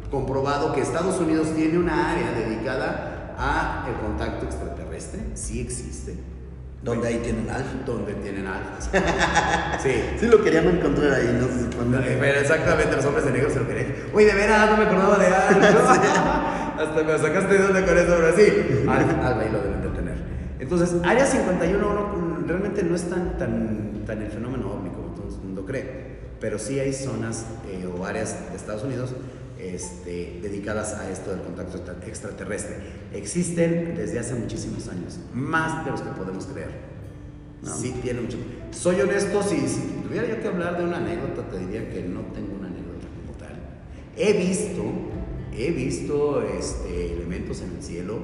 comprobado 0.09 0.73
que 0.73 0.81
Estados 0.81 1.19
Unidos 1.19 1.53
tiene 1.55 1.77
una 1.77 2.11
área 2.11 2.31
dedicada 2.31 3.35
a 3.37 3.85
el 3.87 3.95
contacto 4.05 4.45
extraterrestre, 4.45 5.21
sí 5.35 5.61
existe, 5.61 6.15
Donde 6.83 7.07
ahí 7.07 7.17
tienen 7.23 7.49
algo. 7.49 7.69
donde 7.85 8.13
tienen 8.15 8.47
alfas. 8.47 8.89
Sí. 9.83 9.91
Sí 10.19 10.27
lo 10.27 10.43
querían 10.43 10.67
encontrar 10.67 11.13
ahí, 11.13 11.37
no 11.39 11.47
sé 11.47 11.73
cuándo. 11.75 11.99
Eh, 11.99 12.17
pero 12.19 12.39
exactamente, 12.41 12.95
los 12.97 13.05
hombres 13.05 13.25
de 13.25 13.31
negro 13.31 13.49
se 13.49 13.59
lo 13.59 13.67
querían. 13.67 13.93
Uy, 14.13 14.25
de 14.25 14.33
veras, 14.33 14.69
no 14.71 14.77
me 14.77 14.83
acordaba 14.83 15.17
de 15.17 15.27
algo. 15.27 15.61
Hasta 16.79 17.03
me 17.03 17.17
sacaste 17.17 17.57
de 17.57 17.65
onda 17.65 17.85
con 17.85 17.97
eso, 17.97 18.13
pero 18.17 18.35
sí. 18.35 18.85
Al, 18.89 19.25
Alba 19.25 19.41
ahí 19.41 19.49
lo 19.51 19.59
deben 19.61 19.81
de 19.81 19.89
tener. 19.89 20.15
Entonces, 20.59 20.95
Área 21.03 21.25
51 21.25 21.77
no- 21.93 22.47
realmente 22.47 22.83
no 22.83 22.95
es 22.95 23.09
tan, 23.09 23.37
tan, 23.37 24.03
tan 24.05 24.21
el 24.21 24.31
fenómeno 24.31 24.71
ovni 24.73 24.89
como 24.89 25.13
todo 25.15 25.27
el 25.29 25.43
mundo 25.43 25.65
cree. 25.65 26.19
Pero 26.41 26.57
sí 26.59 26.79
hay 26.79 26.91
zonas 26.93 27.45
eh, 27.69 27.85
o 27.87 28.05
áreas 28.05 28.49
de 28.49 28.55
Estados 28.57 28.83
Unidos 28.83 29.13
este, 29.59 30.39
dedicadas 30.41 30.93
a 30.93 31.09
esto 31.09 31.31
del 31.31 31.41
contacto 31.41 31.77
extra- 31.77 32.07
extraterrestre. 32.07 32.77
Existen 33.13 33.93
desde 33.95 34.19
hace 34.19 34.35
muchísimos 34.35 34.87
años, 34.87 35.19
más 35.33 35.85
de 35.85 35.91
los 35.91 36.01
que 36.01 36.09
podemos 36.11 36.45
creer. 36.45 36.71
No. 37.61 37.75
Sí, 37.75 37.93
tiene 38.01 38.21
mucho. 38.21 38.37
Soy 38.71 39.01
honesto, 39.01 39.43
si, 39.43 39.57
si 39.67 39.81
tuviera 40.07 40.27
yo 40.27 40.41
que 40.41 40.47
hablar 40.47 40.77
de 40.77 40.85
una 40.85 40.97
anécdota, 40.97 41.49
te 41.49 41.59
diría 41.59 41.89
que 41.89 42.03
no 42.03 42.21
tengo 42.33 42.53
una 42.57 42.67
anécdota 42.67 43.07
como 43.25 43.37
tal. 43.37 43.59
He 44.15 44.31
visto, 44.33 44.83
he 45.53 45.71
visto 45.71 46.41
este, 46.57 47.13
elementos 47.13 47.61
en 47.61 47.75
el 47.75 47.83
cielo, 47.83 48.19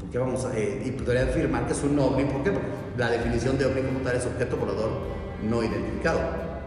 porque 0.00 0.16
vamos 0.16 0.46
a, 0.46 0.58
eh, 0.58 0.82
y 0.86 0.90
podría 0.92 1.24
afirmar 1.24 1.66
que 1.66 1.74
es 1.74 1.82
un 1.84 1.98
ovni, 1.98 2.24
¿por 2.24 2.42
qué? 2.42 2.52
Porque 2.52 2.68
la 2.96 3.10
definición 3.10 3.58
de 3.58 3.66
ovni 3.66 3.82
como 3.82 4.00
tal 4.00 4.16
es 4.16 4.24
objeto 4.24 4.56
volador 4.56 4.90
no 5.46 5.62
identificado. 5.62 6.20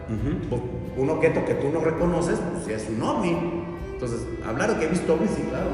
Ujú. 0.08 0.48
Pues, 0.48 0.62
un 0.96 1.10
objeto 1.10 1.44
que 1.44 1.54
tú 1.54 1.68
no 1.70 1.80
reconoces, 1.80 2.38
pues 2.64 2.80
es 2.82 2.88
un 2.90 3.02
ovni. 3.02 3.61
Entonces, 4.02 4.26
hablar 4.44 4.72
de 4.72 4.78
que 4.80 4.84
he 4.86 4.88
visto 4.88 5.14
ovnis, 5.14 5.30
sí, 5.30 5.42
claro. 5.48 5.68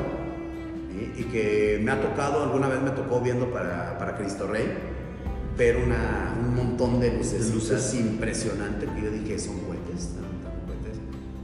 Y, 0.93 1.23
y 1.23 1.25
que 1.25 1.81
me 1.83 1.91
ha 1.93 2.01
tocado, 2.01 2.43
alguna 2.43 2.69
vez 2.69 2.81
me 2.83 2.91
tocó 2.91 3.21
viendo 3.21 3.51
para, 3.51 3.97
para 3.99 4.17
Cristo 4.17 4.47
Rey, 4.47 4.67
ver 5.57 5.77
una, 5.79 6.35
un 6.39 6.55
montón 6.55 7.01
de 7.01 7.13
luces, 7.17 7.55
luces. 7.55 7.95
impresionante 7.95 8.87
que 8.87 9.03
yo 9.03 9.11
dije, 9.11 9.39
son 9.39 9.59
cohetes, 9.61 10.09
están 10.09 10.25
aventando 10.25 10.61
cohetes. 10.67 10.99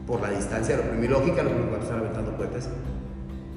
Por 0.07 0.21
la 0.21 0.31
distancia, 0.31 0.77
lo- 0.77 1.01
mi 1.01 1.09
lógica, 1.09 1.43
lo 1.43 1.51
primero 1.51 1.77
que 1.79 1.85
están 1.85 1.99
aventando 2.01 2.37
cohetes. 2.37 2.69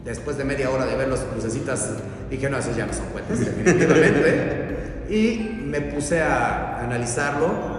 Después 0.05 0.37
de 0.37 0.45
media 0.45 0.69
hora 0.69 0.85
de 0.85 0.95
ver 0.95 1.09
las 1.09 1.25
lucecitas, 1.35 1.95
dije, 2.29 2.49
no, 2.49 2.57
esos 2.57 2.77
ya 2.77 2.85
no 2.85 2.93
son 2.93 3.07
cohetes, 3.07 3.39
definitivamente. 3.45 5.03
y 5.09 5.63
me 5.65 5.81
puse 5.81 6.21
a 6.21 6.79
analizarlo. 6.81 7.76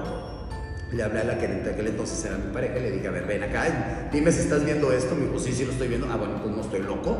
Le 0.92 1.02
hablé 1.02 1.20
a 1.20 1.24
la 1.24 1.38
que 1.38 1.44
en 1.44 1.68
aquel 1.68 1.86
entonces 1.88 2.24
era 2.24 2.38
mi 2.38 2.50
pareja 2.52 2.78
y 2.78 2.82
le 2.82 2.90
dije, 2.92 3.08
a 3.08 3.10
ver, 3.10 3.26
ven 3.26 3.42
acá, 3.42 4.08
dime 4.12 4.32
si 4.32 4.40
estás 4.40 4.64
viendo 4.64 4.90
esto. 4.92 5.14
Me 5.14 5.26
dijo, 5.26 5.38
sí, 5.38 5.52
sí 5.52 5.64
lo 5.64 5.72
estoy 5.72 5.88
viendo. 5.88 6.06
Ah, 6.10 6.16
bueno, 6.16 6.40
pues 6.42 6.54
no 6.54 6.62
estoy 6.62 6.80
loco. 6.80 7.18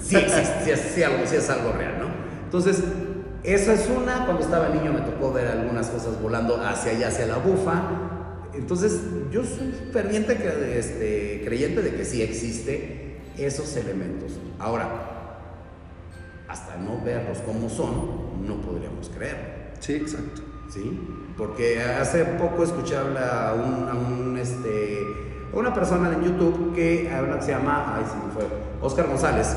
Sí 0.00 0.16
sí, 0.64 0.70
es- 0.70 0.80
sí 0.94 1.02
algo, 1.02 1.26
sí 1.26 1.36
es 1.36 1.50
algo 1.50 1.72
real, 1.72 1.98
¿no? 1.98 2.06
Entonces, 2.44 2.82
esa 3.42 3.74
es 3.74 3.88
una. 3.88 4.24
Cuando 4.24 4.42
estaba 4.44 4.68
niño 4.68 4.92
me 4.92 5.00
tocó 5.00 5.32
ver 5.32 5.48
algunas 5.48 5.88
cosas 5.88 6.20
volando 6.22 6.56
hacia 6.64 6.92
allá, 6.92 7.08
hacia 7.08 7.26
la 7.26 7.38
bufa. 7.38 7.82
Entonces, 8.54 9.00
yo 9.32 9.42
soy 9.44 9.74
ferviente 9.92 10.34
este, 10.78 11.42
creyente 11.44 11.82
de 11.82 11.94
que 11.94 12.04
sí 12.04 12.22
existe 12.22 13.16
esos 13.36 13.74
elementos. 13.76 14.32
Ahora, 14.60 15.08
hasta 16.48 16.76
no 16.76 17.00
verlos 17.04 17.38
como 17.38 17.68
son, 17.68 18.46
no 18.46 18.60
podríamos 18.60 19.08
creer. 19.08 19.72
Sí, 19.80 19.94
exacto. 19.94 20.42
¿sí? 20.72 21.00
Porque 21.36 21.80
hace 21.80 22.24
poco 22.24 22.62
escuché 22.62 22.96
a 22.96 23.04
un, 23.54 23.88
a 23.88 23.94
un, 23.94 24.36
este, 24.38 24.98
una 25.52 25.72
persona 25.74 26.12
en 26.12 26.22
YouTube 26.22 26.74
que 26.74 27.10
habla, 27.10 27.40
se 27.40 27.52
llama, 27.52 27.96
ay, 27.96 28.04
se 28.04 28.26
me 28.26 28.32
fue, 28.32 28.44
Oscar 28.80 29.06
González, 29.08 29.56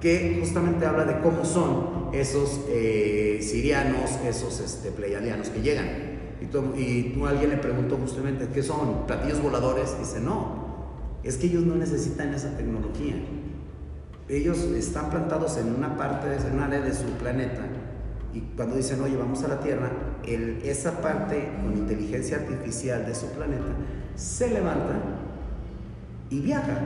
que 0.00 0.38
justamente 0.40 0.84
habla 0.86 1.04
de 1.04 1.20
cómo 1.20 1.44
son 1.44 2.10
esos 2.12 2.60
eh, 2.68 3.38
sirianos, 3.42 4.10
esos 4.26 4.60
este, 4.60 4.90
pleiadianos 4.90 5.48
que 5.48 5.62
llegan. 5.62 5.86
Y, 6.40 6.46
tú, 6.46 6.62
y 6.76 7.14
tú- 7.14 7.26
alguien 7.26 7.50
le 7.50 7.56
preguntó 7.56 7.96
justamente, 7.96 8.48
¿qué 8.52 8.62
son? 8.62 9.06
¿Platillos 9.06 9.40
voladores? 9.40 9.96
dice, 9.98 10.20
no, 10.20 11.16
es 11.22 11.36
que 11.36 11.46
ellos 11.46 11.62
no 11.62 11.76
necesitan 11.76 12.34
esa 12.34 12.56
tecnología. 12.56 13.14
Ellos 14.28 14.58
están 14.76 15.10
plantados 15.10 15.56
en 15.56 15.74
una 15.74 15.96
parte, 15.96 16.26
en 16.48 16.54
un 16.54 16.60
área 16.60 16.80
de 16.80 16.92
su 16.94 17.04
planeta 17.20 17.60
y 18.34 18.40
cuando 18.56 18.76
dicen, 18.76 19.00
oye, 19.02 19.16
vamos 19.16 19.42
a 19.44 19.48
la 19.48 19.60
Tierra, 19.60 19.90
el- 20.26 20.60
esa 20.64 21.00
parte 21.00 21.48
con 21.62 21.76
inteligencia 21.76 22.38
artificial 22.38 23.04
de 23.06 23.14
su 23.14 23.26
planeta 23.30 23.64
se 24.16 24.50
levanta 24.50 24.94
y 26.30 26.40
viaja 26.40 26.78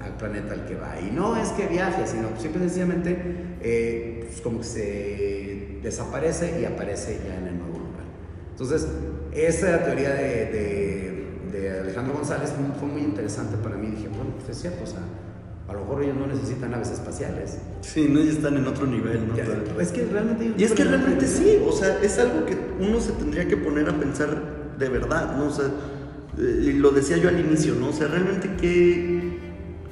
al 0.00 0.16
planeta 0.16 0.54
al 0.54 0.66
que 0.66 0.74
va. 0.76 1.00
Y 1.00 1.10
no 1.10 1.36
es 1.36 1.48
que 1.50 1.66
viaje, 1.66 2.06
sino 2.06 2.28
simple 2.38 2.60
y 2.64 2.68
sencillamente 2.68 3.16
eh, 3.60 4.24
pues 4.28 4.40
como 4.40 4.58
que 4.58 4.64
se 4.64 5.78
desaparece 5.82 6.60
y 6.60 6.64
aparece 6.64 7.18
ya 7.26 7.36
en 7.38 7.46
el 7.48 7.58
nuevo 7.58 7.78
lugar. 7.78 8.04
Entonces, 8.52 8.86
esa 9.32 9.84
teoría 9.84 10.10
de, 10.10 10.24
de- 10.46 11.18
de 11.52 11.80
Alejandro 11.80 12.14
González 12.14 12.52
fue, 12.78 12.88
muy 12.88 13.00
interesante 13.02 13.56
para 13.56 13.76
mí. 13.76 13.88
Dije, 13.88 14.08
bueno, 14.08 14.30
pues 14.36 14.50
es 14.50 14.60
cierto, 14.60 14.84
o 14.84 14.86
sea, 14.86 15.00
a 15.68 15.72
lo 15.74 15.80
mejor 15.80 16.02
ellos 16.02 16.16
no 16.16 16.26
necesitan 16.26 16.70
naves 16.70 16.90
espaciales. 16.90 17.58
Sí, 17.82 18.08
no, 18.08 18.20
ya 18.20 18.32
están 18.32 18.56
en 18.56 18.66
otro 18.66 18.86
nivel, 18.86 19.28
¿no? 19.28 19.36
Ya, 19.36 19.44
Es 19.80 19.92
que 19.92 20.04
realmente... 20.06 20.44
ellos 20.46 20.56
Y 20.58 20.64
es 20.64 20.72
que 20.72 20.84
realmente 20.84 21.26
sí, 21.26 21.58
o 21.64 21.72
sea, 21.72 21.98
es 22.02 22.18
algo 22.18 22.46
que 22.46 22.56
uno 22.80 22.98
se 23.00 23.12
tendría 23.12 23.46
que 23.46 23.58
poner 23.58 23.88
a 23.88 23.92
pensar 23.92 24.74
de 24.78 24.88
verdad, 24.88 25.36
¿no? 25.36 25.48
O 25.48 25.50
sea, 25.50 25.66
eh, 26.38 26.72
lo 26.74 26.90
decía 26.90 27.18
yo 27.18 27.28
al 27.28 27.38
inicio, 27.38 27.74
¿no? 27.74 27.88
O 27.88 27.92
sea, 27.92 28.08
realmente 28.08 28.50
qué, 28.58 29.38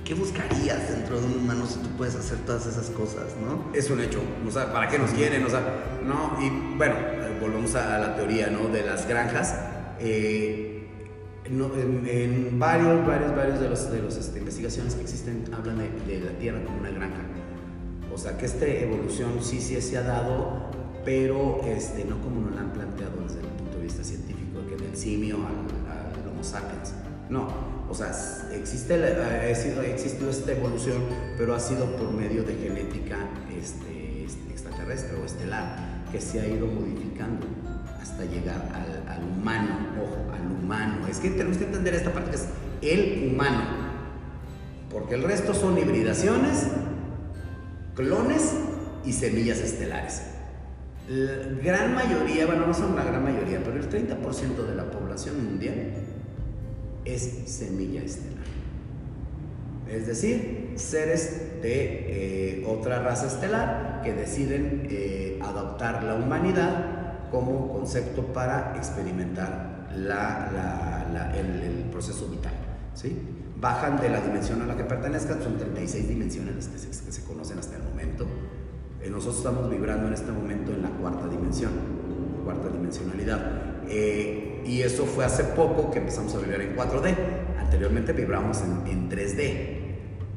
qué 0.02 0.14
buscarías 0.14 0.90
dentro 0.90 1.20
de 1.20 1.26
un 1.26 1.34
humano 1.42 1.66
si 1.66 1.78
tú 1.80 1.88
puedes 1.98 2.14
hacer 2.14 2.38
todas 2.46 2.66
esas 2.66 2.88
cosas, 2.90 3.34
¿no? 3.42 3.70
Es 3.74 3.90
un 3.90 4.00
hecho, 4.00 4.20
o 4.46 4.50
sea, 4.50 4.72
¿para 4.72 4.88
qué 4.88 4.98
nos 4.98 5.10
quieren? 5.10 5.44
O 5.44 5.50
sea, 5.50 5.60
no, 6.06 6.38
y 6.40 6.76
bueno, 6.78 6.94
volvemos 7.38 7.74
a 7.74 7.98
la 7.98 8.16
teoría, 8.16 8.48
¿no? 8.48 8.68
De 8.68 8.82
las 8.82 9.06
granjas. 9.06 9.54
Eh, 9.98 10.75
en, 11.46 12.58
varios, 12.58 13.06
varios, 13.06 13.36
varios 13.36 13.60
de 13.60 13.68
las 13.68 13.90
de 13.90 14.02
los, 14.02 14.16
este, 14.16 14.38
investigaciones 14.38 14.94
que 14.94 15.02
existen 15.02 15.44
hablan 15.52 15.78
de, 15.78 15.90
de, 16.06 16.24
la 16.24 16.32
Tierra 16.38 16.62
como 16.64 16.78
una 16.78 16.90
granja. 16.90 17.22
O 18.12 18.18
sea, 18.18 18.36
que 18.36 18.46
esta 18.46 18.66
evolución 18.66 19.32
sí, 19.42 19.60
sí 19.60 19.80
se 19.80 19.98
ha 19.98 20.02
dado, 20.02 20.70
pero 21.04 21.60
este, 21.64 22.04
no 22.04 22.20
como 22.20 22.40
nos 22.40 22.54
la 22.54 22.62
han 22.62 22.72
planteado 22.72 23.22
desde 23.22 23.40
el 23.40 23.46
punto 23.46 23.76
de 23.78 23.84
vista 23.84 24.02
científico, 24.02 24.60
que 24.68 24.76
del 24.76 24.96
simio 24.96 25.36
al, 25.36 26.22
al 26.22 26.28
Homo 26.28 26.42
sapiens. 26.42 26.94
No, 27.28 27.48
o 27.88 27.94
sea, 27.94 28.12
existe, 28.52 28.94
ha 28.94 29.54
sido, 29.54 29.82
existido 29.82 30.30
esta 30.30 30.52
evolución, 30.52 31.02
pero 31.36 31.54
ha 31.54 31.60
sido 31.60 31.84
por 31.96 32.12
medio 32.12 32.42
de 32.42 32.54
genética 32.54 33.16
este, 33.56 34.24
este, 34.24 34.52
extraterrestre 34.52 35.16
o 35.20 35.24
estelar, 35.24 36.04
que 36.10 36.20
se 36.20 36.40
ha 36.40 36.46
ido 36.46 36.66
modificando 36.66 37.46
hasta 38.00 38.24
llegar 38.24 38.70
al, 38.74 39.08
al, 39.08 39.24
humano, 39.24 39.76
ojo, 40.02 40.32
al 40.32 40.52
humano. 40.52 40.85
Es 41.16 41.22
que 41.22 41.30
tenemos 41.30 41.56
que 41.56 41.64
entender 41.64 41.94
esta 41.94 42.12
parte 42.12 42.30
que 42.30 42.36
es 42.36 42.46
el 42.82 43.30
humano, 43.32 43.62
porque 44.92 45.14
el 45.14 45.22
resto 45.22 45.54
son 45.54 45.78
hibridaciones, 45.78 46.66
clones 47.94 48.52
y 49.02 49.14
semillas 49.14 49.60
estelares. 49.60 50.24
La 51.08 51.42
gran 51.64 51.94
mayoría, 51.94 52.44
bueno, 52.44 52.66
no 52.66 52.74
son 52.74 52.94
la 52.94 53.02
gran 53.02 53.24
mayoría, 53.24 53.62
pero 53.64 53.78
el 53.78 53.88
30% 53.88 54.66
de 54.66 54.74
la 54.74 54.90
población 54.90 55.42
mundial 55.42 55.92
es 57.06 57.22
semilla 57.46 58.02
estelar. 58.02 58.44
Es 59.90 60.06
decir, 60.06 60.74
seres 60.74 61.62
de 61.62 62.58
eh, 62.60 62.66
otra 62.68 63.00
raza 63.02 63.28
estelar 63.28 64.02
que 64.04 64.12
deciden 64.12 64.86
eh, 64.90 65.38
adoptar 65.42 66.02
la 66.02 66.16
humanidad 66.16 67.30
como 67.30 67.72
concepto 67.72 68.22
para 68.34 68.74
experimentar 68.76 69.76
la, 69.96 70.50
la, 70.52 70.95
la, 71.12 71.36
el, 71.36 71.62
el, 71.62 71.84
proceso 71.90 72.28
vital. 72.28 72.52
¿sí? 72.94 73.16
Bajan 73.60 74.00
de 74.00 74.10
la 74.10 74.20
dimensión 74.20 74.62
a 74.62 74.66
la 74.66 74.76
que 74.76 74.84
pertenezcan, 74.84 75.42
son 75.42 75.56
36 75.56 76.08
dimensiones 76.08 76.68
que 76.68 76.78
se, 76.78 76.88
que 76.88 77.12
se 77.12 77.24
conocen 77.24 77.58
hasta 77.58 77.76
el 77.76 77.82
momento. 77.82 78.26
Eh, 79.02 79.10
nosotros 79.10 79.38
estamos 79.38 79.70
vibrando 79.70 80.08
en 80.08 80.14
este 80.14 80.32
momento 80.32 80.72
en 80.72 80.82
la 80.82 80.90
cuarta 80.90 81.28
dimensión, 81.28 81.72
cuarta 82.44 82.68
dimensionalidad. 82.68 83.84
Eh, 83.88 84.62
y 84.66 84.82
eso 84.82 85.04
fue 85.04 85.24
hace 85.24 85.44
poco 85.44 85.90
que 85.90 85.98
empezamos 86.00 86.34
a 86.34 86.38
vibrar 86.38 86.60
en 86.60 86.76
4D. 86.76 87.14
Anteriormente 87.58 88.12
vibrábamos 88.12 88.60
en, 88.62 88.86
en 88.86 89.10
3D, 89.10 89.76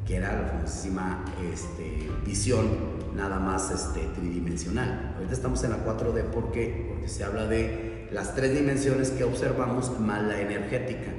que 0.06 0.16
era 0.16 0.42
la 0.42 0.48
famosísima 0.48 1.26
este, 1.52 2.10
visión 2.26 3.00
nada 3.16 3.40
más 3.40 3.72
este, 3.72 4.02
tridimensional. 4.20 5.14
Ahorita 5.16 5.34
estamos 5.34 5.64
en 5.64 5.72
la 5.72 5.86
4D 5.86 6.26
porque, 6.32 6.88
porque 6.90 7.08
se 7.08 7.24
habla 7.24 7.48
de 7.48 7.89
las 8.12 8.36
tres 8.36 8.54
dimensiones 8.54 9.12
que 9.12 9.24
observamos 9.24 10.00
más 10.00 10.24
la 10.24 10.40
energética, 10.40 11.12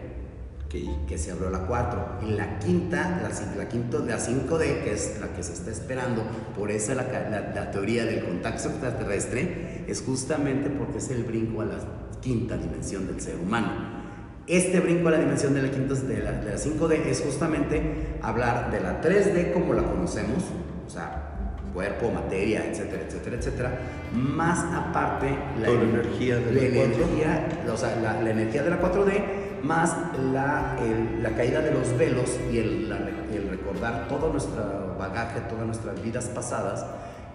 que, 0.69 0.89
que 1.09 1.19
se 1.19 1.33
abrió 1.33 1.51
la 1.51 1.67
4. 1.67 2.21
Y 2.29 2.31
la 2.33 2.59
quinta, 2.59 3.21
la, 3.23 3.57
la, 3.57 3.69
quinta, 3.69 3.99
la 3.99 4.19
5D, 4.19 4.85
que 4.85 4.93
es 4.93 5.19
la 5.21 5.29
que 5.29 5.43
se 5.43 5.53
está 5.53 5.71
esperando, 5.71 6.23
por 6.57 6.71
eso 6.71 6.95
la, 6.95 7.05
la, 7.05 7.53
la 7.55 7.71
teoría 7.71 8.05
del 8.05 8.25
contacto 8.25 8.69
extraterrestre, 8.69 9.85
es 9.87 10.03
justamente 10.03 10.71
porque 10.71 10.99
es 10.99 11.11
el 11.11 11.25
brinco 11.25 11.63
a 11.63 11.67
la 11.67 11.79
quinta 12.21 12.57
dimensión 12.57 13.07
del 13.07 13.21
ser 13.21 13.37
humano. 13.37 14.01
Este 14.47 14.81
brinco 14.81 15.09
a 15.09 15.13
la 15.13 15.19
dimensión 15.19 15.55
de 15.55 15.63
la, 15.63 15.71
quinta, 15.71 15.95
de 15.95 16.23
la, 16.23 16.33
de 16.33 16.51
la 16.51 16.57
5D 16.57 17.07
es 17.07 17.21
justamente 17.21 18.19
hablar 18.23 18.71
de 18.71 18.81
la 18.81 19.01
3D 19.01 19.53
como 19.53 19.75
la 19.75 19.85
conocemos, 19.85 20.45
o 20.87 20.91
sea, 20.91 21.30
cuerpo, 21.73 22.11
materia, 22.11 22.67
etcétera, 22.67 23.03
etcétera, 23.07 23.37
etcétera, 23.37 23.79
más 24.13 24.59
aparte 24.73 25.37
la, 25.61 25.67
Toda 25.67 25.83
energía 25.83 26.37
de 26.37 26.53
la, 26.53 26.61
energía, 26.61 27.49
o 27.73 27.77
sea, 27.77 27.97
la, 27.97 28.21
la, 28.21 28.31
energía 28.31 28.63
de 28.63 28.71
la 28.71 28.81
4D, 28.81 29.63
más 29.63 29.97
la, 30.33 30.77
el, 30.83 31.23
la 31.23 31.31
caída 31.31 31.61
de 31.61 31.73
los 31.73 31.97
velos 31.97 32.39
y 32.53 32.59
el, 32.59 32.93
el 33.33 33.49
recordar 33.49 34.09
todo 34.09 34.33
nuestro 34.33 34.97
bagaje, 34.99 35.41
todas 35.49 35.67
nuestras 35.67 36.03
vidas 36.03 36.27
pasadas, 36.27 36.85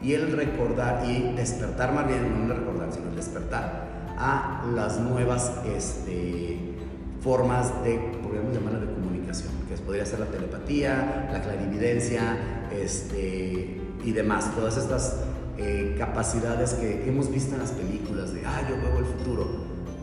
y 0.01 0.13
el 0.13 0.31
recordar 0.33 1.03
y 1.09 1.33
despertar, 1.35 1.93
más 1.93 2.07
bien, 2.07 2.47
no 2.47 2.53
el 2.53 2.59
recordar, 2.59 2.91
sino 2.91 3.09
el 3.09 3.15
despertar 3.15 3.95
a 4.17 4.65
las 4.73 4.99
nuevas 4.99 5.51
este, 5.75 6.59
formas 7.21 7.83
de, 7.83 7.97
podríamos 8.21 8.53
llamarla 8.53 8.79
de 8.79 8.93
comunicación, 8.93 9.51
que 9.67 9.75
podría 9.77 10.05
ser 10.05 10.19
la 10.19 10.25
telepatía, 10.27 11.29
la 11.31 11.41
clarividencia, 11.41 12.67
este, 12.71 13.84
y 14.05 14.11
demás, 14.11 14.53
todas 14.55 14.77
estas 14.77 15.17
eh, 15.57 15.95
capacidades 15.97 16.73
que 16.73 17.09
hemos 17.09 17.31
visto 17.31 17.55
en 17.55 17.61
las 17.61 17.71
películas 17.71 18.33
de, 18.33 18.45
ah, 18.45 18.61
yo 18.69 18.77
veo 18.77 18.99
el 18.99 19.05
futuro, 19.05 19.47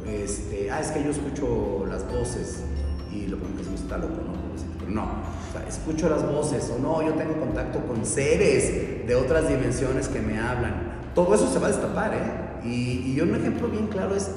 este, 0.06 0.70
ah, 0.70 0.80
es 0.80 0.88
que 0.88 1.04
yo 1.04 1.10
escucho 1.10 1.86
las 1.88 2.06
voces, 2.10 2.64
y 3.12 3.28
lo 3.28 3.38
primero 3.38 3.58
que 3.58 3.76
se 3.76 3.82
está 3.84 3.98
loco, 3.98 4.16
¿no? 4.16 4.32
Pero 4.80 4.90
no, 4.90 5.02
o 5.04 5.52
sea, 5.52 5.68
escucho 5.68 6.08
las 6.08 6.26
voces, 6.26 6.68
o 6.70 6.78
no, 6.82 7.00
yo 7.02 7.14
tengo 7.14 7.38
contacto 7.38 7.78
con 7.86 8.04
seres 8.04 9.06
de 9.06 9.14
otras 9.14 9.48
dimensiones 9.48 10.08
que 10.08 10.20
me 10.20 10.40
hablan. 10.40 10.90
Todo 11.14 11.34
eso 11.34 11.46
se 11.48 11.58
va 11.58 11.66
a 11.68 11.70
destapar, 11.70 12.14
¿eh? 12.14 12.66
Y, 12.66 13.12
y 13.12 13.20
un 13.20 13.34
ejemplo 13.36 13.68
bien 13.68 13.86
claro 13.86 14.16
es, 14.16 14.30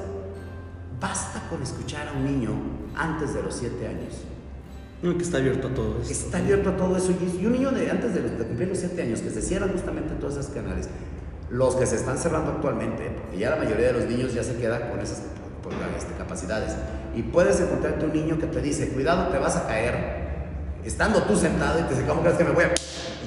basta 0.99 1.41
con 1.49 1.63
escuchar 1.63 2.09
a 2.09 2.11
un 2.11 2.26
niño 2.26 2.51
antes 2.95 3.34
de 3.34 3.41
los 3.41 3.55
7 3.55 3.88
años. 3.88 4.26
No, 5.01 5.17
que 5.17 5.23
está 5.23 5.37
abierto 5.37 5.67
a 5.67 5.73
todo 5.73 6.01
eso. 6.01 6.11
Está 6.11 6.37
abierto 6.37 6.69
a 6.69 6.77
todo 6.77 6.97
eso. 6.97 7.13
Y 7.39 7.45
un 7.45 7.51
niño 7.51 7.71
de 7.71 7.91
antes 7.91 8.13
de, 8.13 8.21
de 8.21 8.45
cumplir 8.45 8.69
los 8.69 8.77
7 8.79 9.01
años, 9.01 9.21
que 9.21 9.29
se 9.29 9.41
cierran 9.41 9.71
justamente 9.71 10.15
todos 10.15 10.37
esos 10.37 10.51
canales, 10.51 10.89
los 11.49 11.75
que 11.75 11.85
se 11.85 11.95
están 11.95 12.17
cerrando 12.17 12.51
actualmente, 12.51 13.11
porque 13.21 13.37
ya 13.37 13.51
la 13.51 13.57
mayoría 13.57 13.87
de 13.87 13.93
los 13.93 14.05
niños 14.05 14.33
ya 14.33 14.43
se 14.43 14.55
queda 14.55 14.89
con 14.89 14.99
esas 14.99 15.23
este, 15.97 16.13
capacidades. 16.17 16.73
Y 17.15 17.23
puedes 17.23 17.59
encontrarte 17.59 18.05
un 18.05 18.13
niño 18.13 18.37
que 18.39 18.47
te 18.47 18.61
dice, 18.61 18.89
cuidado, 18.89 19.31
te 19.31 19.37
vas 19.37 19.55
a 19.55 19.67
caer, 19.67 19.95
estando 20.83 21.23
tú 21.23 21.35
sentado 21.35 21.79
y 21.79 21.83
te 21.83 21.95
dice, 21.95 22.05
¿cómo 22.07 22.21
crees 22.21 22.37
que 22.37 22.43
me 22.43 22.51
voy 22.51 22.63
a...? 22.65 22.73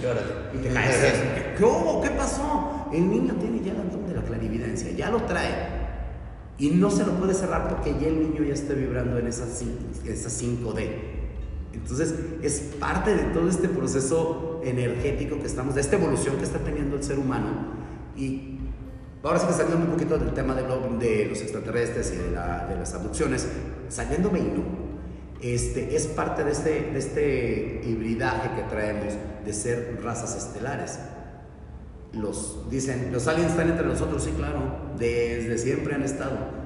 Y 0.01 0.07
órale, 0.07 0.27
y 0.55 0.59
te 0.59 0.73
caes. 0.73 0.97
¿Qué. 1.59 1.65
¿Qué 2.03 2.11
pasó? 2.11 2.89
El 2.93 3.11
niño 3.11 3.35
tiene 3.35 3.61
ya 3.65 3.73
el 3.73 3.91
don 3.91 4.07
de 4.07 4.15
la 4.15 4.23
clarividencia, 4.23 4.91
ya 4.93 5.11
lo 5.11 5.23
trae. 5.23 5.79
Y 6.59 6.71
no 6.71 6.91
se 6.91 7.05
lo 7.05 7.13
puede 7.13 7.35
cerrar 7.35 7.69
porque 7.69 7.95
ya 8.01 8.09
el 8.09 8.21
niño 8.21 8.43
ya 8.45 8.55
está 8.55 8.75
vibrando 8.75 9.19
en 9.19 9.29
esa, 9.29 9.45
esa 9.45 10.29
5D. 10.29 11.18
Entonces, 11.83 12.15
es 12.43 12.61
parte 12.79 13.15
de 13.15 13.23
todo 13.33 13.49
este 13.49 13.69
proceso 13.69 14.61
energético 14.65 15.39
que 15.39 15.47
estamos, 15.47 15.75
de 15.75 15.81
esta 15.81 15.97
evolución 15.97 16.37
que 16.37 16.45
está 16.45 16.59
teniendo 16.59 16.97
el 16.97 17.03
ser 17.03 17.19
humano. 17.19 17.49
Y 18.17 18.59
ahora 19.23 19.39
sí 19.39 19.47
que 19.47 19.53
saliendo 19.53 19.85
un 19.87 19.93
poquito 19.93 20.19
del 20.19 20.33
tema 20.35 20.55
de, 20.55 20.63
lo, 20.63 20.99
de 20.99 21.27
los 21.27 21.41
extraterrestres 21.41 22.13
y 22.13 22.17
de, 22.17 22.31
la, 22.33 22.67
de, 22.67 22.77
las 22.77 22.95
abducciones, 22.95 23.47
saliéndome 23.89 24.41
y 24.41 24.43
no, 24.43 24.65
este, 25.41 25.95
es 25.95 26.07
parte 26.09 26.45
de 26.45 26.51
este, 26.51 26.71
de 26.93 26.99
este 26.99 27.81
hibridaje 27.85 28.51
que 28.57 28.63
traemos 28.69 29.15
de 29.45 29.53
ser 29.53 30.01
razas 30.03 30.37
estelares. 30.37 30.99
Los 32.13 32.69
dicen, 32.71 33.11
los 33.13 33.29
aliens 33.29 33.53
están 33.53 33.69
entre 33.69 33.87
nosotros, 33.87 34.25
sí, 34.25 34.33
claro, 34.37 34.61
desde 34.99 35.59
siempre 35.59 35.95
han 35.95 36.03
estado. 36.03 36.59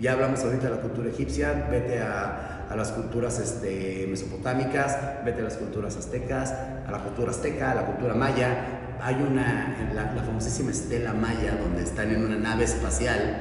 Ya 0.00 0.12
hablamos 0.12 0.40
ahorita 0.40 0.64
de 0.64 0.70
la 0.70 0.82
cultura 0.82 1.08
egipcia, 1.08 1.68
vete 1.70 2.00
a, 2.00 2.51
a 2.72 2.76
las 2.76 2.92
culturas 2.92 3.38
este, 3.38 4.06
mesopotámicas, 4.08 4.96
vete 5.24 5.40
a 5.42 5.44
las 5.44 5.56
culturas 5.56 5.96
aztecas, 5.96 6.52
a 6.86 6.90
la 6.90 6.98
cultura 6.98 7.30
azteca, 7.30 7.72
a 7.72 7.74
la 7.74 7.86
cultura 7.86 8.14
maya. 8.14 8.96
Hay 9.00 9.16
una, 9.16 9.90
la, 9.94 10.12
la 10.14 10.22
famosísima 10.22 10.70
estela 10.70 11.12
maya, 11.12 11.58
donde 11.60 11.82
están 11.82 12.10
en 12.10 12.24
una 12.24 12.36
nave 12.36 12.64
espacial. 12.64 13.38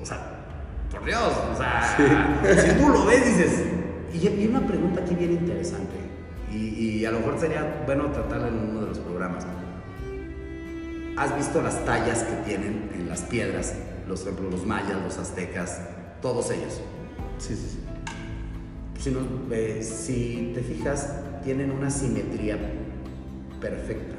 O 0.00 0.06
sea, 0.06 0.18
por 0.90 1.04
Dios, 1.04 1.32
o 1.52 1.56
sea, 1.56 1.94
sí. 1.96 2.60
si 2.60 2.80
tú 2.80 2.88
lo 2.88 3.04
ves, 3.04 3.26
dices. 3.26 3.64
Y, 4.12 4.28
y 4.28 4.46
una 4.46 4.64
pregunta 4.64 5.00
aquí 5.02 5.14
bien 5.14 5.32
interesante, 5.32 5.96
y, 6.52 7.00
y, 7.00 7.04
a 7.04 7.10
lo 7.10 7.18
mejor 7.18 7.40
sería 7.40 7.82
bueno 7.84 8.06
tratarla 8.12 8.48
en 8.48 8.54
uno 8.54 8.82
de 8.82 8.86
los 8.86 8.98
programas. 8.98 9.44
¿Has 11.16 11.36
visto 11.36 11.60
las 11.62 11.84
tallas 11.84 12.22
que 12.22 12.34
tienen 12.48 12.90
en 12.94 13.08
las 13.08 13.22
piedras? 13.22 13.74
Los, 14.06 14.24
los 14.24 14.64
mayas, 14.64 14.96
los 15.02 15.18
aztecas, 15.18 15.80
todos 16.22 16.50
ellos. 16.50 16.80
Sí, 17.38 17.56
sí, 17.56 17.68
sí. 17.72 17.85
Si, 19.00 19.10
no, 19.10 19.20
eh, 19.50 19.82
si 19.82 20.52
te 20.54 20.62
fijas, 20.62 21.10
tienen 21.44 21.70
una 21.70 21.90
simetría 21.90 22.58
perfecta. 23.60 24.14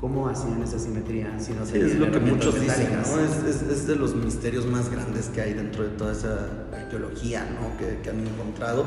¿Cómo 0.00 0.28
hacían 0.28 0.62
esa 0.62 0.78
simetría? 0.78 1.38
Si 1.38 1.52
no 1.52 1.64
sí, 1.64 1.78
es 1.78 1.94
lo 1.98 2.10
que 2.10 2.18
muchos 2.20 2.60
dicen, 2.60 2.88
¿no? 2.92 3.20
Es, 3.20 3.56
es, 3.56 3.62
es, 3.62 3.86
de 3.86 3.96
los 3.96 4.14
misterios 4.14 4.66
más 4.66 4.90
grandes 4.90 5.26
que 5.26 5.40
hay 5.40 5.54
dentro 5.54 5.84
de 5.84 5.90
toda 5.90 6.12
esa 6.12 6.50
arqueología, 6.72 7.46
¿no? 7.50 7.76
Que, 7.78 8.00
que 8.02 8.10
han 8.10 8.20
encontrado. 8.26 8.84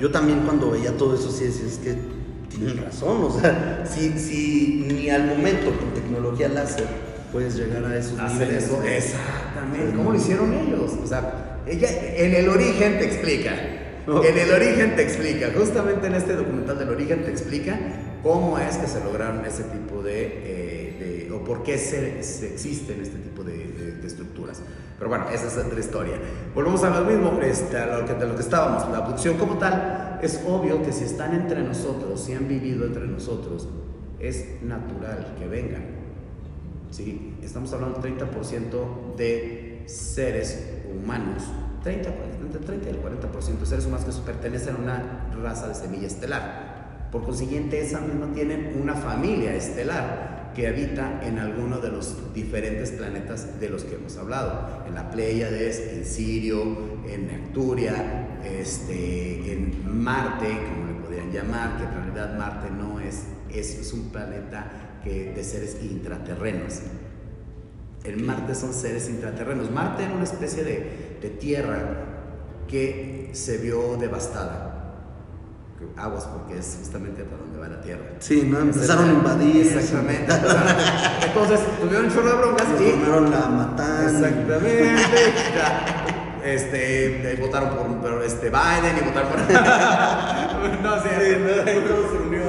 Yo 0.00 0.10
también 0.10 0.40
cuando 0.40 0.70
veía 0.70 0.96
todo 0.96 1.14
eso, 1.14 1.30
sí 1.32 1.44
decía, 1.44 1.66
es 1.66 1.78
que 1.78 1.96
tienen 2.48 2.84
razón, 2.84 3.22
o 3.22 3.40
sea, 3.40 3.84
si, 3.86 4.10
si 4.18 4.86
ni 4.86 5.10
al 5.10 5.26
momento 5.26 5.76
con 5.78 5.94
tecnología 5.94 6.48
láser 6.48 6.86
puedes 7.32 7.56
llegar 7.56 7.84
a 7.84 7.96
esos 7.96 8.18
Hacer 8.20 8.46
niveles. 8.48 8.64
eso, 8.64 8.82
exactamente. 8.82 9.96
¿Cómo 9.96 10.12
lo 10.12 10.16
hicieron 10.18 10.52
ellos? 10.52 10.92
O 11.02 11.06
sea, 11.06 11.60
ella 11.66 11.88
en 12.16 12.34
el 12.34 12.48
origen 12.48 12.98
te 12.98 13.06
explica. 13.06 13.52
En 14.24 14.38
el 14.38 14.50
origen 14.52 14.96
te 14.96 15.02
explica. 15.02 15.50
Justamente 15.56 16.06
en 16.06 16.14
este 16.14 16.34
documental 16.34 16.78
del 16.78 16.88
origen 16.90 17.22
te 17.24 17.30
explica 17.30 17.78
cómo 18.22 18.58
es 18.58 18.76
que 18.76 18.86
se 18.86 19.02
lograron 19.04 19.44
ese 19.44 19.64
tipo 19.64 20.02
de. 20.02 20.24
eh, 20.24 20.96
de- 21.26 21.32
o 21.32 21.42
por 21.44 21.62
qué 21.62 21.78
se, 21.78 22.22
se 22.22 22.52
existen 22.52 23.00
este 23.00 23.18
tipo 23.18 23.42
de 23.42 24.00
estructuras. 24.04 24.60
Pero 24.98 25.08
bueno, 25.08 25.28
esa 25.30 25.48
es 25.48 25.56
otra 25.56 25.80
historia. 25.80 26.14
Volvemos 26.54 26.82
a 26.84 26.90
lo 26.90 27.04
mismo, 27.04 27.40
este, 27.42 27.76
a 27.78 27.98
lo 27.98 28.06
que, 28.06 28.14
de 28.14 28.26
lo 28.26 28.34
que 28.36 28.42
estábamos. 28.42 28.88
La 28.90 28.98
abducción 28.98 29.36
como 29.36 29.56
tal, 29.58 30.18
es 30.22 30.40
obvio 30.46 30.82
que 30.82 30.92
si 30.92 31.04
están 31.04 31.34
entre 31.34 31.62
nosotros, 31.62 32.20
si 32.22 32.34
han 32.34 32.46
vivido 32.48 32.84
entre 32.86 33.06
nosotros, 33.06 33.68
es 34.20 34.62
natural 34.62 35.34
que 35.38 35.46
vengan. 35.48 35.84
¿sí? 36.90 37.34
Estamos 37.42 37.72
hablando 37.72 38.00
del 38.00 38.16
30% 38.18 39.16
de 39.16 39.82
seres 39.86 40.64
humanos, 40.94 41.42
30, 41.82 42.08
entre 42.40 42.60
30 42.60 42.88
y 42.88 42.92
el 42.92 43.02
40% 43.02 43.58
de 43.58 43.66
seres 43.66 43.86
humanos 43.86 44.16
que 44.16 44.22
pertenecen 44.22 44.76
a 44.76 44.78
una 44.78 45.28
raza 45.42 45.68
de 45.68 45.74
semilla 45.74 46.06
estelar. 46.06 47.08
Por 47.10 47.24
consiguiente, 47.24 47.80
esa 47.80 48.00
misma 48.00 48.32
tienen 48.32 48.80
una 48.80 48.94
familia 48.94 49.54
estelar 49.54 50.52
que 50.54 50.66
habita 50.68 51.20
en 51.22 51.38
alguno 51.38 51.78
de 51.78 51.90
los 51.90 52.32
diferentes 52.34 52.90
planetas 52.92 53.58
de 53.58 53.68
los 53.68 53.84
que 53.84 53.96
hemos 53.96 54.16
hablado, 54.16 54.84
en 54.86 54.94
la 54.94 55.10
Pléyades, 55.10 55.92
en 55.92 56.04
Sirio, 56.04 56.62
en 57.08 57.30
Arcturia, 57.30 58.38
este, 58.44 59.52
en 59.52 60.02
Marte, 60.02 60.46
como 60.48 60.86
le 60.86 61.00
podrían 61.00 61.32
llamar, 61.32 61.78
que 61.78 61.84
en 61.84 61.94
realidad 61.94 62.38
Marte 62.38 62.70
no 62.70 63.00
es, 63.00 63.24
es, 63.50 63.78
es 63.78 63.92
un 63.92 64.10
planeta 64.10 65.00
que, 65.02 65.32
de 65.32 65.44
seres 65.44 65.78
intraterrenos. 65.82 66.80
En 68.04 68.24
Marte 68.26 68.54
son 68.54 68.72
seres 68.74 69.08
intraterrenos. 69.08 69.70
Marte 69.70 70.04
era 70.04 70.14
una 70.14 70.24
especie 70.24 70.64
de, 70.64 71.11
de 71.22 71.30
tierra 71.30 71.78
que 72.68 73.30
se 73.32 73.58
vio 73.58 73.96
devastada. 73.96 74.70
Aguas 75.96 76.26
porque 76.26 76.58
es 76.60 76.76
justamente 76.78 77.24
para 77.24 77.38
donde 77.38 77.58
va 77.58 77.68
la 77.68 77.80
tierra. 77.80 78.04
Sí, 78.20 78.46
¿no? 78.48 78.60
Empezaron 78.60 79.08
a 79.08 79.12
invadir. 79.12 79.66
Exactamente. 79.66 80.32
Entonces 81.26 81.60
tuvieron 81.80 82.06
un 82.06 82.12
chorro 82.12 82.28
de 82.28 82.36
broncas 82.36 82.66
y 82.80 82.90
formaron 82.90 83.30
la 83.30 83.48
matán. 83.48 84.14
Exactamente. 84.14 84.96
Este, 86.44 87.34
eh, 87.34 87.36
votaron 87.36 88.00
por, 88.00 88.20
este, 88.24 88.50
Biden 88.50 88.98
y 88.98 89.06
votaron 89.06 89.30
por. 89.30 89.38
no, 90.82 91.00
sí, 91.00 91.08
Sí, 91.14 91.36
no, 91.38 91.88
todo 91.88 92.10
se 92.10 92.16
unió. 92.26 92.44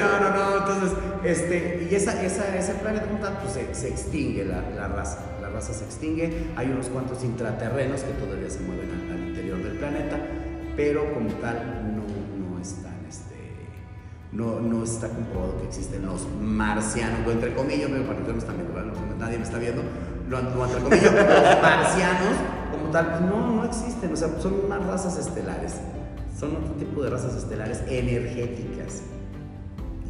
No, 0.00 0.20
no, 0.20 0.30
no. 0.30 0.56
Entonces, 0.56 0.98
este, 1.22 1.86
y 1.90 1.94
esa, 1.94 2.22
esa, 2.22 2.56
ese 2.56 2.72
planeta 2.76 3.04
como 3.04 3.18
tal, 3.18 3.38
pues 3.42 3.52
se, 3.52 3.74
se 3.74 3.88
extingue 3.88 4.46
la, 4.46 4.62
la 4.74 4.88
raza. 4.88 5.18
La 5.50 5.56
raza 5.56 5.72
se 5.72 5.84
extingue. 5.84 6.52
Hay 6.56 6.70
unos 6.70 6.86
cuantos 6.86 7.24
intraterrenos 7.24 8.02
que 8.02 8.12
todavía 8.12 8.48
se 8.48 8.60
mueven 8.60 8.88
al, 8.90 9.16
al 9.16 9.28
interior 9.28 9.58
del 9.62 9.78
planeta, 9.78 10.18
pero 10.76 11.12
como 11.12 11.28
tal 11.34 11.96
no, 11.96 12.02
no 12.54 12.60
están. 12.60 12.94
Este, 13.08 13.34
no, 14.32 14.60
no 14.60 14.84
está 14.84 15.08
comprobado 15.08 15.60
que 15.60 15.66
existen 15.66 16.06
los 16.06 16.26
marcianos, 16.40 17.28
entre 17.30 17.54
comillas, 17.54 17.90
para 17.90 18.20
que 18.20 18.32
no 18.32 18.38
están 18.38 18.56
viendo, 18.56 18.74
¿verdad? 18.74 18.92
nadie 19.18 19.38
me 19.38 19.44
está 19.44 19.58
viendo, 19.58 19.82
lo, 20.28 20.40
lo 20.40 20.64
entre 20.64 20.82
comillas, 20.82 21.12
los 21.12 21.62
marcianos, 21.62 22.36
como 22.70 22.90
tal, 22.92 23.06
pues 23.08 23.20
no, 23.22 23.56
no 23.56 23.64
existen, 23.64 24.12
o 24.12 24.16
sea, 24.16 24.28
son 24.40 24.54
unas 24.66 24.86
razas 24.86 25.18
estelares, 25.18 25.74
son 26.38 26.56
otro 26.56 26.74
tipo 26.74 27.02
de 27.02 27.10
razas 27.10 27.34
estelares 27.34 27.82
energéticas. 27.88 29.02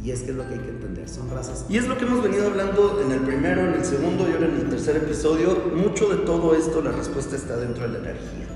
Y 0.03 0.09
es 0.11 0.21
que 0.21 0.31
es 0.31 0.35
lo 0.37 0.47
que 0.47 0.55
hay 0.55 0.59
que 0.59 0.69
entender, 0.69 1.07
son 1.07 1.29
razas 1.29 1.65
Y 1.69 1.77
es 1.77 1.87
lo 1.87 1.95
que 1.97 2.05
hemos 2.05 2.23
venido 2.23 2.47
hablando 2.47 3.01
en 3.05 3.11
el 3.11 3.19
primero, 3.19 3.61
en 3.61 3.73
el 3.75 3.85
segundo 3.85 4.27
y 4.27 4.33
ahora 4.33 4.47
en 4.47 4.55
el 4.61 4.69
tercer 4.69 4.95
episodio. 4.97 5.55
Mucho 5.75 6.07
de 6.09 6.17
todo 6.25 6.55
esto, 6.55 6.81
la 6.81 6.91
respuesta 6.91 7.35
está 7.35 7.55
dentro 7.57 7.83
de 7.83 7.89
la 7.89 7.97
energía. 7.99 8.47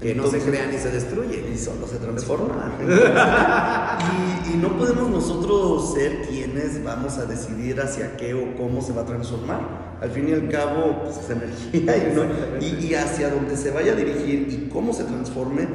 que 0.00 0.14
no 0.14 0.22
se 0.26 0.36
Entonces- 0.36 0.44
crean 0.50 0.70
ni 0.70 0.78
se 0.78 0.90
destruyen. 0.90 1.52
y 1.52 1.58
solo 1.58 1.86
se 1.86 1.96
transforma. 1.96 2.72
y, 4.48 4.54
y 4.54 4.56
no 4.58 4.76
podemos 4.76 5.10
nosotros 5.10 5.94
ser 5.94 6.22
quienes 6.28 6.82
vamos 6.84 7.18
a 7.18 7.24
decidir 7.26 7.80
hacia 7.80 8.16
qué 8.16 8.34
o 8.34 8.56
cómo 8.56 8.80
se 8.82 8.92
va 8.92 9.02
a 9.02 9.06
transformar. 9.06 9.96
Al 10.00 10.10
fin 10.10 10.28
y 10.28 10.32
al 10.32 10.48
cabo, 10.50 11.02
pues 11.04 11.16
es 11.18 11.30
energía 11.30 11.96
y, 11.96 12.14
no- 12.14 12.24
y- 12.60 12.86
y 12.86 12.94
hacia 12.94 13.30
donde 13.30 13.56
se 13.56 13.70
vaya 13.70 13.92
a 13.92 13.96
dirigir 13.96 14.46
y 14.50 14.68
cómo 14.70 14.92
se 14.92 15.04
transforme, 15.04 15.66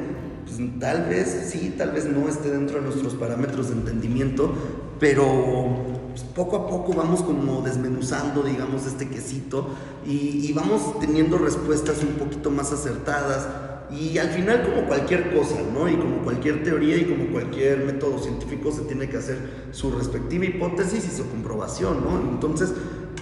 pues 0.44 0.58
tal 0.78 1.08
vez 1.08 1.50
sí, 1.50 1.74
tal 1.76 1.92
vez 1.92 2.04
no 2.06 2.28
esté 2.28 2.50
dentro 2.50 2.76
de 2.78 2.82
nuestros 2.82 3.14
parámetros 3.14 3.68
de 3.68 3.74
entendimiento, 3.74 4.52
pero 4.98 6.06
pues, 6.10 6.22
poco 6.22 6.56
a 6.56 6.66
poco 6.68 6.92
vamos 6.92 7.22
como 7.22 7.62
desmenuzando, 7.62 8.42
digamos, 8.42 8.86
este 8.86 9.08
quesito 9.08 9.68
y, 10.06 10.46
y 10.46 10.52
vamos 10.52 10.98
teniendo 11.00 11.38
respuestas 11.38 12.02
un 12.02 12.14
poquito 12.14 12.50
más 12.50 12.72
acertadas. 12.72 13.48
Y 13.90 14.16
al 14.16 14.28
final, 14.28 14.62
como 14.62 14.86
cualquier 14.86 15.34
cosa, 15.34 15.56
¿no? 15.74 15.86
Y 15.86 15.96
como 15.96 16.22
cualquier 16.22 16.62
teoría 16.62 16.96
y 16.96 17.04
como 17.04 17.26
cualquier 17.30 17.84
método 17.84 18.18
científico, 18.18 18.72
se 18.72 18.82
tiene 18.82 19.08
que 19.10 19.18
hacer 19.18 19.38
su 19.72 19.90
respectiva 19.90 20.46
hipótesis 20.46 21.06
y 21.06 21.14
su 21.14 21.28
comprobación, 21.28 22.02
¿no? 22.02 22.18
Entonces, 22.30 22.72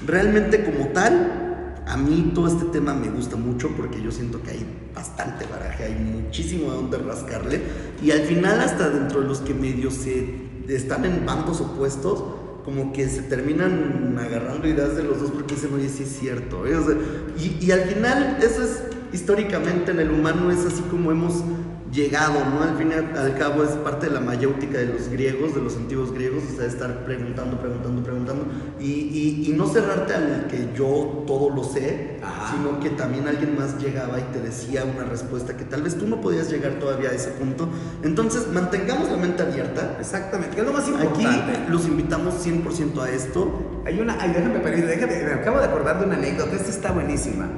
realmente 0.07 0.65
como 0.65 0.89
tal, 0.89 1.50
a 1.87 1.97
mí 1.97 2.33
todo 2.35 2.47
este 2.47 2.67
tema 2.67 2.95
me 2.95 3.09
gusta 3.11 3.37
mucho 3.37 3.69
porque 3.77 4.03
yo 4.03 4.11
siento 4.11 4.43
que 4.43 4.51
hay 4.51 4.67
bastante 4.95 5.47
baraje, 5.47 5.85
hay 5.85 5.95
muchísimo 5.95 6.71
de 6.71 6.77
dónde 6.77 6.99
rascarle. 6.99 7.61
Y 8.03 8.11
al 8.11 8.21
final, 8.23 8.61
hasta 8.61 8.91
dentro 8.91 9.23
de 9.23 9.29
los 9.29 9.41
que 9.41 9.55
medio 9.55 9.91
se 9.91 10.35
están 10.69 11.05
en 11.05 11.27
bandos 11.27 11.61
opuestos, 11.61 12.23
como 12.65 12.93
que 12.93 13.09
se 13.09 13.23
terminan 13.23 14.17
agarrando 14.19 14.69
ideas 14.69 14.97
de 14.97 15.03
los 15.03 15.21
dos 15.21 15.31
porque 15.31 15.55
dicen, 15.55 15.75
oye, 15.75 15.89
sí 15.89 16.03
es 16.03 16.19
cierto. 16.19 16.67
¿eh? 16.67 16.77
Y, 17.39 17.65
y 17.65 17.71
al 17.73 17.83
final, 17.83 18.39
eso 18.43 18.63
es 18.63 18.83
históricamente 19.13 19.91
en 19.91 20.01
el 20.01 20.11
humano, 20.11 20.51
es 20.51 20.65
así 20.67 20.83
como 20.91 21.11
hemos 21.11 21.43
llegado, 21.93 22.45
¿no? 22.45 22.63
Al 22.63 22.77
fin 22.77 22.91
y 22.91 23.19
al, 23.19 23.35
cabo 23.37 23.65
es 23.65 23.71
parte 23.71 24.07
de 24.07 24.13
la 24.13 24.21
mayéutica 24.21 24.79
de 24.79 24.87
los 24.87 25.09
griegos, 25.09 25.55
de 25.55 25.61
los 25.61 25.77
antiguos 25.77 26.13
griegos, 26.13 26.45
o 26.53 26.57
sea, 26.57 26.67
estar 26.67 27.05
preguntando, 27.05 27.59
preguntando, 27.61 28.03
preguntando, 28.03 28.45
y, 28.79 28.85
y- 28.87 29.45
y 29.49 29.53
no 29.57 29.67
cerrarte 29.67 30.15
al 30.15 30.47
que 30.49 30.69
yo 30.77 31.25
todo 31.27 31.51
lo 31.51 31.65
sé, 31.65 32.19
Ajá. 32.23 32.55
sino 32.55 32.79
que 32.81 32.91
también 32.91 33.27
alguien 33.27 33.57
más 33.59 33.79
llegaba 33.83 34.19
y 34.21 34.23
te 34.33 34.41
decía 34.41 34.85
una 34.85 35.05
respuesta 35.05 35.57
que 35.57 35.65
tal 35.65 35.83
vez 35.83 35.97
tú 35.99 36.07
no 36.07 36.21
podías 36.21 36.51
llegar 36.51 36.75
todavía 36.75 37.11
a 37.11 37.13
ese 37.13 37.31
punto. 37.31 37.69
Entonces, 38.03 38.47
mantengamos 38.53 39.11
la 39.11 39.17
mente 39.17 39.43
abierta. 39.43 39.97
Exactamente, 39.99 40.55
que 40.55 40.61
es 40.61 40.67
lo 40.67 40.73
más 40.73 40.83
Aquí 40.85 40.93
importante. 40.93 41.59
los 41.69 41.87
invitamos 41.87 42.35
100% 42.47 43.01
a 43.03 43.11
esto. 43.11 43.83
Hay 43.87 43.99
una, 43.99 44.17
ay, 44.21 44.33
déjame, 44.33 44.59
déjame, 44.61 45.25
me 45.25 45.33
acabo 45.33 45.59
de 45.59 45.65
acordar 45.65 45.99
de 45.99 46.07
una 46.07 46.17
anécdota, 46.17 46.55
esta 46.55 46.71
está 46.71 46.93
buenísima. 46.93 47.49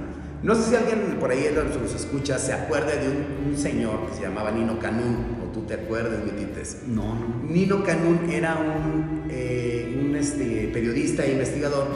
No 0.42 0.54
sé 0.56 0.70
si 0.70 0.74
alguien 0.76 1.18
por 1.20 1.30
ahí 1.30 1.42
de 1.42 1.52
los 1.52 1.94
escucha 1.94 2.36
se 2.38 2.52
acuerde 2.52 2.98
de 2.98 3.08
un, 3.08 3.50
un 3.52 3.56
señor 3.56 4.08
que 4.08 4.14
se 4.16 4.22
llamaba 4.22 4.50
Nino 4.50 4.78
Canún, 4.80 5.36
o 5.44 5.52
tú 5.52 5.62
te 5.62 5.74
acuerdas, 5.74 6.24
mi 6.24 6.32
tites. 6.32 6.82
No, 6.86 7.14
no. 7.14 7.42
Nino 7.48 7.84
Canún 7.84 8.28
era 8.28 8.56
un, 8.56 9.26
eh, 9.30 10.00
un 10.04 10.16
este, 10.16 10.68
periodista 10.72 11.24
e 11.24 11.32
investigador 11.32 11.86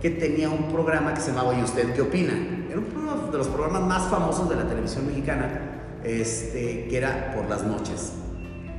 que 0.00 0.10
tenía 0.10 0.48
un 0.48 0.72
programa 0.72 1.12
que 1.12 1.20
se 1.20 1.32
llamaba 1.32 1.54
¿Y 1.54 1.62
usted 1.62 1.92
qué 1.92 2.00
opina? 2.00 2.32
Era 2.70 2.80
uno 2.80 3.30
de 3.30 3.38
los 3.38 3.48
programas 3.48 3.82
más 3.82 4.10
famosos 4.10 4.48
de 4.48 4.56
la 4.56 4.66
televisión 4.66 5.06
mexicana, 5.06 5.60
este, 6.02 6.86
que 6.88 6.96
era 6.96 7.34
por 7.36 7.48
las 7.48 7.62
noches. 7.64 8.12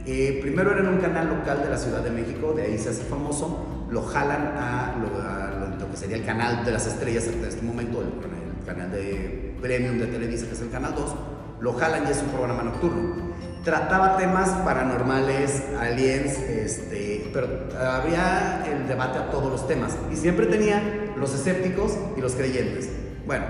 Eh, 0.05 0.39
primero 0.41 0.71
era 0.71 0.81
en 0.81 0.87
un 0.87 0.97
canal 0.97 1.27
local 1.29 1.61
de 1.63 1.69
la 1.69 1.77
Ciudad 1.77 2.01
de 2.03 2.09
México, 2.09 2.53
de 2.53 2.63
ahí 2.63 2.77
se 2.79 2.89
hace 2.89 3.03
famoso, 3.03 3.85
lo 3.89 4.01
jalan 4.01 4.41
a 4.57 4.95
lo, 4.99 5.21
a 5.21 5.51
lo- 5.69 5.77
lo 5.79 5.91
que 5.91 5.95
sería 5.97 6.17
el 6.17 6.25
canal 6.25 6.65
de 6.65 6.71
las 6.71 6.87
estrellas 6.87 7.25
en 7.27 7.43
este 7.45 7.61
momento, 7.61 8.01
el, 8.01 8.07
el 8.07 8.32
canal 8.63 8.91
de 8.91 9.55
premium 9.61 9.97
de 9.97 10.07
Televisa, 10.07 10.47
que 10.47 10.53
es 10.53 10.61
el 10.61 10.69
canal 10.69 10.93
2, 10.95 11.15
lo 11.61 11.73
jalan 11.73 12.07
y 12.07 12.11
es 12.11 12.21
un 12.21 12.29
programa 12.29 12.63
nocturno. 12.63 13.33
Trataba 13.63 14.17
temas 14.17 14.49
paranormales, 14.65 15.63
aliens, 15.79 16.37
este, 16.37 17.29
pero 17.33 17.47
había 17.79 18.65
el 18.67 18.87
debate 18.87 19.19
a 19.19 19.31
todos 19.31 19.51
los 19.51 19.67
temas 19.67 19.95
y 20.11 20.17
siempre 20.17 20.47
tenía 20.47 21.13
los 21.15 21.33
escépticos 21.33 21.97
y 22.17 22.21
los 22.21 22.33
creyentes. 22.33 22.89
Bueno, 23.25 23.45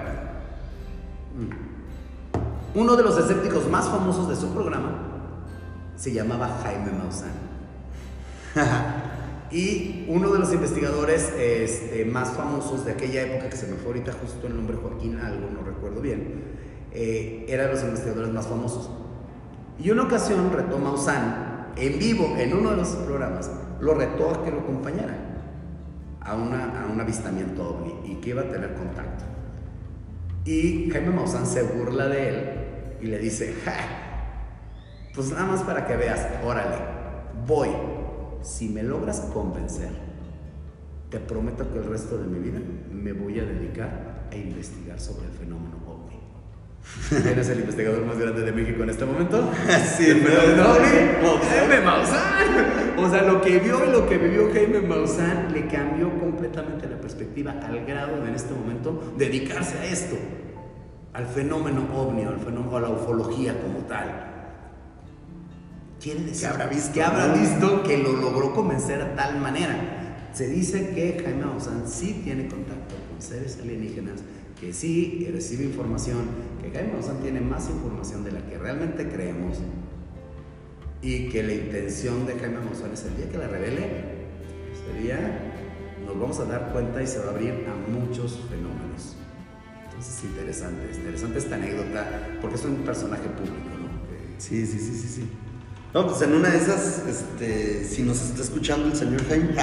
uno 2.76 2.96
de 2.96 3.04
los 3.04 3.18
escépticos 3.18 3.68
más 3.68 3.88
famosos 3.88 4.30
de 4.30 4.36
su 4.36 4.54
programa 4.54 4.92
se 5.96 6.14
llamaba 6.14 6.60
Jaime 6.64 6.92
Maussan. 6.92 7.32
y 9.54 10.06
uno 10.08 10.32
de 10.32 10.40
los 10.40 10.52
investigadores 10.52 11.32
este, 11.38 12.06
más 12.06 12.32
famosos 12.32 12.86
de 12.86 12.94
aquella 12.94 13.22
época, 13.22 13.50
que 13.50 13.56
se 13.56 13.68
me 13.68 13.76
fue 13.76 13.88
ahorita 13.88 14.12
justo 14.14 14.48
el 14.48 14.56
nombre 14.56 14.76
Joaquín 14.78 15.20
algo, 15.20 15.48
no 15.52 15.64
recuerdo 15.64 16.02
bien, 16.02 16.44
eh, 16.92 17.46
era 17.48 17.68
de 17.68 17.74
los 17.74 17.84
investigadores 17.84 18.32
más 18.32 18.48
famosos. 18.48 18.90
Y 19.80 19.92
una 19.92 20.04
ocasión 20.04 20.52
retó 20.52 20.80
Maussan 20.80 21.68
en 21.76 22.00
vivo 22.00 22.36
en 22.38 22.54
uno 22.54 22.72
de 22.72 22.78
los 22.78 22.90
programas, 22.90 23.52
lo 23.80 23.94
retó 23.94 24.32
a 24.32 24.44
que 24.44 24.52
lo 24.52 24.62
acompañara 24.62 25.18
a, 26.22 26.36
una, 26.36 26.84
a 26.84 26.92
un 26.92 27.00
avistamiento 27.00 27.70
ovni 27.70 28.12
y 28.12 28.16
que 28.16 28.32
iba 28.32 28.42
a 28.42 28.50
tener 28.50 28.74
contacto. 28.74 29.24
Y 30.46 30.90
Jaime 30.92 31.12
Maussan 31.12 31.46
se 31.46 31.62
burla 31.62 32.08
de 32.08 32.30
él 32.30 32.50
y 33.02 33.06
le 33.06 33.20
dice, 33.20 33.54
"Ja, 33.64 33.74
pues 35.14 35.30
nada 35.32 35.46
más 35.46 35.62
para 35.62 35.86
que 35.86 35.96
veas, 35.96 36.28
órale, 36.44 36.78
voy. 37.46 37.70
Si 38.44 38.68
me 38.68 38.84
logras 38.84 39.22
convencer, 39.34 39.90
te 41.10 41.18
prometo 41.18 41.72
que 41.72 41.80
el 41.80 41.86
resto 41.86 42.18
de 42.18 42.28
mi 42.28 42.40
vida 42.40 42.60
me 42.92 43.14
voy 43.14 43.40
a 43.40 43.46
dedicar 43.46 44.28
a 44.30 44.36
investigar 44.36 45.00
sobre 45.00 45.28
el 45.28 45.32
fenómeno 45.32 45.78
ovni. 45.88 46.20
¿Quién 47.24 47.40
es 47.40 47.48
el 47.48 47.62
investigador 47.62 48.06
más 48.06 48.18
grande 48.18 48.42
de 48.42 48.52
México 48.52 48.84
en 48.84 48.90
este 48.90 49.06
momento? 49.06 49.50
Sí, 49.98 50.10
el 50.10 50.20
fenómeno 50.20 50.74
ovni. 50.74 51.48
Jaime 51.50 51.86
Maussan. 51.86 52.98
O 52.98 53.10
sea, 53.10 53.24
lo 53.24 53.42
que 53.42 53.60
vio 53.60 53.88
y 53.88 53.92
lo 53.92 54.10
que 54.10 54.18
vivió 54.18 54.52
Jaime 54.52 54.82
Maussan 54.82 55.54
le 55.54 55.66
cambió 55.68 56.10
completamente 56.20 56.90
la 56.90 57.00
perspectiva 57.00 57.54
al 57.66 57.86
grado 57.86 58.20
de 58.22 58.28
en 58.28 58.36
este 58.36 58.54
momento 58.54 59.14
dedicarse 59.18 59.78
a 59.78 59.86
esto, 59.86 60.18
al 61.14 61.28
fenómeno 61.28 61.88
ovni, 61.96 62.24
al 62.24 62.40
fenómeno, 62.40 62.76
a 62.76 62.82
la 62.82 62.90
ufología 62.90 63.56
como 63.62 63.80
tal. 63.88 64.33
Quiere 66.04 66.22
decir 66.26 66.48
habrá 66.48 66.68
visto, 66.68 66.92
que 66.94 67.02
habrá 67.02 67.34
visto 67.34 67.82
que 67.84 67.98
lo 67.98 68.12
logró 68.12 68.54
convencer 68.54 69.02
a 69.02 69.16
tal 69.16 69.40
manera. 69.40 70.28
Se 70.34 70.48
dice 70.48 70.90
que 70.94 71.22
Jaime 71.24 71.46
Maussan 71.46 71.88
sí 71.88 72.22
tiene 72.24 72.48
contacto 72.48 72.96
con 73.10 73.22
seres 73.22 73.58
alienígenas, 73.62 74.20
que 74.60 74.74
sí 74.74 75.30
recibe 75.32 75.64
información, 75.64 76.26
que 76.62 76.72
Jaime 76.72 76.94
Maussan 76.94 77.20
tiene 77.22 77.40
más 77.40 77.70
información 77.70 78.24
de 78.26 78.32
la 78.34 78.46
que 78.46 78.58
realmente 78.58 79.08
creemos 79.08 79.60
y 81.02 81.30
que 81.30 81.44
la 81.44 81.54
intención 81.54 82.26
de 82.26 82.34
Jaime 82.34 82.60
Maussan 82.60 82.92
es 82.94 83.04
el 83.06 83.16
día 83.16 83.30
que 83.30 83.38
la 83.38 83.48
revele, 83.48 83.86
ese 84.74 85.02
día 85.02 85.40
nos 86.06 86.20
vamos 86.20 86.40
a 86.40 86.46
dar 86.46 86.72
cuenta 86.74 87.02
y 87.02 87.08
se 87.08 87.20
va 87.20 87.28
a 87.28 87.30
abrir 87.30 87.54
a 87.68 87.90
muchos 87.92 88.40
fenómenos. 88.50 89.16
Entonces 89.86 90.18
es 90.18 90.24
interesante, 90.26 90.90
es 90.92 90.98
interesante 90.98 91.38
esta 91.40 91.56
anécdota 91.56 92.38
porque 92.42 92.56
es 92.58 92.66
un 92.66 92.78
personaje 92.78 93.30
público, 93.30 93.70
¿no? 93.80 93.88
Que- 94.10 94.42
Sí, 94.42 94.66
sí, 94.66 94.80
sí, 94.80 94.96
sí, 94.96 95.08
sí. 95.08 95.30
No, 95.94 96.08
pues 96.08 96.22
en 96.24 96.34
una 96.34 96.50
de 96.50 96.58
esas, 96.58 97.04
este, 97.08 97.84
si 97.86 98.02
nos 98.02 98.20
está 98.20 98.42
escuchando 98.42 98.88
el 98.88 98.96
señor 98.96 99.24
Jaime. 99.28 99.54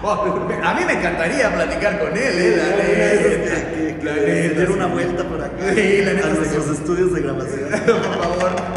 Oh, 0.00 0.10
a 0.12 0.74
mí 0.74 0.84
me 0.86 0.92
encantaría 0.92 1.52
platicar 1.52 1.98
con 1.98 2.16
él, 2.16 2.18
¿eh? 2.22 2.56
La 2.56 2.66
neta. 2.76 3.70
que, 3.74 3.96
que, 3.96 3.98
que 3.98 4.42
diera 4.54 4.66
sí. 4.66 4.72
una 4.72 4.86
vuelta 4.86 5.24
por 5.24 5.42
acá 5.42 5.56
Sí, 5.74 6.02
la 6.04 6.12
neta, 6.12 6.28
a 6.28 6.34
nuestros 6.34 6.68
estudios 6.68 7.12
de 7.14 7.20
grabación. 7.22 7.68
por 7.84 8.22
favor. 8.22 8.67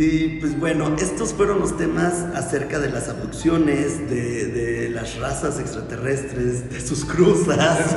Y 0.00 0.38
pues 0.38 0.56
bueno, 0.60 0.94
estos 0.96 1.34
fueron 1.34 1.58
los 1.58 1.76
temas 1.76 2.14
acerca 2.36 2.78
de 2.78 2.88
las 2.88 3.08
abducciones, 3.08 4.08
de, 4.08 4.90
las 4.94 5.18
razas 5.18 5.58
extraterrestres, 5.58 6.70
de 6.70 6.80
sus 6.80 7.04
cruzas 7.04 7.96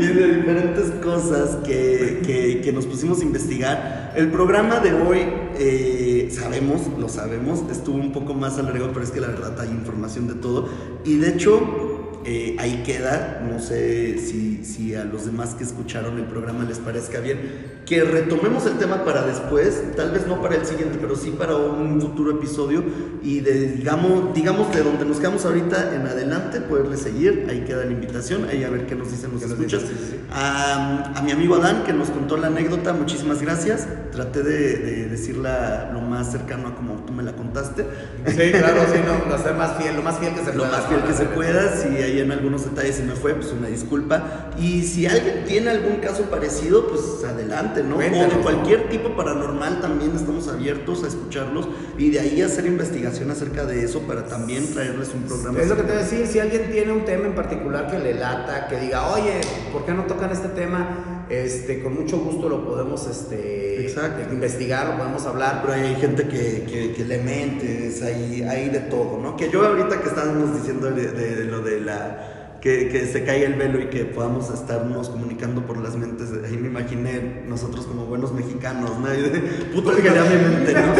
y 0.00 0.04
de 0.06 0.34
diferentes 0.36 0.90
cosas 1.02 1.56
que, 1.64 2.20
que- 2.26 2.60
que 2.62 2.72
nos 2.74 2.84
pusimos 2.84 3.20
a 3.20 3.22
investigar. 3.24 4.12
El 4.16 4.30
programa 4.30 4.80
de 4.80 4.92
hoy, 4.92 5.20
eh, 5.58 6.28
sabemos, 6.30 6.82
lo 6.98 7.08
sabemos, 7.08 7.60
estuvo 7.70 7.96
un 7.96 8.12
poco 8.12 8.34
más 8.34 8.58
alargado, 8.58 8.92
pero 8.92 9.02
es 9.04 9.10
que 9.10 9.20
la 9.22 9.28
verdad 9.28 9.58
hay 9.58 9.70
información 9.70 10.28
de 10.28 10.34
todo. 10.34 10.68
Y 11.06 11.16
de 11.16 11.28
hecho, 11.30 11.85
eh, 12.26 12.56
ahí 12.58 12.82
queda, 12.84 13.40
no 13.48 13.60
sé 13.60 14.18
si, 14.18 14.64
si 14.64 14.94
a 14.94 15.04
los 15.04 15.26
demás 15.26 15.54
que 15.54 15.64
escucharon 15.64 16.18
el 16.18 16.24
programa 16.24 16.64
les 16.64 16.78
parezca 16.78 17.20
bien, 17.20 17.76
que 17.86 18.02
retomemos 18.02 18.66
el 18.66 18.78
tema 18.78 19.04
para 19.04 19.22
después, 19.22 19.80
tal 19.96 20.10
vez 20.10 20.26
no 20.26 20.42
para 20.42 20.56
el 20.56 20.66
siguiente, 20.66 20.98
pero 21.00 21.14
sí 21.14 21.30
para 21.30 21.54
un 21.56 22.00
futuro 22.00 22.32
episodio 22.32 22.82
y 23.22 23.40
de, 23.40 23.68
digamos, 23.74 24.34
digamos 24.34 24.74
de 24.74 24.82
donde 24.82 25.04
nos 25.04 25.18
quedamos 25.18 25.44
ahorita 25.44 25.94
en 25.94 26.04
adelante, 26.06 26.60
poderle 26.62 26.96
seguir, 26.96 27.46
ahí 27.48 27.60
queda 27.64 27.84
la 27.84 27.92
invitación, 27.92 28.48
ahí 28.50 28.64
a 28.64 28.70
ver 28.70 28.86
qué 28.86 28.96
nos 28.96 29.10
dicen 29.12 29.30
los 29.32 29.40
¿Qué 29.40 29.46
nos 29.46 29.58
escuchas. 29.58 29.82
dicen? 29.82 29.96
Sí, 29.96 30.06
sí. 30.10 30.20
A, 30.32 31.12
a 31.16 31.22
mi 31.22 31.30
amigo 31.30 31.54
Adán 31.54 31.84
que 31.84 31.92
nos 31.92 32.10
contó 32.10 32.36
la 32.36 32.48
anécdota, 32.48 32.92
muchísimas 32.92 33.40
gracias, 33.40 33.86
traté 34.10 34.42
de, 34.42 34.76
de 34.78 35.08
decirla 35.08 35.90
lo 35.92 36.00
más 36.00 36.32
cercano 36.32 36.68
a 36.68 36.74
como 36.74 36.94
tú 37.04 37.12
me 37.12 37.22
la 37.22 37.34
contaste. 37.36 37.84
Sí, 38.26 38.50
claro, 38.50 38.80
sí, 38.92 38.98
no, 39.06 39.28
lo 39.28 39.34
hacer 39.36 39.54
más 39.54 39.76
fiel, 39.80 39.94
lo 39.94 40.02
más 40.02 40.18
fiel 40.18 40.34
que 40.34 40.40
se 40.40 40.52
Lo 40.54 40.64
pueda. 40.64 40.70
más 40.78 40.86
fiel 40.86 41.02
que 41.04 41.12
se 41.12 41.24
pueda, 41.26 41.76
si 41.76 41.88
hay 42.02 42.15
en 42.20 42.32
algunos 42.32 42.64
detalles 42.64 42.96
se 42.96 43.02
me 43.02 43.14
fue, 43.14 43.34
pues 43.34 43.52
una 43.52 43.68
disculpa. 43.68 44.50
Y 44.58 44.82
si 44.82 45.06
alguien 45.06 45.44
tiene 45.46 45.70
algún 45.70 45.96
caso 45.96 46.24
parecido, 46.24 46.88
pues 46.88 47.24
adelante, 47.24 47.82
¿no? 47.82 47.96
Cuéntanos, 47.96 48.34
o 48.34 48.36
de 48.36 48.42
cualquier 48.42 48.88
tipo 48.88 49.16
paranormal 49.16 49.80
también 49.80 50.14
estamos 50.14 50.48
abiertos 50.48 51.04
a 51.04 51.08
escucharlos 51.08 51.68
y 51.98 52.10
de 52.10 52.20
ahí 52.20 52.42
hacer 52.42 52.66
investigación 52.66 53.30
acerca 53.30 53.64
de 53.64 53.84
eso 53.84 54.00
para 54.00 54.26
también 54.26 54.72
traerles 54.72 55.12
un 55.14 55.22
programa. 55.22 55.60
Es 55.60 55.68
lo 55.68 55.76
que 55.76 55.82
te 55.82 55.92
voy 55.92 55.98
a 55.98 56.02
decir, 56.04 56.26
si 56.26 56.38
alguien 56.38 56.70
tiene 56.70 56.92
un 56.92 57.04
tema 57.04 57.26
en 57.26 57.34
particular 57.34 57.90
que 57.90 57.98
le 57.98 58.14
lata, 58.14 58.68
que 58.68 58.76
diga, 58.76 59.08
oye, 59.12 59.40
¿por 59.72 59.84
qué 59.84 59.92
no 59.92 60.04
tocan 60.04 60.30
este 60.30 60.48
tema? 60.48 61.15
Este, 61.28 61.82
con 61.82 61.94
mucho 61.94 62.18
gusto 62.18 62.48
lo 62.48 62.64
podemos 62.64 63.06
este, 63.08 63.82
Exacto. 63.82 64.32
investigar, 64.32 64.88
lo 64.90 64.96
podemos 64.98 65.26
hablar. 65.26 65.60
Pero 65.62 65.74
hay 65.74 65.94
gente 65.96 66.28
que, 66.28 66.64
que, 66.70 66.92
que 66.92 67.04
le 67.04 67.18
mentes, 67.18 68.02
hay, 68.02 68.42
hay 68.42 68.68
de 68.70 68.80
todo, 68.80 69.18
¿no? 69.20 69.36
Que 69.36 69.50
yo 69.50 69.64
ahorita 69.66 70.00
que 70.00 70.08
estábamos 70.08 70.54
diciendo 70.56 70.90
de, 70.90 71.08
de- 71.08 71.36
de 71.36 71.44
lo 71.44 71.60
de 71.60 71.80
la... 71.80 72.32
Que, 72.60 72.88
que 72.88 73.06
se 73.06 73.22
caiga 73.22 73.46
el 73.46 73.54
velo 73.54 73.78
y 73.80 73.86
que 73.90 74.06
podamos 74.06 74.50
estarnos 74.52 75.08
comunicando 75.10 75.64
por 75.66 75.76
las 75.76 75.94
mentes, 75.94 76.30
ahí 76.44 76.56
me 76.56 76.66
imaginé 76.68 77.44
nosotros 77.46 77.86
como 77.86 78.06
buenos 78.06 78.32
mexicanos, 78.32 78.98
¿no? 78.98 79.12
Y 79.14 79.20
de, 79.22 79.38
puto 79.72 79.94
que 79.94 80.02
mi 80.02 80.08
mente, 80.10 80.72
¿no? 80.72 80.80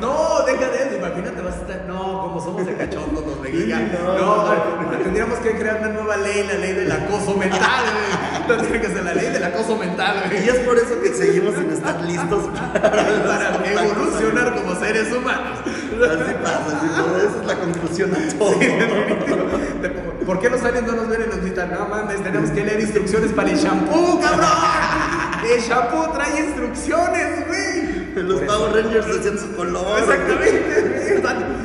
No, 0.00 0.44
deja 0.44 0.68
de 0.68 0.78
eso, 0.88 0.96
imagínate, 0.98 1.40
vas 1.42 1.54
a 1.54 1.60
estar. 1.60 1.84
No, 1.86 2.22
como 2.22 2.40
somos 2.42 2.66
de 2.66 2.74
cachondos 2.74 3.24
los 3.24 3.40
mexicanos. 3.40 3.92
No, 4.18 4.41
tendríamos 5.02 5.38
que 5.40 5.56
crear 5.56 5.78
una 5.78 5.88
nueva 5.88 6.16
ley, 6.16 6.44
la 6.46 6.54
ley 6.54 6.72
del 6.72 6.92
acoso 6.92 7.36
mental, 7.36 7.84
güey. 7.92 8.32
No 8.48 8.56
tiene 8.56 8.80
que 8.80 8.88
ser 8.88 9.04
la 9.04 9.14
ley 9.14 9.30
del 9.30 9.44
acoso 9.44 9.76
mental, 9.76 10.24
güey. 10.26 10.44
Y 10.44 10.48
es 10.48 10.58
por 10.60 10.76
eso 10.76 11.00
que 11.00 11.14
seguimos 11.14 11.54
sin 11.54 11.70
estar 11.70 12.00
listos 12.04 12.46
Para 12.72 13.72
evolucionar 13.72 14.54
como 14.54 14.74
seres 14.80 15.12
humanos. 15.12 15.60
Así 15.62 16.34
pasa, 16.42 16.76
así 16.76 16.88
pasa, 16.88 17.18
esa 17.18 17.40
es 17.40 17.46
la 17.46 17.54
conclusión 17.60 18.10
a 18.14 18.38
todo. 18.38 18.54
¿Por 20.26 20.40
qué 20.40 20.50
los 20.50 20.62
aliens 20.62 20.86
no 20.86 20.94
nos 20.94 21.08
ven 21.08 21.22
y 21.24 21.28
nos 21.28 21.40
gritan? 21.40 21.72
No 21.72 21.86
mames, 21.86 22.22
tenemos 22.22 22.50
que 22.50 22.64
leer 22.64 22.80
instrucciones 22.80 23.32
para 23.32 23.50
el 23.50 23.58
shampoo, 23.58 24.20
cabrón. 24.20 24.48
El 25.48 25.60
shampoo 25.60 26.12
trae 26.12 26.40
instrucciones, 26.40 27.46
güey. 27.46 28.02
Los 28.14 28.40
Power 28.42 28.72
Rangers 28.74 29.06
decían 29.06 29.38
su 29.38 29.54
color. 29.54 29.98
Exactamente. 29.98 30.91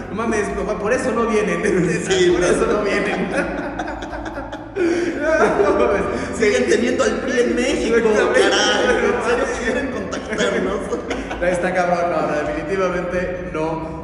No 0.09 0.15
mames, 0.15 0.47
por 0.79 0.93
eso 0.93 1.11
no 1.11 1.25
vienen. 1.27 1.61
Sí, 2.07 2.29
por 2.31 2.41
no. 2.41 2.47
eso 2.47 2.67
no 2.67 2.83
vienen. 2.83 3.27
No. 4.77 6.37
Siguen 6.37 6.69
teniendo 6.69 7.03
al 7.03 7.19
PRI 7.21 7.39
en 7.39 7.55
México, 7.55 7.97
caray. 8.33 8.43
¿En 8.93 9.23
serio 9.27 9.45
quieren 9.63 9.87
contactarnos? 9.91 10.79
Está 11.51 11.73
cabrón, 11.73 12.11
no, 12.11 12.21
no, 12.27 12.47
definitivamente 12.47 13.49
no. 13.53 13.97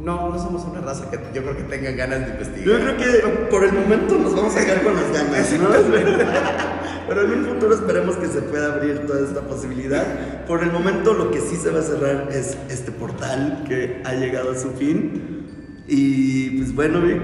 No, 0.00 0.28
no 0.30 0.38
somos 0.38 0.64
una 0.64 0.80
raza 0.80 1.10
que 1.10 1.18
yo 1.34 1.42
creo 1.42 1.56
que 1.56 1.62
tengan 1.64 1.96
ganas 1.96 2.20
de 2.26 2.32
investigar. 2.32 2.66
Yo 2.66 2.84
creo 2.84 2.96
que 2.96 3.28
por 3.50 3.64
el 3.64 3.72
momento 3.72 4.16
nos 4.16 4.34
vamos 4.34 4.56
a 4.56 4.64
quedar 4.64 4.82
con 4.82 4.94
las 4.94 5.12
ganas, 5.12 5.52
¿no? 5.52 6.77
Pero 7.08 7.24
en 7.24 7.32
un 7.32 7.46
futuro 7.46 7.74
esperemos 7.74 8.16
que 8.16 8.26
se 8.26 8.42
pueda 8.42 8.74
abrir 8.74 9.06
toda 9.06 9.26
esta 9.26 9.40
posibilidad. 9.40 10.44
Por 10.46 10.62
el 10.62 10.70
momento 10.70 11.14
lo 11.14 11.30
que 11.30 11.40
sí 11.40 11.56
se 11.56 11.70
va 11.70 11.80
a 11.80 11.82
cerrar 11.82 12.28
es 12.30 12.56
este 12.68 12.92
portal 12.92 13.64
que 13.66 14.02
ha 14.04 14.14
llegado 14.14 14.52
a 14.52 14.54
su 14.54 14.70
fin. 14.72 15.46
Y 15.86 16.50
pues 16.58 16.74
bueno, 16.74 17.00
Vic, 17.00 17.22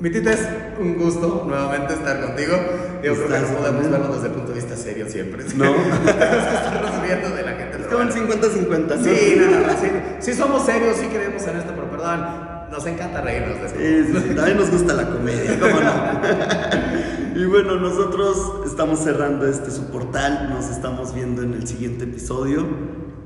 Mi 0.00 0.10
tita, 0.10 0.32
es 0.32 0.48
un 0.80 0.98
gusto 0.98 1.44
nuevamente 1.46 1.94
estar 1.94 2.20
contigo. 2.20 2.56
Yo 3.04 3.14
creo 3.14 3.28
que 3.28 3.38
no 3.38 3.58
podemos 3.58 3.90
verlo 3.90 4.14
desde 4.14 4.26
el 4.26 4.32
punto 4.32 4.48
de 4.48 4.54
vista 4.54 4.76
serio 4.76 5.08
siempre. 5.08 5.44
No. 5.54 5.72
Tenemos 6.04 6.04
que 6.04 6.54
estarnos 6.54 7.02
riendo 7.02 7.30
de 7.30 7.42
la 7.44 7.52
gente. 7.52 7.78
es 7.78 7.86
como 7.86 8.04
bueno. 8.04 8.12
50-50, 8.12 8.96
¿no? 8.96 9.04
Sí, 9.04 9.36
no, 9.38 9.72
sí, 9.80 9.88
sí 10.18 10.34
somos 10.34 10.66
serios, 10.66 10.96
sí 10.96 11.06
creemos 11.06 11.42
en 11.46 11.56
esto, 11.58 11.72
pero 11.76 11.88
perdón, 11.90 12.26
nos 12.72 12.86
encanta 12.86 13.20
reírnos 13.20 13.60
de 13.60 13.66
esto. 13.66 13.78
Sí, 13.78 14.04
sí, 14.06 14.28
sí, 14.28 14.34
también 14.34 14.56
nos 14.56 14.70
gusta 14.70 14.94
la 14.94 15.08
comedia, 15.08 15.60
¿cómo 15.60 15.80
no? 15.80 17.21
y 17.34 17.44
bueno, 17.46 17.76
nosotros 17.76 18.66
estamos 18.66 19.00
cerrando 19.00 19.46
este 19.46 19.70
su 19.70 19.90
portal, 19.90 20.50
nos 20.50 20.68
estamos 20.68 21.14
viendo 21.14 21.42
en 21.42 21.54
el 21.54 21.66
siguiente 21.66 22.04
episodio. 22.04 22.66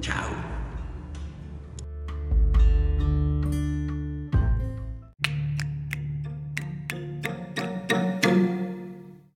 Chao. 0.01 0.46